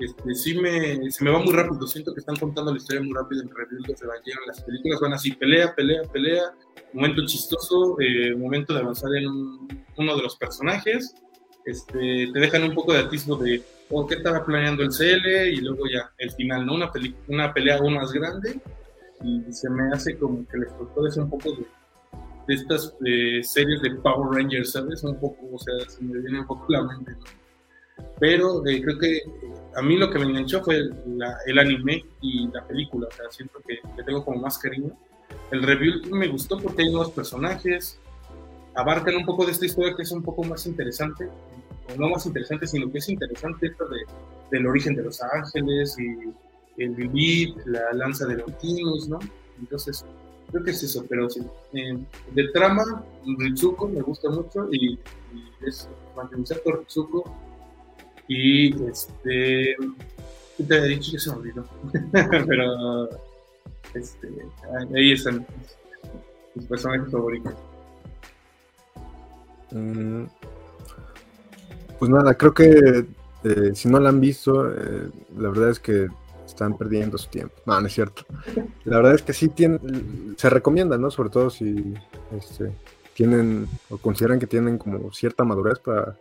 [0.00, 3.12] Este, sí me, se me va muy rápido, siento que están contando la historia muy
[3.12, 6.42] rápido en Rebuild of Evangelion, las películas van así, pelea, pelea, pelea,
[6.92, 11.14] momento chistoso, eh, momento de avanzar en uno de los personajes,
[11.70, 15.56] este, te dejan un poco de atisbo de oh, qué estaba planeando el CL y
[15.56, 16.74] luego ya el final, ¿no?
[16.74, 16.90] Una,
[17.28, 18.60] una pelea aún más grande
[19.22, 20.68] y se me hace como que les
[21.08, 21.66] eso un poco de,
[22.46, 25.02] de estas eh, series de Power Rangers, ¿sabes?
[25.04, 27.12] Un poco, o sea, se me viene un poco la mente,
[28.18, 29.20] Pero eh, creo que
[29.76, 30.76] a mí lo que me enganchó fue
[31.46, 34.96] el, anime y la película, o sea, siento que, que tengo como más cariño.
[35.50, 38.00] El review me gustó porque hay nuevos personajes,
[38.74, 41.28] abarcan un poco de esta historia que es un poco más interesante,
[41.96, 43.98] no más interesante, sino que es interesante esto de,
[44.50, 49.18] del origen de los ángeles y el vivir, la lanza de los tinos, ¿no?
[49.58, 50.04] Entonces,
[50.50, 51.42] creo que es eso, pero sí.
[51.72, 53.04] de trama,
[53.38, 54.98] Ritsuko me gusta mucho y,
[55.66, 57.24] es mantener por Ritsuko.
[58.28, 59.76] Y este.
[60.56, 61.64] te había dicho que se me olvidó.
[62.46, 63.08] pero.
[63.94, 64.28] Este,
[64.94, 65.44] ahí están
[66.54, 67.54] mis personajes favoritos.
[69.72, 70.24] Mm,
[72.00, 73.06] pues nada, creo que
[73.44, 76.08] eh, si no la han visto, eh, la verdad es que
[76.46, 77.54] están perdiendo su tiempo.
[77.66, 78.24] No, no es cierto.
[78.84, 79.52] La verdad es que sí
[80.36, 81.10] se recomienda, ¿no?
[81.10, 81.92] Sobre todo si
[82.34, 82.74] este,
[83.12, 86.16] tienen o consideran que tienen como cierta madurez para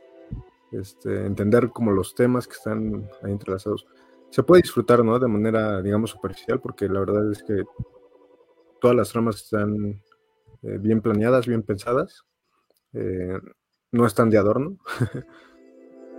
[0.74, 3.88] este, entender como los temas que están ahí entrelazados.
[4.32, 5.18] Se puede disfrutar, ¿no?
[5.18, 7.64] De manera, digamos, superficial, porque la verdad es que
[8.82, 10.04] todas las tramas están
[10.62, 12.26] eh, bien planeadas, bien pensadas.
[13.92, 14.78] No están de adorno,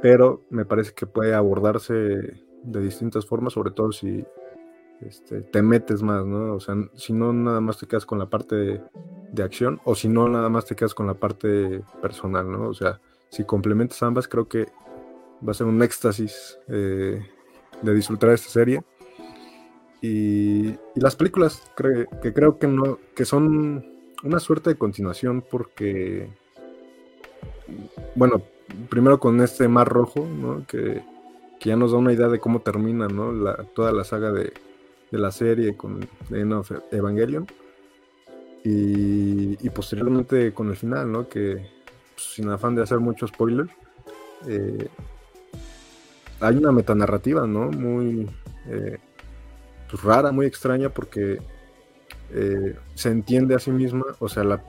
[0.02, 4.24] pero me parece que puede abordarse de distintas formas, sobre todo si
[5.00, 6.54] este, te metes más, ¿no?
[6.54, 10.08] O sea, si no nada más te quedas con la parte de, acción o si
[10.08, 12.68] no nada más te quedas con la parte personal, ¿no?
[12.68, 14.66] O sea, si complementas ambas, creo que
[15.46, 17.26] va a ser un éxtasis eh,
[17.80, 18.82] de disfrutar esta serie.
[20.02, 23.86] Y, las películas que creo que no, que son
[24.22, 26.28] una suerte de continuación porque
[28.14, 28.42] bueno,
[28.88, 30.66] primero con este mar rojo, ¿no?
[30.66, 31.02] Que,
[31.60, 33.34] ya nos da una idea de cómo termina, ¿no?
[33.74, 34.52] toda la saga de,
[35.10, 36.08] la serie con
[36.90, 37.46] Evangelion.
[38.64, 41.28] Y, posteriormente con el final, ¿no?
[41.28, 41.66] Que
[42.14, 43.68] pues, sin afán de hacer mucho spoiler,
[44.46, 44.88] eh,
[46.40, 47.70] hay una metanarrativa, ¿no?
[47.70, 48.28] Muy
[48.68, 48.98] eh,
[49.90, 51.40] pues, rara, muy extraña, porque
[52.32, 54.62] eh, se entiende a sí misma, o sea, la,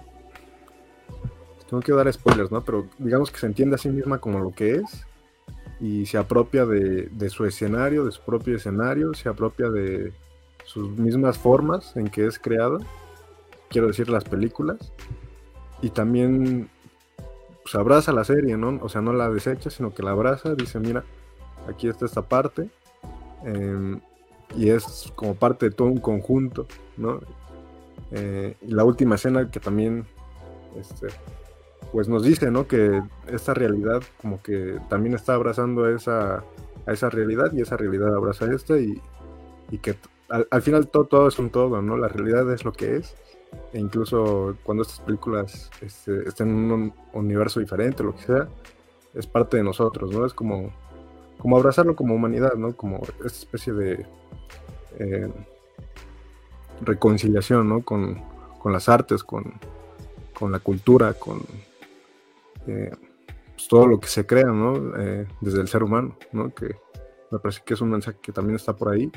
[1.72, 2.64] no quiero dar spoilers, ¿no?
[2.64, 5.06] Pero digamos que se entiende a sí misma como lo que es
[5.80, 10.14] y se apropia de, su escenario, de su propio escenario, se apropia de
[10.64, 12.78] sus mismas formas en que es creada,
[13.70, 14.94] quiero decir las películas,
[15.82, 16.70] y también
[17.64, 18.80] pues, abraza la serie, ¿no?
[18.84, 21.04] O sea, no la desecha, sino que la abraza, dice, mira,
[21.68, 22.70] aquí está esta parte,
[23.44, 24.00] em,
[24.56, 27.22] y es como parte de todo un conjunto, ¿no?
[28.12, 30.06] Eh, y la última escena que también
[30.78, 31.08] este,
[31.92, 32.68] pues nos dice, ¿no?
[32.68, 36.44] Que esta realidad como que también está abrazando a esa,
[36.88, 39.02] esa realidad y esa realidad abraza a esta y,
[39.82, 39.96] que
[40.30, 41.98] al, final todo, todo es un todo, ¿no?
[41.98, 43.16] La realidad es lo que es
[43.74, 48.48] e incluso cuando estas películas este, estén en un universo diferente, lo que sea,
[49.14, 50.26] es parte de nosotros, ¿no?
[50.26, 50.72] Es como,
[51.38, 52.76] como abrazarlo como humanidad, ¿no?
[52.76, 54.06] Como esta especie de
[55.00, 55.30] eh,
[56.82, 57.82] reconciliación, ¿no?
[57.84, 58.22] Con,
[58.60, 59.54] con las artes, con,
[60.34, 61.42] con la cultura, con,
[62.68, 62.92] eh,
[63.54, 64.98] pues, todo lo que se crea, ¿no?
[64.98, 66.54] Eh, desde el ser humano, ¿no?
[66.54, 66.76] Que
[67.32, 69.12] me parece que es un mensaje que también está por ahí.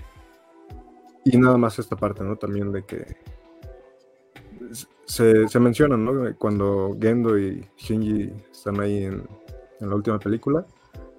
[1.25, 2.37] Y nada más esta parte, ¿no?
[2.37, 3.17] También de que
[5.05, 6.37] se, se menciona, ¿no?
[6.37, 9.23] Cuando Gendo y Shinji están ahí en,
[9.81, 10.65] la última película,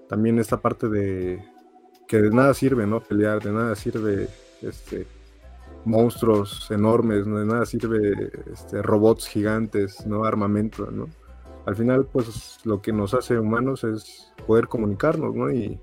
[0.10, 1.44] también esta parte de
[2.08, 3.02] que de nada sirve, ¿no?
[3.02, 4.28] Pelear, de nada sirve
[4.62, 5.06] este,
[5.86, 7.40] monstruos enormes, ¿no?
[7.40, 10.26] de nada sirve este, robots gigantes, ¿no?
[10.26, 11.08] Armamento, ¿no?
[11.66, 15.52] Al final, pues lo que nos hace humanos es poder comunicarnos, ¿no?
[15.52, 15.80] Y,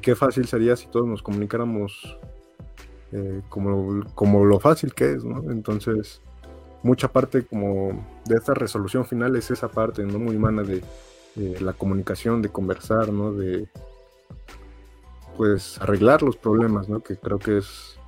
[0.00, 2.18] qué fácil sería si todos nos comunicáramos
[3.10, 5.50] eh, como, como lo fácil que es, ¿no?
[5.50, 6.22] Entonces,
[6.82, 10.18] mucha parte como de esta resolución final es esa parte, ¿no?
[10.18, 10.82] Muy humana de,
[11.60, 13.32] la comunicación, de conversar, ¿no?
[13.32, 13.68] De,
[15.36, 17.00] pues, arreglar los problemas, ¿no?
[17.00, 17.98] Que creo que es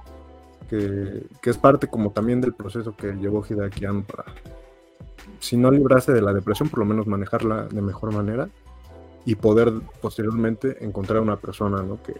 [0.68, 4.24] que, es parte como también del proceso que llevó Hideaki para,
[5.44, 8.48] si no librarse de la depresión, por lo menos manejarla de mejor manera
[9.26, 12.02] y poder posteriormente encontrar una persona ¿no?
[12.02, 12.14] que,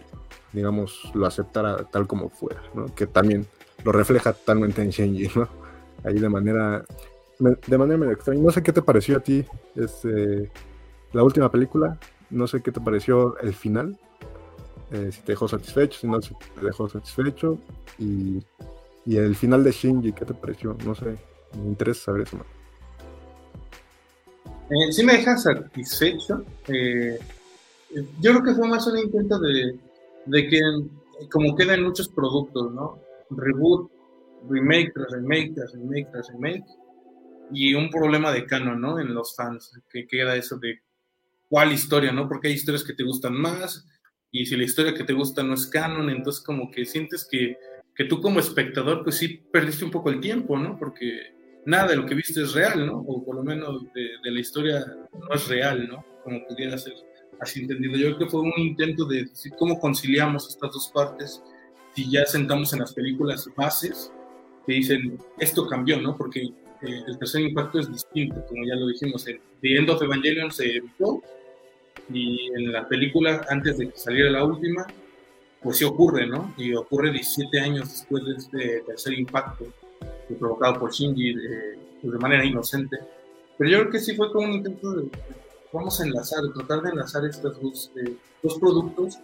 [0.53, 2.85] digamos, lo aceptara tal como fuera, ¿no?
[2.93, 3.47] que también
[3.83, 5.47] lo refleja totalmente en Shenji, ¿no?
[6.03, 6.85] ahí de manera,
[7.39, 8.43] de manera medio extraña.
[8.43, 9.43] No sé qué te pareció a ti
[9.75, 10.51] este,
[11.11, 11.97] la última película,
[12.29, 13.97] no sé qué te pareció el final,
[14.91, 17.57] eh, si te dejó satisfecho, si no si te dejó satisfecho,
[17.97, 18.43] y,
[19.03, 20.77] y, el final de Shinji, ¿qué te pareció?
[20.85, 21.15] No sé,
[21.57, 22.37] me interesa saber eso.
[24.69, 26.43] Eh, sí me deja satisfecho.
[26.67, 27.19] Eh,
[28.19, 29.77] yo creo que fue más un intento de,
[30.25, 30.59] de que,
[31.31, 32.99] como quedan muchos productos, ¿no?
[33.29, 33.91] Reboot,
[34.49, 36.65] remake tras remake tras remake tras remake,
[37.51, 38.99] y un problema de canon, ¿no?
[38.99, 40.81] En los fans, que queda eso de
[41.47, 42.27] cuál historia, ¿no?
[42.27, 43.87] Porque hay historias que te gustan más,
[44.31, 47.57] y si la historia que te gusta no es canon, entonces como que sientes que,
[47.95, 50.77] que tú como espectador, pues sí perdiste un poco el tiempo, ¿no?
[50.77, 51.34] Porque
[51.65, 52.99] nada de lo que viste es real, ¿no?
[52.99, 56.05] O por lo menos de, de la historia no es real, ¿no?
[56.23, 56.93] Como pudiera ser
[57.39, 57.97] así entendido.
[57.97, 61.41] Yo creo que fue un intento de decir cómo conciliamos estas dos partes
[61.95, 64.11] si ya sentamos en las películas bases
[64.65, 66.17] que dicen esto cambió, ¿no?
[66.17, 70.01] Porque eh, el tercer impacto es distinto, como ya lo dijimos, en The End of
[70.01, 71.21] Evangelion se evitó
[72.11, 74.85] y en la película, antes de que saliera la última,
[75.61, 76.53] pues sí ocurre, ¿no?
[76.57, 79.65] Y ocurre 17 años después de este tercer impacto
[80.33, 82.97] provocado por Shinji eh, pues de manera inocente.
[83.57, 85.09] Pero yo creo que sí fue como un intento de,
[85.71, 89.19] vamos a enlazar, tratar de enlazar estos dos, eh, dos productos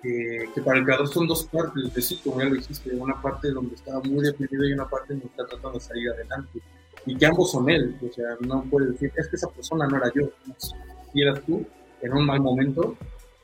[0.00, 3.50] que para el creador son dos partes de sí, como ya lo dijiste, una parte
[3.50, 6.60] donde estaba muy deprimido y una parte donde está tratando de salir adelante.
[7.06, 9.96] Y que ambos son él, o sea, no puede decir, es que esa persona no
[9.96, 10.30] era yo,
[11.12, 11.64] si eras tú,
[12.02, 12.96] en un mal momento.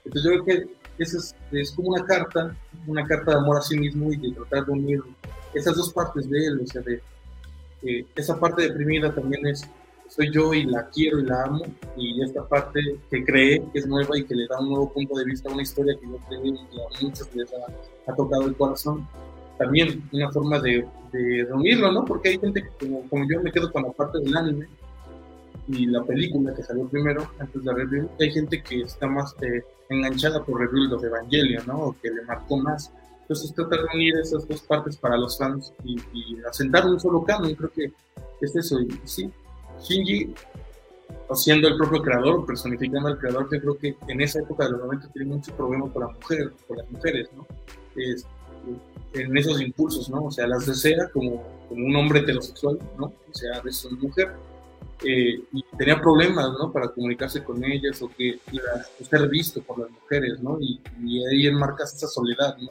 [0.04, 2.56] Entonces yo creo que eso es, es, como una carta,
[2.86, 5.02] una carta de amor a sí mismo y de tratar de unir
[5.58, 7.00] esas dos partes de él, o sea, de
[8.16, 9.68] esa parte deprimida también es
[10.08, 11.64] soy yo y la quiero y la amo,
[11.96, 15.14] y esta parte que cree que es nueva y que le da un nuevo punto
[15.16, 18.56] de vista a una historia que yo creo y a muchos les ha, tocado el
[18.56, 19.06] corazón.
[19.58, 22.04] También una forma de, de, unirlo, ¿no?
[22.04, 24.68] Porque hay gente que, como, como yo, me quedo con la parte del anime,
[25.68, 29.62] y la película que salió primero, antes de Rebuild, hay gente que está más eh,
[29.88, 31.78] enganchada por Rebuild of Evangelion, ¿no?
[31.78, 32.92] O que le marcó más.
[33.24, 37.24] Entonces tratar de unir esas dos partes para los fans y, y asentar un solo
[37.24, 37.92] canon, creo que
[38.42, 38.80] es eso.
[38.80, 39.30] Y sí,
[39.80, 40.34] Shinji,
[41.34, 44.80] siendo el propio creador, personificando al creador, yo creo que en esa época de los
[44.80, 47.46] 90 tenía muchos problemas con, la mujer, con las mujeres, ¿no?
[49.14, 50.24] en esos impulsos, ¿no?
[50.24, 53.06] O sea, las desea como, como un hombre heterosexual, ¿no?
[53.06, 54.32] O sea, de su mujer
[55.04, 56.72] eh, y tenía problemas, ¿no?
[56.72, 58.40] Para comunicarse con ellas o que
[59.08, 60.58] ser visto por las mujeres, ¿no?
[60.60, 60.80] Y,
[61.26, 62.70] ahí enmarcas esa soledad, ¿no?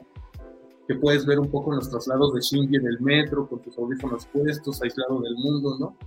[0.87, 3.77] Que puedes ver un poco en los traslados de Shinji en el metro, con tus
[3.77, 5.97] audífonos puestos, aislado del mundo, ¿no?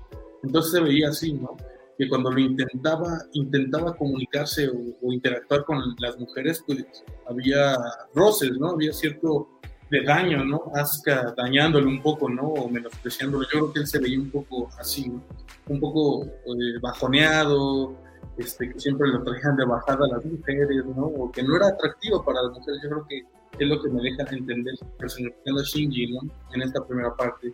[0.42, 1.56] Entonces se veía así, ¿no?
[1.98, 6.84] Que cuando lo intentaba, intentaba comunicarse o, interactuar con las mujeres, pues
[7.28, 7.76] había
[8.14, 8.70] roces, ¿no?
[8.70, 9.48] Había cierto
[9.90, 10.70] de daño, ¿no?
[10.74, 12.42] Asuka dañándole un poco, ¿no?
[12.42, 13.44] O menospreciándolo.
[13.44, 15.22] Yo creo que él se veía un poco así, ¿no?
[15.68, 17.96] Un poco eh, bajoneado,
[18.36, 21.06] este, que siempre lo traían de bajada a las mujeres, ¿no?
[21.06, 22.80] O que no era atractivo para las mujeres.
[22.82, 23.24] Yo creo que
[23.58, 26.20] es lo que me deja entender personificando a Shinji, ¿no?
[26.54, 27.52] En esta primera parte.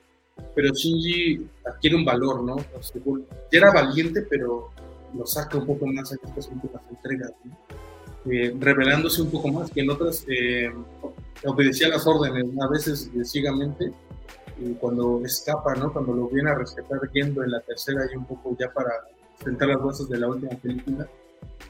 [0.54, 2.56] Pero Shinji adquiere un valor, ¿no?
[2.58, 4.70] ya era valiente, pero
[5.16, 7.56] lo saca un poco más en estas últimas entregas, ¿no?
[8.24, 10.72] Eh, revelándose un poco más que en otras eh,
[11.44, 13.92] obedecía las órdenes, a veces ciegamente,
[14.58, 15.92] y cuando escapa, ¿no?
[15.92, 18.90] Cuando lo viene a rescatar yendo en la tercera y un poco ya para
[19.42, 21.08] sentar las bases de la última película,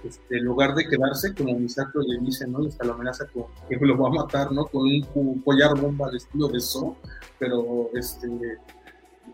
[0.04, 2.66] este, en lugar de quedarse, como Misato le dice, ¿no?
[2.66, 4.66] Hasta lo amenaza con que lo va a matar, ¿no?
[4.66, 4.82] Con
[5.14, 6.96] un collar bomba al estilo de So,
[7.38, 8.28] pero este,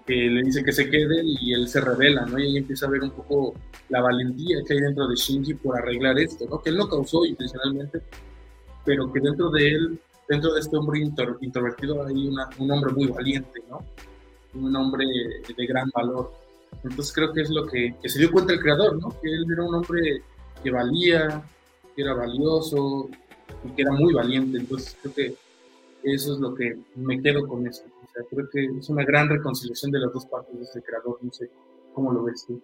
[0.06, 2.39] que le dice que se quede y él se revela, ¿no?
[2.39, 3.55] Y ahí empieza a ver un poco
[3.89, 6.60] la valentía que hay dentro de Shinji por arreglar esto, ¿no?
[6.60, 8.02] Que él no causó intencionalmente,
[8.85, 12.28] pero que dentro de él dentro de este hombre introvertido hay
[12.59, 13.82] un hombre muy valiente, ¿no?
[14.55, 15.05] Un hombre
[15.56, 16.32] de gran valor.
[16.85, 19.09] Entonces creo que es lo que, se dio cuenta el creador, ¿no?
[19.21, 20.23] Que él era un hombre
[20.63, 21.43] que valía,
[21.95, 23.09] que era valioso
[23.65, 24.59] y que era muy valiente.
[24.59, 25.37] Entonces creo que
[26.03, 27.85] eso es lo que me quedo con eso.
[28.05, 31.19] O sea, creo que es una gran reconciliación de las dos partes de este creador.
[31.21, 31.51] No sé
[31.93, 32.63] cómo lo ves tú.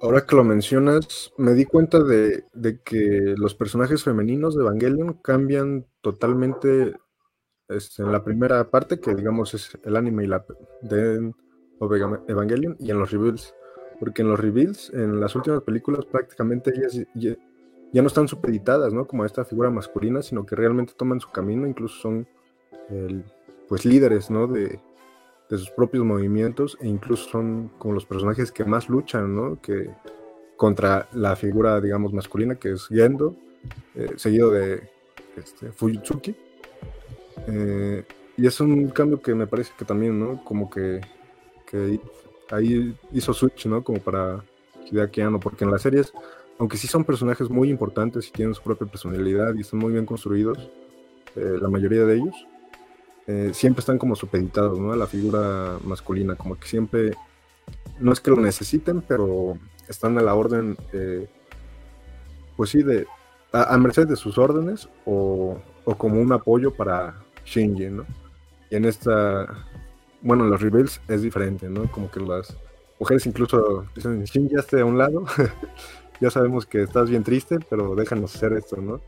[0.00, 2.44] Ahora que lo mencionas, me di cuenta de,
[2.84, 6.96] que los personajes femeninos de Evangelion cambian totalmente
[7.68, 10.44] este, en la primera parte, que digamos es el anime y la
[10.80, 11.32] de
[11.86, 13.54] Evangelion, y en los reveals.
[13.98, 19.06] Porque en los reveals, en las últimas películas, prácticamente ellas ya, no están supeditadas, ¿no?
[19.06, 22.26] Como esta figura masculina, sino que realmente toman su camino, incluso son
[23.68, 24.46] pues líderes, ¿no?
[24.46, 24.80] De,
[25.48, 29.60] de, sus propios movimientos e incluso son como los personajes que más luchan, ¿no?
[29.62, 29.90] Que
[30.62, 33.34] contra la figura, digamos, masculina que es Gendo,
[33.94, 34.88] eh, seguido de
[35.36, 36.36] este, Fujitsuki.
[37.48, 38.04] Eh,
[38.36, 40.44] y es un cambio que me parece que también, ¿no?
[40.44, 41.00] Como que,
[42.50, 43.82] ahí hizo Switch, ¿no?
[43.82, 44.44] Como para
[44.90, 46.12] Hideaki Anno, porque en las series,
[46.58, 50.06] aunque sí son personajes muy importantes y tienen su propia personalidad y están muy bien
[50.06, 50.58] construidos,
[51.34, 52.34] eh, la mayoría de ellos,
[53.26, 54.92] eh, siempre están como supeditados, ¿no?
[54.92, 57.16] A la figura masculina, como que siempre,
[57.98, 59.56] no es que lo necesiten, pero
[59.88, 61.28] están a la orden, eh,
[62.56, 63.06] pues sí, de,
[63.52, 68.04] a, merced de sus órdenes o, o como un apoyo para Shinji, ¿no?
[68.70, 69.46] Y en esta,
[70.22, 71.90] bueno, en los reveals es diferente, ¿no?
[71.90, 72.56] Como que las
[72.98, 75.24] mujeres incluso dicen, Shinji, ya esté a un lado,
[76.20, 79.00] ya sabemos que estás bien triste, pero déjanos hacer esto, ¿no?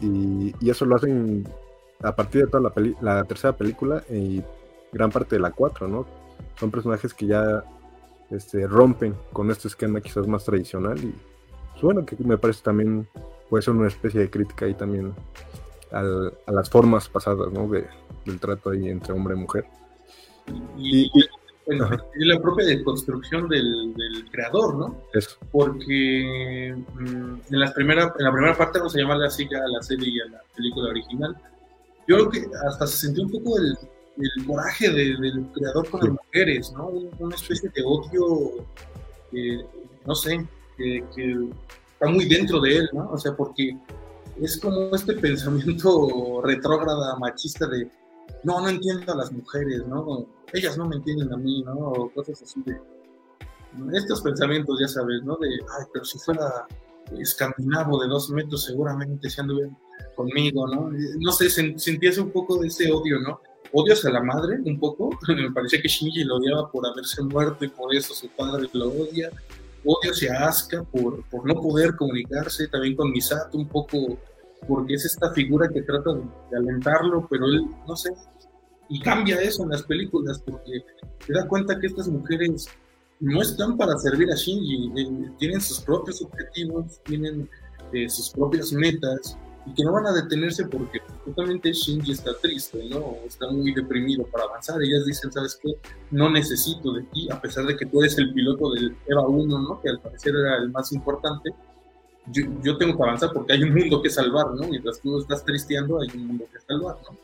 [0.00, 1.46] Y, eso lo hacen
[2.02, 4.42] a partir de toda la, la tercera película y
[4.92, 6.06] gran parte de la cuatro, ¿no?
[6.58, 7.64] Son personajes que ya
[8.30, 11.12] este, rompen con este esquema quizás más tradicional y
[11.72, 13.08] pues, bueno, que me parece también
[13.48, 15.12] puede ser una especie de crítica ahí también
[15.92, 17.66] a las formas pasadas, ¿no?
[17.68, 17.86] De,
[18.24, 19.66] del trato ahí entre hombre y mujer.
[20.78, 21.10] Y,
[21.66, 25.04] la propia deconstrucción del, del creador, ¿no?
[25.12, 25.36] Eso.
[25.52, 29.80] Porque mm, en, las primera, en la primera parte vamos a llamarle así a la
[29.80, 31.36] serie y a la película original.
[32.08, 33.78] Yo creo que hasta se sintió un poco el,
[34.18, 36.88] el coraje del creador con las mujeres, ¿no?
[37.18, 38.66] Una especie de odio,
[40.06, 40.46] no sé,
[40.76, 41.48] que, que,
[41.92, 43.10] está muy dentro de él, ¿no?
[43.10, 43.76] O sea, porque
[44.40, 47.88] es como este pensamiento retrógrada, machista de,
[48.44, 50.26] no, no entiendo a las mujeres, ¿no?
[50.52, 51.72] Ellas no me entienden a mí, ¿no?
[51.72, 52.80] O cosas así de...
[53.96, 55.36] Estos pensamientos, ya sabes, ¿no?
[55.36, 56.66] De, ay, pero si fuera
[57.18, 59.70] escandinavo de dos metros, seguramente se anduviera
[60.14, 60.90] conmigo, ¿no?
[61.18, 63.40] No sé, sentíase un poco de ese odio, ¿no?
[63.72, 65.10] Odio hacia la madre, un poco.
[65.28, 68.88] Me parecía que Shinji lo odiaba por haberse muerto y por eso su padre lo
[68.88, 69.30] odia.
[69.84, 74.18] Odio hacia Asuka por, por no poder comunicarse, también con Misato un poco
[74.66, 78.10] porque es esta figura que trata de, alentarlo, pero él, no sé,
[78.88, 80.84] y cambia eso en las películas, porque
[81.26, 82.66] se da cuenta que estas mujeres
[83.20, 87.48] no están para servir a Shinji, eh, tienen sus propios objetivos, tienen
[87.92, 92.82] eh, sus propias metas, y que no van a detenerse porque justamente Shinji está triste,
[92.88, 93.16] ¿no?
[93.26, 94.82] Está muy deprimido para avanzar.
[94.82, 95.74] Ellas dicen, ¿sabes qué?
[96.10, 99.58] No necesito de ti, a pesar de que tú eres el piloto del EVA 1,
[99.58, 99.80] ¿no?
[99.82, 101.50] Que al parecer era el más importante
[102.32, 104.68] yo, tengo que avanzar porque hay un mundo que salvar, ¿no?
[104.68, 107.16] Mientras tú estás tristeando, hay un mundo que salvar, ¿no?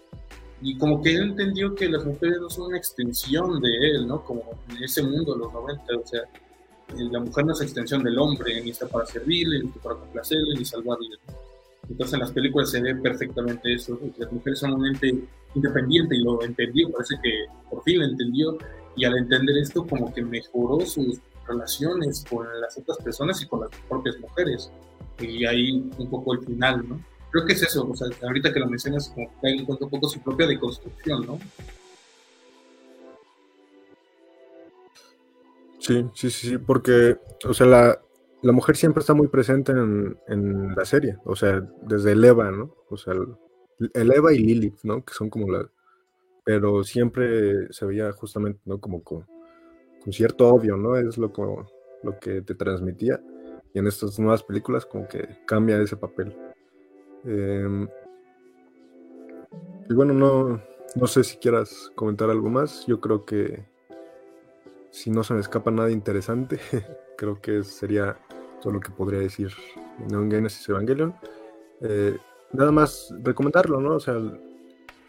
[0.62, 4.24] Y como que él entendió que las mujeres no son una extensión de él, ¿no?
[4.24, 6.22] Como en ese mundo de los 90, o sea,
[6.94, 10.54] la mujer no es extensión del hombre, ni está para servirle, ni está para complacerle,
[10.56, 11.08] ni salvarle.
[11.88, 15.14] Entonces en las películas se ve perfectamente eso, que las mujeres son un ente
[15.54, 18.58] independiente y lo entendió, parece que por fin lo entendió
[18.96, 23.60] y al entender esto como que mejoró sus relaciones con las otras personas y con
[23.60, 24.70] las propias mujeres.
[25.20, 27.00] Y ahí un poco el final, ¿no?
[27.30, 30.20] Creo que es eso, o sea, ahorita que lo mencionas, como que un poco su
[30.20, 31.38] propia deconstrucción, ¿no?
[35.78, 38.00] Sí, sí, sí, porque, o sea, la,
[38.42, 42.50] la mujer siempre está muy presente en, en, la serie, o sea, desde el Eva,
[42.50, 42.74] ¿no?
[42.88, 45.04] O sea, el, Eva y Lilith, ¿no?
[45.04, 45.68] Que son como la...
[46.44, 48.80] Pero siempre se veía justamente, ¿no?
[48.80, 49.26] Como con,
[50.02, 50.96] con cierto obvio, ¿no?
[50.96, 51.32] Es lo,
[52.02, 53.20] lo que te transmitía.
[53.76, 56.34] Y en estas nuevas películas como que cambia ese papel.
[57.26, 57.86] Em,
[59.90, 60.62] y bueno, no,
[60.94, 62.86] no sé si quieras comentar algo más.
[62.86, 63.66] Yo creo que
[64.90, 66.58] si no se me escapa nada interesante,
[67.18, 68.16] creo que sería
[68.62, 69.52] todo lo que podría decir
[70.08, 71.14] en Genesis Evangelion.
[71.82, 72.16] Eh,
[72.54, 73.96] nada más recomendarlo, ¿no?
[73.96, 74.16] O sea,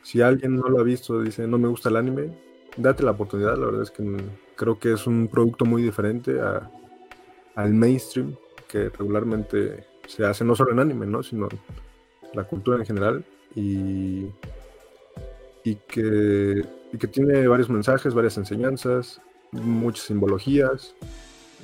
[0.02, 2.38] si alguien no lo ha visto, dice no me gusta el anime,
[2.76, 3.56] date la oportunidad.
[3.56, 4.04] La verdad es que
[4.58, 6.38] creo que es un producto muy diferente
[7.56, 8.36] al mainstream
[8.68, 11.24] que regularmente se hace no solo en anime, ¿no?
[11.24, 11.48] sino
[12.34, 13.26] la cultura en general
[13.56, 14.28] y,
[15.64, 16.64] y, que,
[17.00, 19.22] que tiene varios mensajes, varias enseñanzas,
[19.52, 20.96] muchas simbologías,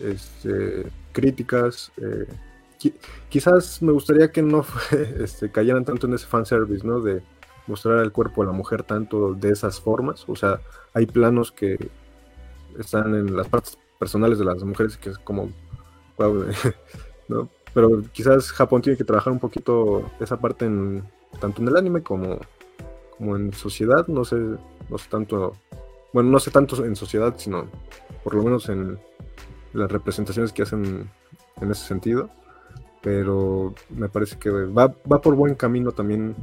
[0.01, 1.91] este, críticas.
[1.97, 2.27] Eh,
[3.29, 4.65] quizás me gustaría que no
[5.19, 6.99] este, cayeran tanto en ese fanservice, ¿no?
[6.99, 7.21] De
[7.67, 10.25] mostrar el cuerpo de la mujer tanto de esas formas.
[10.27, 10.59] O sea,
[10.93, 11.77] hay planos que
[12.79, 15.51] están en las partes personales de las mujeres, que es como,
[17.73, 21.03] Pero quizás Japón tiene que trabajar un poquito esa parte en,
[21.39, 22.39] tanto en el anime como,
[23.17, 25.55] como en sociedad, no sé, no sé tanto,
[26.13, 27.67] bueno, no sé tanto en sociedad, sino
[28.23, 28.99] por lo menos en
[29.73, 31.09] las representaciones que hacen
[31.59, 32.29] en ese sentido.
[33.01, 36.35] Pero me parece que va, va por buen camino también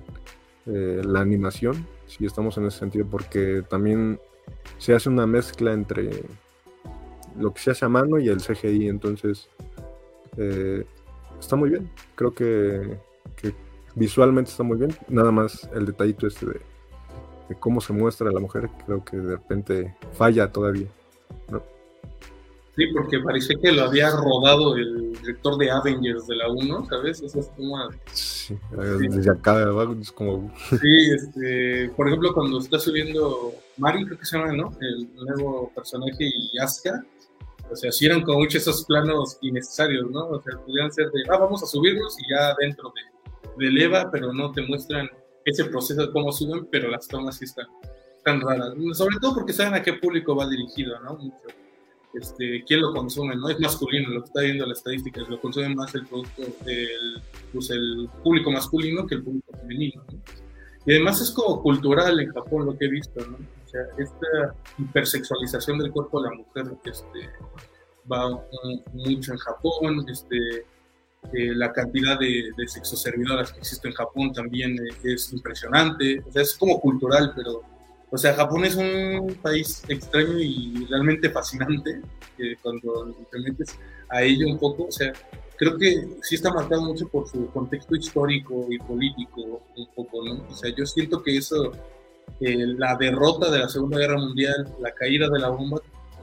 [0.66, 1.86] eh, la animación.
[2.06, 4.20] sí estamos en ese sentido, porque también
[4.78, 6.24] se hace una mezcla entre
[7.38, 9.48] lo que se hace a mano y el CGI, entonces
[10.36, 10.84] eh,
[11.38, 11.90] está muy bien.
[12.14, 12.98] Creo que,
[13.94, 14.94] visualmente está muy bien.
[15.08, 16.60] Nada más el detallito este de,
[17.58, 20.86] cómo se muestra la mujer, creo que de repente falla todavía.
[22.76, 27.20] Sí, porque parece que lo había rodado el director de Avengers de la 1, ¿sabes?
[27.20, 27.76] Eso es como...
[28.12, 30.50] Sí, desde acá abajo es como...
[30.80, 34.72] Sí, este, por ejemplo, cuando está subiendo Mari, creo que se llama, ¿no?
[34.80, 37.04] El nuevo personaje y Asuka,
[37.70, 40.28] o sea, si eran como muchos esos planos innecesarios, ¿no?
[40.28, 42.92] O sea, podrían ser de, ah, vamos a subirlos y ya dentro
[43.58, 45.08] de, de Eva, pero no te muestran
[45.44, 47.66] ese proceso de cómo suben, pero las tomas sí están,
[48.24, 48.74] tan raras.
[48.92, 51.14] Sobre todo porque saben a qué público va dirigido, ¿no?
[51.14, 51.46] Mucho
[52.14, 53.48] este, quién lo consume, ¿no?
[53.48, 57.22] Es masculino, lo que está viendo la estadística, lo consume más el producto, el,
[57.52, 60.02] pues el público masculino que el público femenino,
[60.86, 63.36] Y además es como cultural en Japón lo que he visto, ¿no?
[63.70, 67.30] Sea, esta hipersexualización del cuerpo de la mujer este,
[68.10, 68.42] va
[68.92, 70.66] mucho en Japón, este,
[71.32, 76.42] eh, la cantidad de, de sexoservidoras que existe en Japón también es impresionante, o sea,
[76.42, 77.62] es como cultural, pero
[78.12, 82.00] o sea, Japón es un país extraño y realmente fascinante,
[82.36, 83.78] que cuando te metes
[84.08, 85.12] a ello un poco, o sea,
[85.56, 90.44] creo que sí está marcado mucho por su contexto histórico y político un poco, ¿no?
[90.50, 91.70] O sea, yo siento que eso,
[92.40, 95.80] eh, la derrota de la Segunda Guerra Mundial, la caída de la bomba,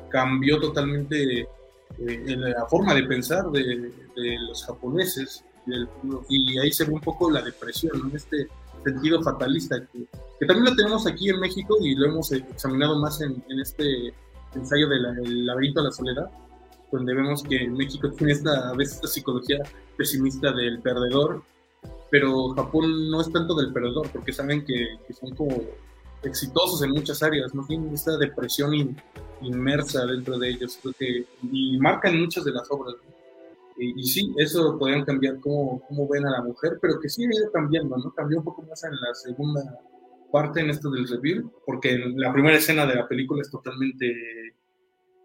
[0.10, 3.92] cambió totalmente eh, la forma de pensar de,
[4.48, 5.44] los japoneses,
[6.30, 8.12] y ahí se ve un poco la depresión.
[8.16, 8.48] Este
[8.84, 13.44] sentido fatalista, que, también lo tenemos aquí en México y lo hemos examinado más en,
[13.60, 14.14] este
[14.56, 16.32] ensayo del laberinto de la soledad,
[16.92, 19.60] donde vemos que México tiene esta, a veces esta psicología
[19.98, 21.44] pesimista del perdedor,
[22.10, 25.58] pero Japón no es tanto del perdedor, porque saben que, son como
[26.24, 28.74] exitosos en muchas áreas, no tienen esta depresión
[29.42, 32.96] inmersa dentro de ellos, creo que, y marcan muchas de las obras.
[33.80, 37.28] Y, sí, eso podrían cambiar cómo, cómo, ven a la mujer, pero que sí ha
[37.28, 38.12] ido cambiando, ¿no?
[38.12, 39.62] Cambió un poco más en la segunda
[40.32, 44.56] parte, en esto del reveal, porque la primera escena de la película es totalmente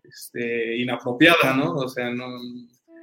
[0.04, 1.72] este, inapropiada, ¿no?
[1.72, 2.26] O sea, no...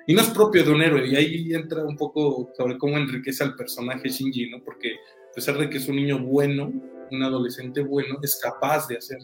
[0.06, 3.44] Y no es propio de un héroe, y ahí entra un poco sobre cómo enriquece
[3.44, 4.64] al personaje Shinji, ¿no?
[4.64, 4.98] Porque
[5.40, 6.70] pesar de que es un niño bueno,
[7.12, 9.20] un adolescente bueno, es capaz de hacer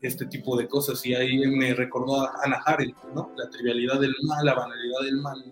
[0.00, 1.04] este tipo de cosas.
[1.04, 3.32] Y ahí me recordó a Hannah Arendt, ¿no?
[3.36, 5.44] La trivialidad del mal, la banalidad del mal,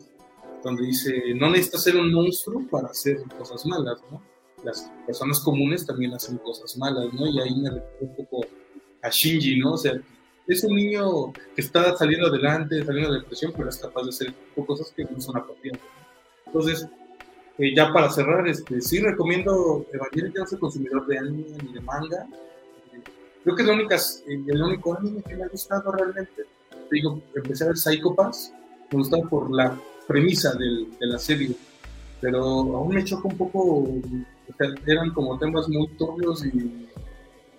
[0.62, 4.22] donde dice, no necesitas ser un monstruo para hacer cosas malas, ¿no?
[4.62, 7.26] Las personas comunes también hacen cosas malas, ¿no?
[7.26, 8.46] Y ahí me recordó un poco
[9.02, 9.72] a Shinji, ¿no?
[9.72, 10.00] O sea,
[10.46, 14.34] es un niño que está saliendo adelante, saliendo de depresión, pero es capaz de hacer
[14.64, 15.80] cosas que no son apropiadas.
[16.46, 16.86] Entonces,
[17.58, 21.72] eh, ya para cerrar, este, sí recomiendo Evangelion, que no soy consumidor de anime ni
[21.72, 22.26] de manga,
[23.42, 23.96] Creo que es la única,
[24.26, 26.46] el único anime que me ha gustado realmente.
[26.90, 28.52] Digo, empecé a ver Psycho Pass,
[28.90, 29.76] me gustaba por la
[30.06, 31.56] premisa del, de la serie,
[32.20, 33.88] pero aún me choca un poco,
[34.86, 36.88] eran como temas muy turbios y,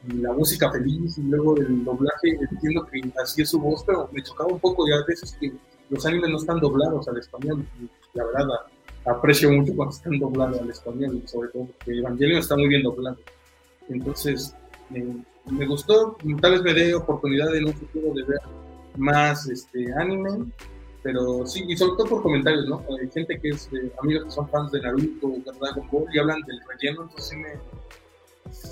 [0.05, 4.21] la música feliz y luego el doblaje, entiendo que así es su voz, pero me
[4.21, 5.53] chocaba un poco y a veces que
[5.89, 7.65] los animes no están doblados al español.
[8.13, 8.47] la verdad,
[9.05, 13.17] aprecio mucho cuando están doblados al español, sobre todo porque Evangelion está muy bien doblado.
[13.89, 14.55] Entonces,
[14.93, 15.15] eh,
[15.51, 18.39] me gustó, tal vez me dé oportunidad en un futuro de ver
[18.97, 20.45] más este, anime,
[21.01, 22.83] pero sí, y sobre todo por comentarios, ¿no?
[22.99, 23.69] Hay gente que es,
[24.01, 27.29] amigos que son fans de Naruto o Dragon Ball y hablan del relleno, entonces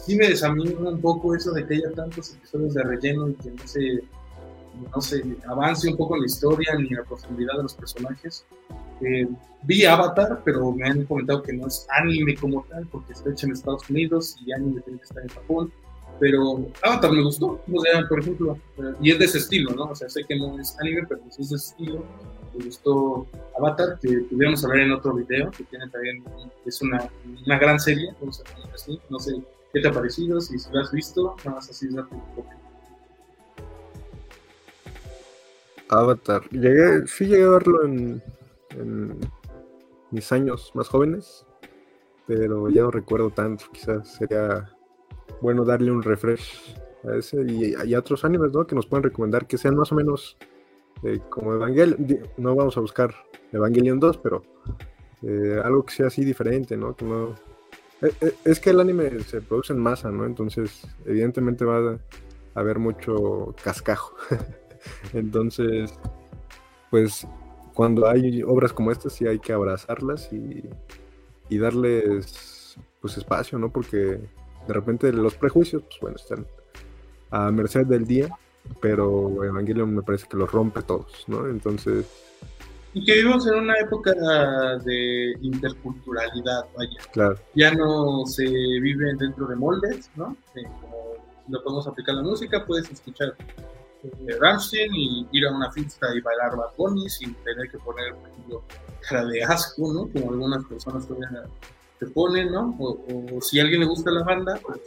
[0.06, 3.34] sí me, sí me un poco eso de que haya tantos episodios de relleno y
[3.34, 4.02] que no se,
[4.94, 8.46] no se avance un poco en la historia ni en la profundidad de los personajes.
[9.02, 9.28] Eh,
[9.64, 13.48] vi Avatar, pero me han comentado que no es anime como tal, porque está hecho
[13.48, 15.72] en Estados Unidos y anime tiene que estar en Japón
[16.22, 18.56] pero Avatar me gustó, o sea, por ejemplo,
[19.02, 19.86] y es de ese estilo, ¿no?
[19.86, 22.06] O sea, sé que no es anime, pero es de ese estilo.
[22.56, 23.26] Me gustó
[23.58, 26.24] Avatar, que pudiéramos hablar en otro video, que tiene también,
[26.64, 27.10] es una,
[27.44, 29.42] una gran serie, vamos a así, no sé
[29.74, 32.22] qué te ha parecido, si lo has visto, nada más así rápido.
[35.92, 38.22] Avatar, llegué, sí llegué a verlo en,
[40.10, 41.46] mis años más jóvenes,
[42.26, 44.70] pero ya no recuerdo tanto, quizás sería
[45.42, 48.66] bueno darle un refresh a ese y hay otros animes, ¿no?
[48.66, 50.38] Que nos pueden recomendar que sean más o menos
[51.04, 52.30] eh, como Evangelion.
[52.38, 53.14] No vamos a buscar
[53.52, 54.44] Evangelion 2, pero
[55.24, 56.96] eh, algo que sea así diferente, ¿no?
[56.96, 57.36] Que no...
[58.02, 60.26] Eh, es que el anime se produce en masa, ¿no?
[60.26, 62.00] Entonces, evidentemente va
[62.56, 64.16] a haber mucho cascajo.
[65.14, 65.94] Entonces,
[66.90, 67.28] pues
[67.74, 70.64] cuando hay obras como estas sí hay que abrazarlas y,
[71.50, 73.72] y darles pues espacio, ¿no?
[73.72, 73.98] Porque
[74.68, 76.46] de repente los prejuicios, pues bueno, están
[77.32, 78.30] a merced del día,
[78.80, 81.48] pero Evangelion me parece que los rompe todos, ¿no?
[81.48, 82.06] Entonces...
[82.94, 84.12] Y que vivimos en una época
[84.84, 86.98] de interculturalidad, vaya.
[87.14, 87.36] Claro.
[87.56, 90.36] Ya no se vive dentro de moldes, ¿no?
[90.56, 91.14] Eh, como
[91.48, 93.34] lo podemos aplicar la música, puedes escuchar
[94.04, 98.14] eh, Ramstein y ir a una fiesta y bailar Bad Bunny sin tener que poner,
[98.16, 98.64] por ejemplo,
[99.08, 100.10] cara de asco, ¿no?
[100.12, 101.44] Como algunas personas todavía
[102.00, 102.76] te ponen, ¿no?
[102.80, 104.80] O, si a alguien le gusta la banda, pues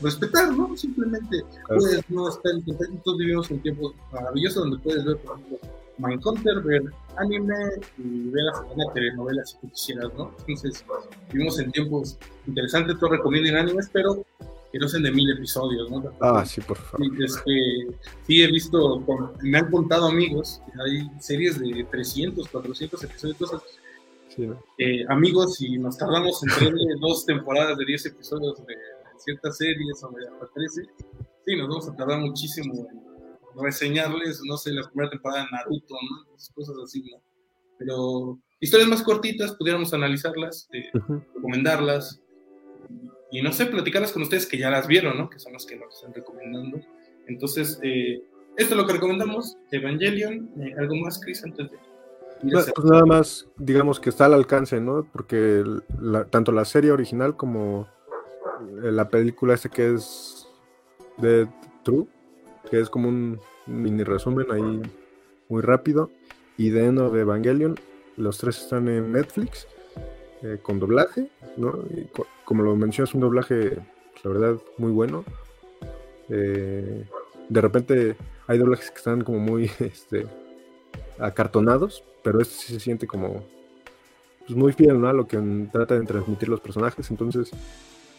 [0.00, 0.76] respetar, ¿no?
[0.76, 2.64] Simplemente puedes no estar en
[3.04, 5.58] Todos vivimos en tiempos maravillosos donde puedes ver, por ejemplo,
[5.98, 6.82] Mindhunter, ver
[7.16, 7.54] anime
[7.98, 10.32] y ver hasta telenovela si tú quisieras, ¿no?
[10.40, 10.84] Entonces,
[11.32, 14.24] vivimos en tiempos interesantes, todos recomienden animes, pero
[14.72, 16.12] que no sean de mil episodios, ¿no?
[16.20, 17.06] Ah, sí, por favor.
[17.22, 17.88] Es que,
[18.26, 19.04] sí, he visto,
[19.42, 23.62] me han contado amigos, que hay series de 300, 400 episodios, cosas
[24.78, 26.70] eh, amigos, y nos tardamos entre
[27.00, 28.74] dos temporadas de 10 episodios de
[29.18, 30.82] ciertas series o de hasta 13,
[31.44, 33.10] sí, nos vamos a tardar muchísimo en
[33.62, 36.36] reseñarles, no sé, la primera temporada de Naruto, ¿no?
[36.54, 37.20] cosas así, ¿no?
[37.78, 40.90] Pero historias más cortitas, pudiéramos analizarlas, eh,
[41.34, 42.20] recomendarlas,
[43.30, 45.30] y no sé, platicarlas con ustedes que ya las vieron, ¿no?
[45.30, 46.80] Que son los que nos están recomendando.
[47.26, 48.22] Entonces, eh,
[48.56, 50.50] esto es lo que recomendamos, Evangelion.
[50.78, 51.78] ¿Algo más, Chris, antes de
[52.42, 55.06] pues, nada más, digamos que está al alcance, ¿no?
[55.12, 55.62] Porque
[56.30, 57.86] tanto la serie original como
[58.82, 60.48] eh, la película este que es
[61.18, 61.46] de
[61.84, 62.06] True,
[62.70, 64.82] que es como un mini resumen ahí
[65.48, 66.10] muy rápido,
[66.56, 67.78] y de End of Evangelion,
[68.16, 69.66] los tres están en Netflix
[70.42, 71.74] eh, con doblaje, ¿no?
[72.44, 73.78] como lo mencionas, un doblaje,
[74.24, 75.24] la verdad, muy bueno.
[76.28, 77.04] Eh,
[77.48, 80.26] de repente hay doblajes que están como muy este,
[81.18, 83.44] acartonados, pero este sí se siente como
[84.46, 85.08] pues, muy fiel ¿no?
[85.08, 85.38] a lo que
[85.70, 87.10] trata de transmitir los personajes.
[87.10, 87.50] Entonces,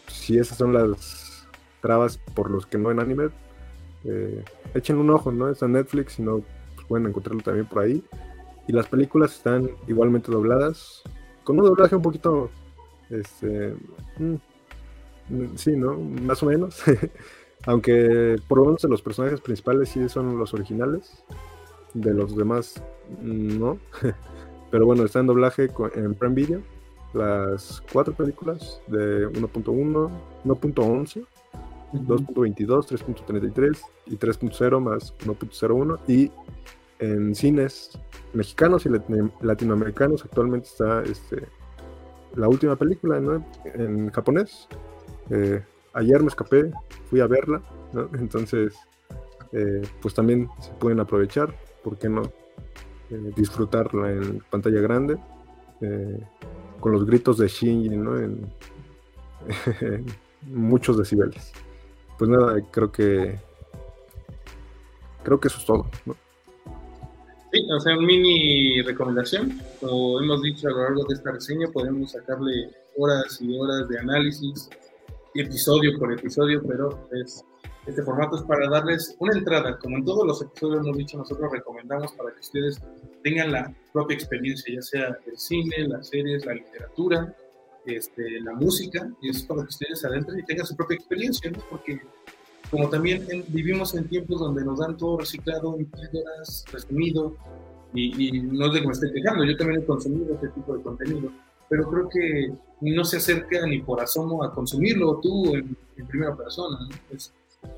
[0.08, 1.46] si esas son las
[1.80, 3.30] trabas por los que no ven anime,
[4.04, 4.44] eh,
[4.74, 5.48] echen un ojo, ¿no?
[5.48, 6.42] Está en Netflix, si no,
[6.74, 8.02] pues, pueden encontrarlo también por ahí.
[8.66, 11.02] Y las películas están igualmente dobladas,
[11.44, 12.50] con un doblaje un poquito,
[13.10, 13.74] este,
[14.18, 14.34] mm,
[15.28, 15.94] mm, sí, ¿no?
[15.94, 16.82] Más o menos.
[17.66, 21.22] Aunque por lo menos de los personajes principales sí son los originales
[21.94, 22.82] de los demás
[23.20, 23.78] no.
[24.70, 26.62] Pero bueno, está en doblaje en Prime Video.
[27.12, 30.10] Las cuatro películas de 1.1,
[30.44, 31.26] 1.11,
[31.92, 35.98] 2.22, 3.33 y 3.0 más 1.01.
[36.08, 36.30] Y
[37.02, 37.98] en cines
[38.32, 38.90] mexicanos y
[39.40, 41.48] latinoamericanos actualmente está este,
[42.36, 43.18] la última película
[43.64, 44.68] en japonés.
[45.30, 45.62] Eh,
[45.94, 46.70] ayer me escapé,
[47.10, 47.60] fui a verla,
[48.14, 48.74] entonces
[49.50, 51.52] eh, pues también se pueden aprovechar.
[51.82, 52.22] ¿por qué no?
[53.10, 55.18] Eh, disfrutarla en pantalla grande,
[56.78, 58.16] con los gritos de Shinji, ¿no?
[59.80, 60.06] En,
[60.42, 61.52] muchos decibeles.
[62.18, 63.38] Pues nada, creo que
[65.24, 66.16] creo que eso es todo, ¿no?
[67.52, 69.60] Sí, o sea, un mini recomendación.
[69.80, 73.98] Como hemos dicho a lo largo de esta reseña, podemos sacarle horas y horas de
[73.98, 74.70] análisis,
[75.34, 77.44] episodio por episodio, pero es
[77.86, 81.50] este formato es para darles una entrada, como en todos los episodios hemos dicho, nosotros
[81.50, 82.80] recomendamos para que ustedes
[83.24, 87.36] tengan la propia experiencia, ya sea el cine, las series, la literatura,
[87.84, 91.58] este, la música, y es para que ustedes adentren y tengan su propia experiencia, ¿no?
[91.68, 92.00] porque
[92.72, 97.36] como también vivimos en tiempos donde nos dan todo reciclado en píldoras, resumido,
[97.92, 100.82] y, no es de que me esté quejando, yo también he consumido este tipo de
[100.82, 101.30] contenido,
[101.68, 102.50] pero creo que
[102.80, 105.76] no se acerca ni por asomo a consumirlo tú en,
[106.08, 106.78] primera persona.
[106.80, 107.18] ¿no?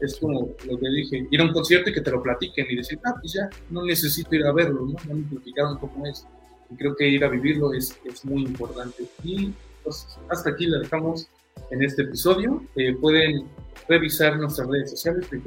[0.00, 2.76] es como lo que dije, ir a un concierto y que te lo platiquen y
[2.76, 4.94] decir, ah, pues ya, no necesito ir a verlo, ¿no?
[5.06, 6.24] Ya me platicaron cómo es.
[6.70, 9.04] Y creo que ir a vivirlo es, es muy importante.
[9.24, 9.52] Y
[9.82, 11.28] pues hasta aquí la dejamos
[11.70, 12.62] en este episodio.
[12.76, 13.46] Eh, pueden
[13.88, 15.40] revisar nuestras redes sociales, de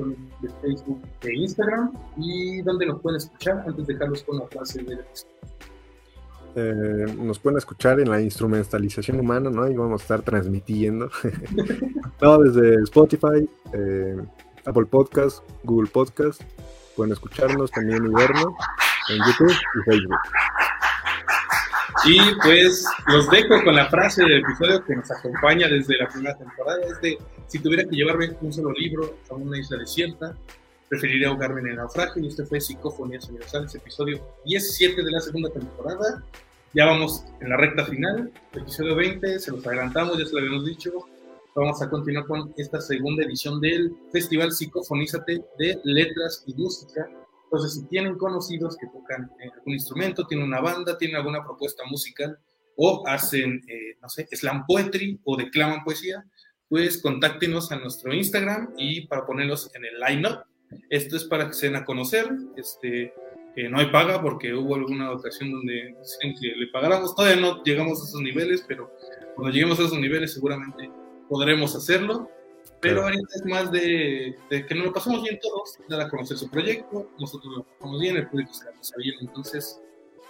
[0.61, 4.97] Facebook e Instagram, y donde nos pueden escuchar antes de dejarlos con la frase de
[6.59, 9.67] eh, nos pueden escuchar en la instrumentalización humana, ¿no?
[9.67, 11.11] Y vamos a estar transmitiendo.
[12.19, 14.17] Todo desde Spotify, eh,
[14.65, 16.41] Apple Podcast, Google Podcast.
[16.95, 18.53] Pueden escucharnos también y vernos
[19.09, 20.17] en YouTube y Facebook.
[22.05, 26.37] Y pues los dejo con la frase del episodio que nos acompaña desde la primera
[26.37, 26.79] temporada.
[26.85, 27.17] Es de,
[27.47, 30.35] si tuviera que llevarme un solo libro a una isla desierta,
[30.89, 32.23] preferiría ahogarme en el naufragio.
[32.23, 36.23] Y este fue Psicofonías Universales, episodio 17 de la segunda temporada.
[36.73, 40.65] Ya vamos en la recta final, episodio 20, se los adelantamos, ya se lo habíamos
[40.65, 40.91] dicho.
[41.55, 47.09] Vamos a continuar con esta segunda edición del Festival Psicofonízate de Letras y Música.
[47.47, 51.83] Entonces, si tienen conocidos que tocan eh, algún instrumento, tienen una banda, tienen alguna propuesta
[51.89, 52.37] musical
[52.75, 56.25] o hacen, eh, no sé, slam poetry o declaman poesía,
[56.67, 60.43] pues contáctenos a nuestro Instagram y para ponerlos en el line-up.
[60.89, 62.29] Esto es para que se den a conocer.
[62.57, 63.13] Este,
[63.69, 67.15] no hay paga porque hubo alguna ocasión donde que le pagáramos.
[67.15, 68.91] Todavía no llegamos a esos niveles, pero
[69.35, 70.91] cuando lleguemos a esos niveles seguramente
[71.27, 72.29] podremos hacerlo.
[72.79, 76.49] Pero ahorita es más de, que nos lo pasamos bien todos, dar a conocer su
[76.49, 79.81] proyecto, nosotros lo pasamos bien, el proyecto se la pasa bien, entonces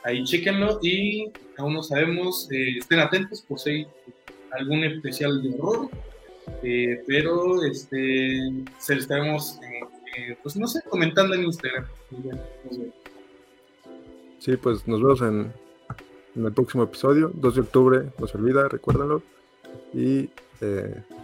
[0.03, 3.87] ahí chequenlo y aún no sabemos, eh, estén atentos por si hay
[4.51, 5.89] algún especial de horror,
[6.63, 8.39] eh, pero este,
[8.77, 9.59] se lo estaremos,
[10.17, 11.85] eh, pues no sé, comentando en Instagram.
[14.39, 15.51] Sí, pues nos vemos en,
[16.35, 19.21] en el próximo episodio, 2 de octubre, no se olvida, recuérdenlo,
[19.93, 20.29] y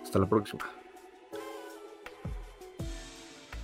[0.03, 0.82] hasta la próxima.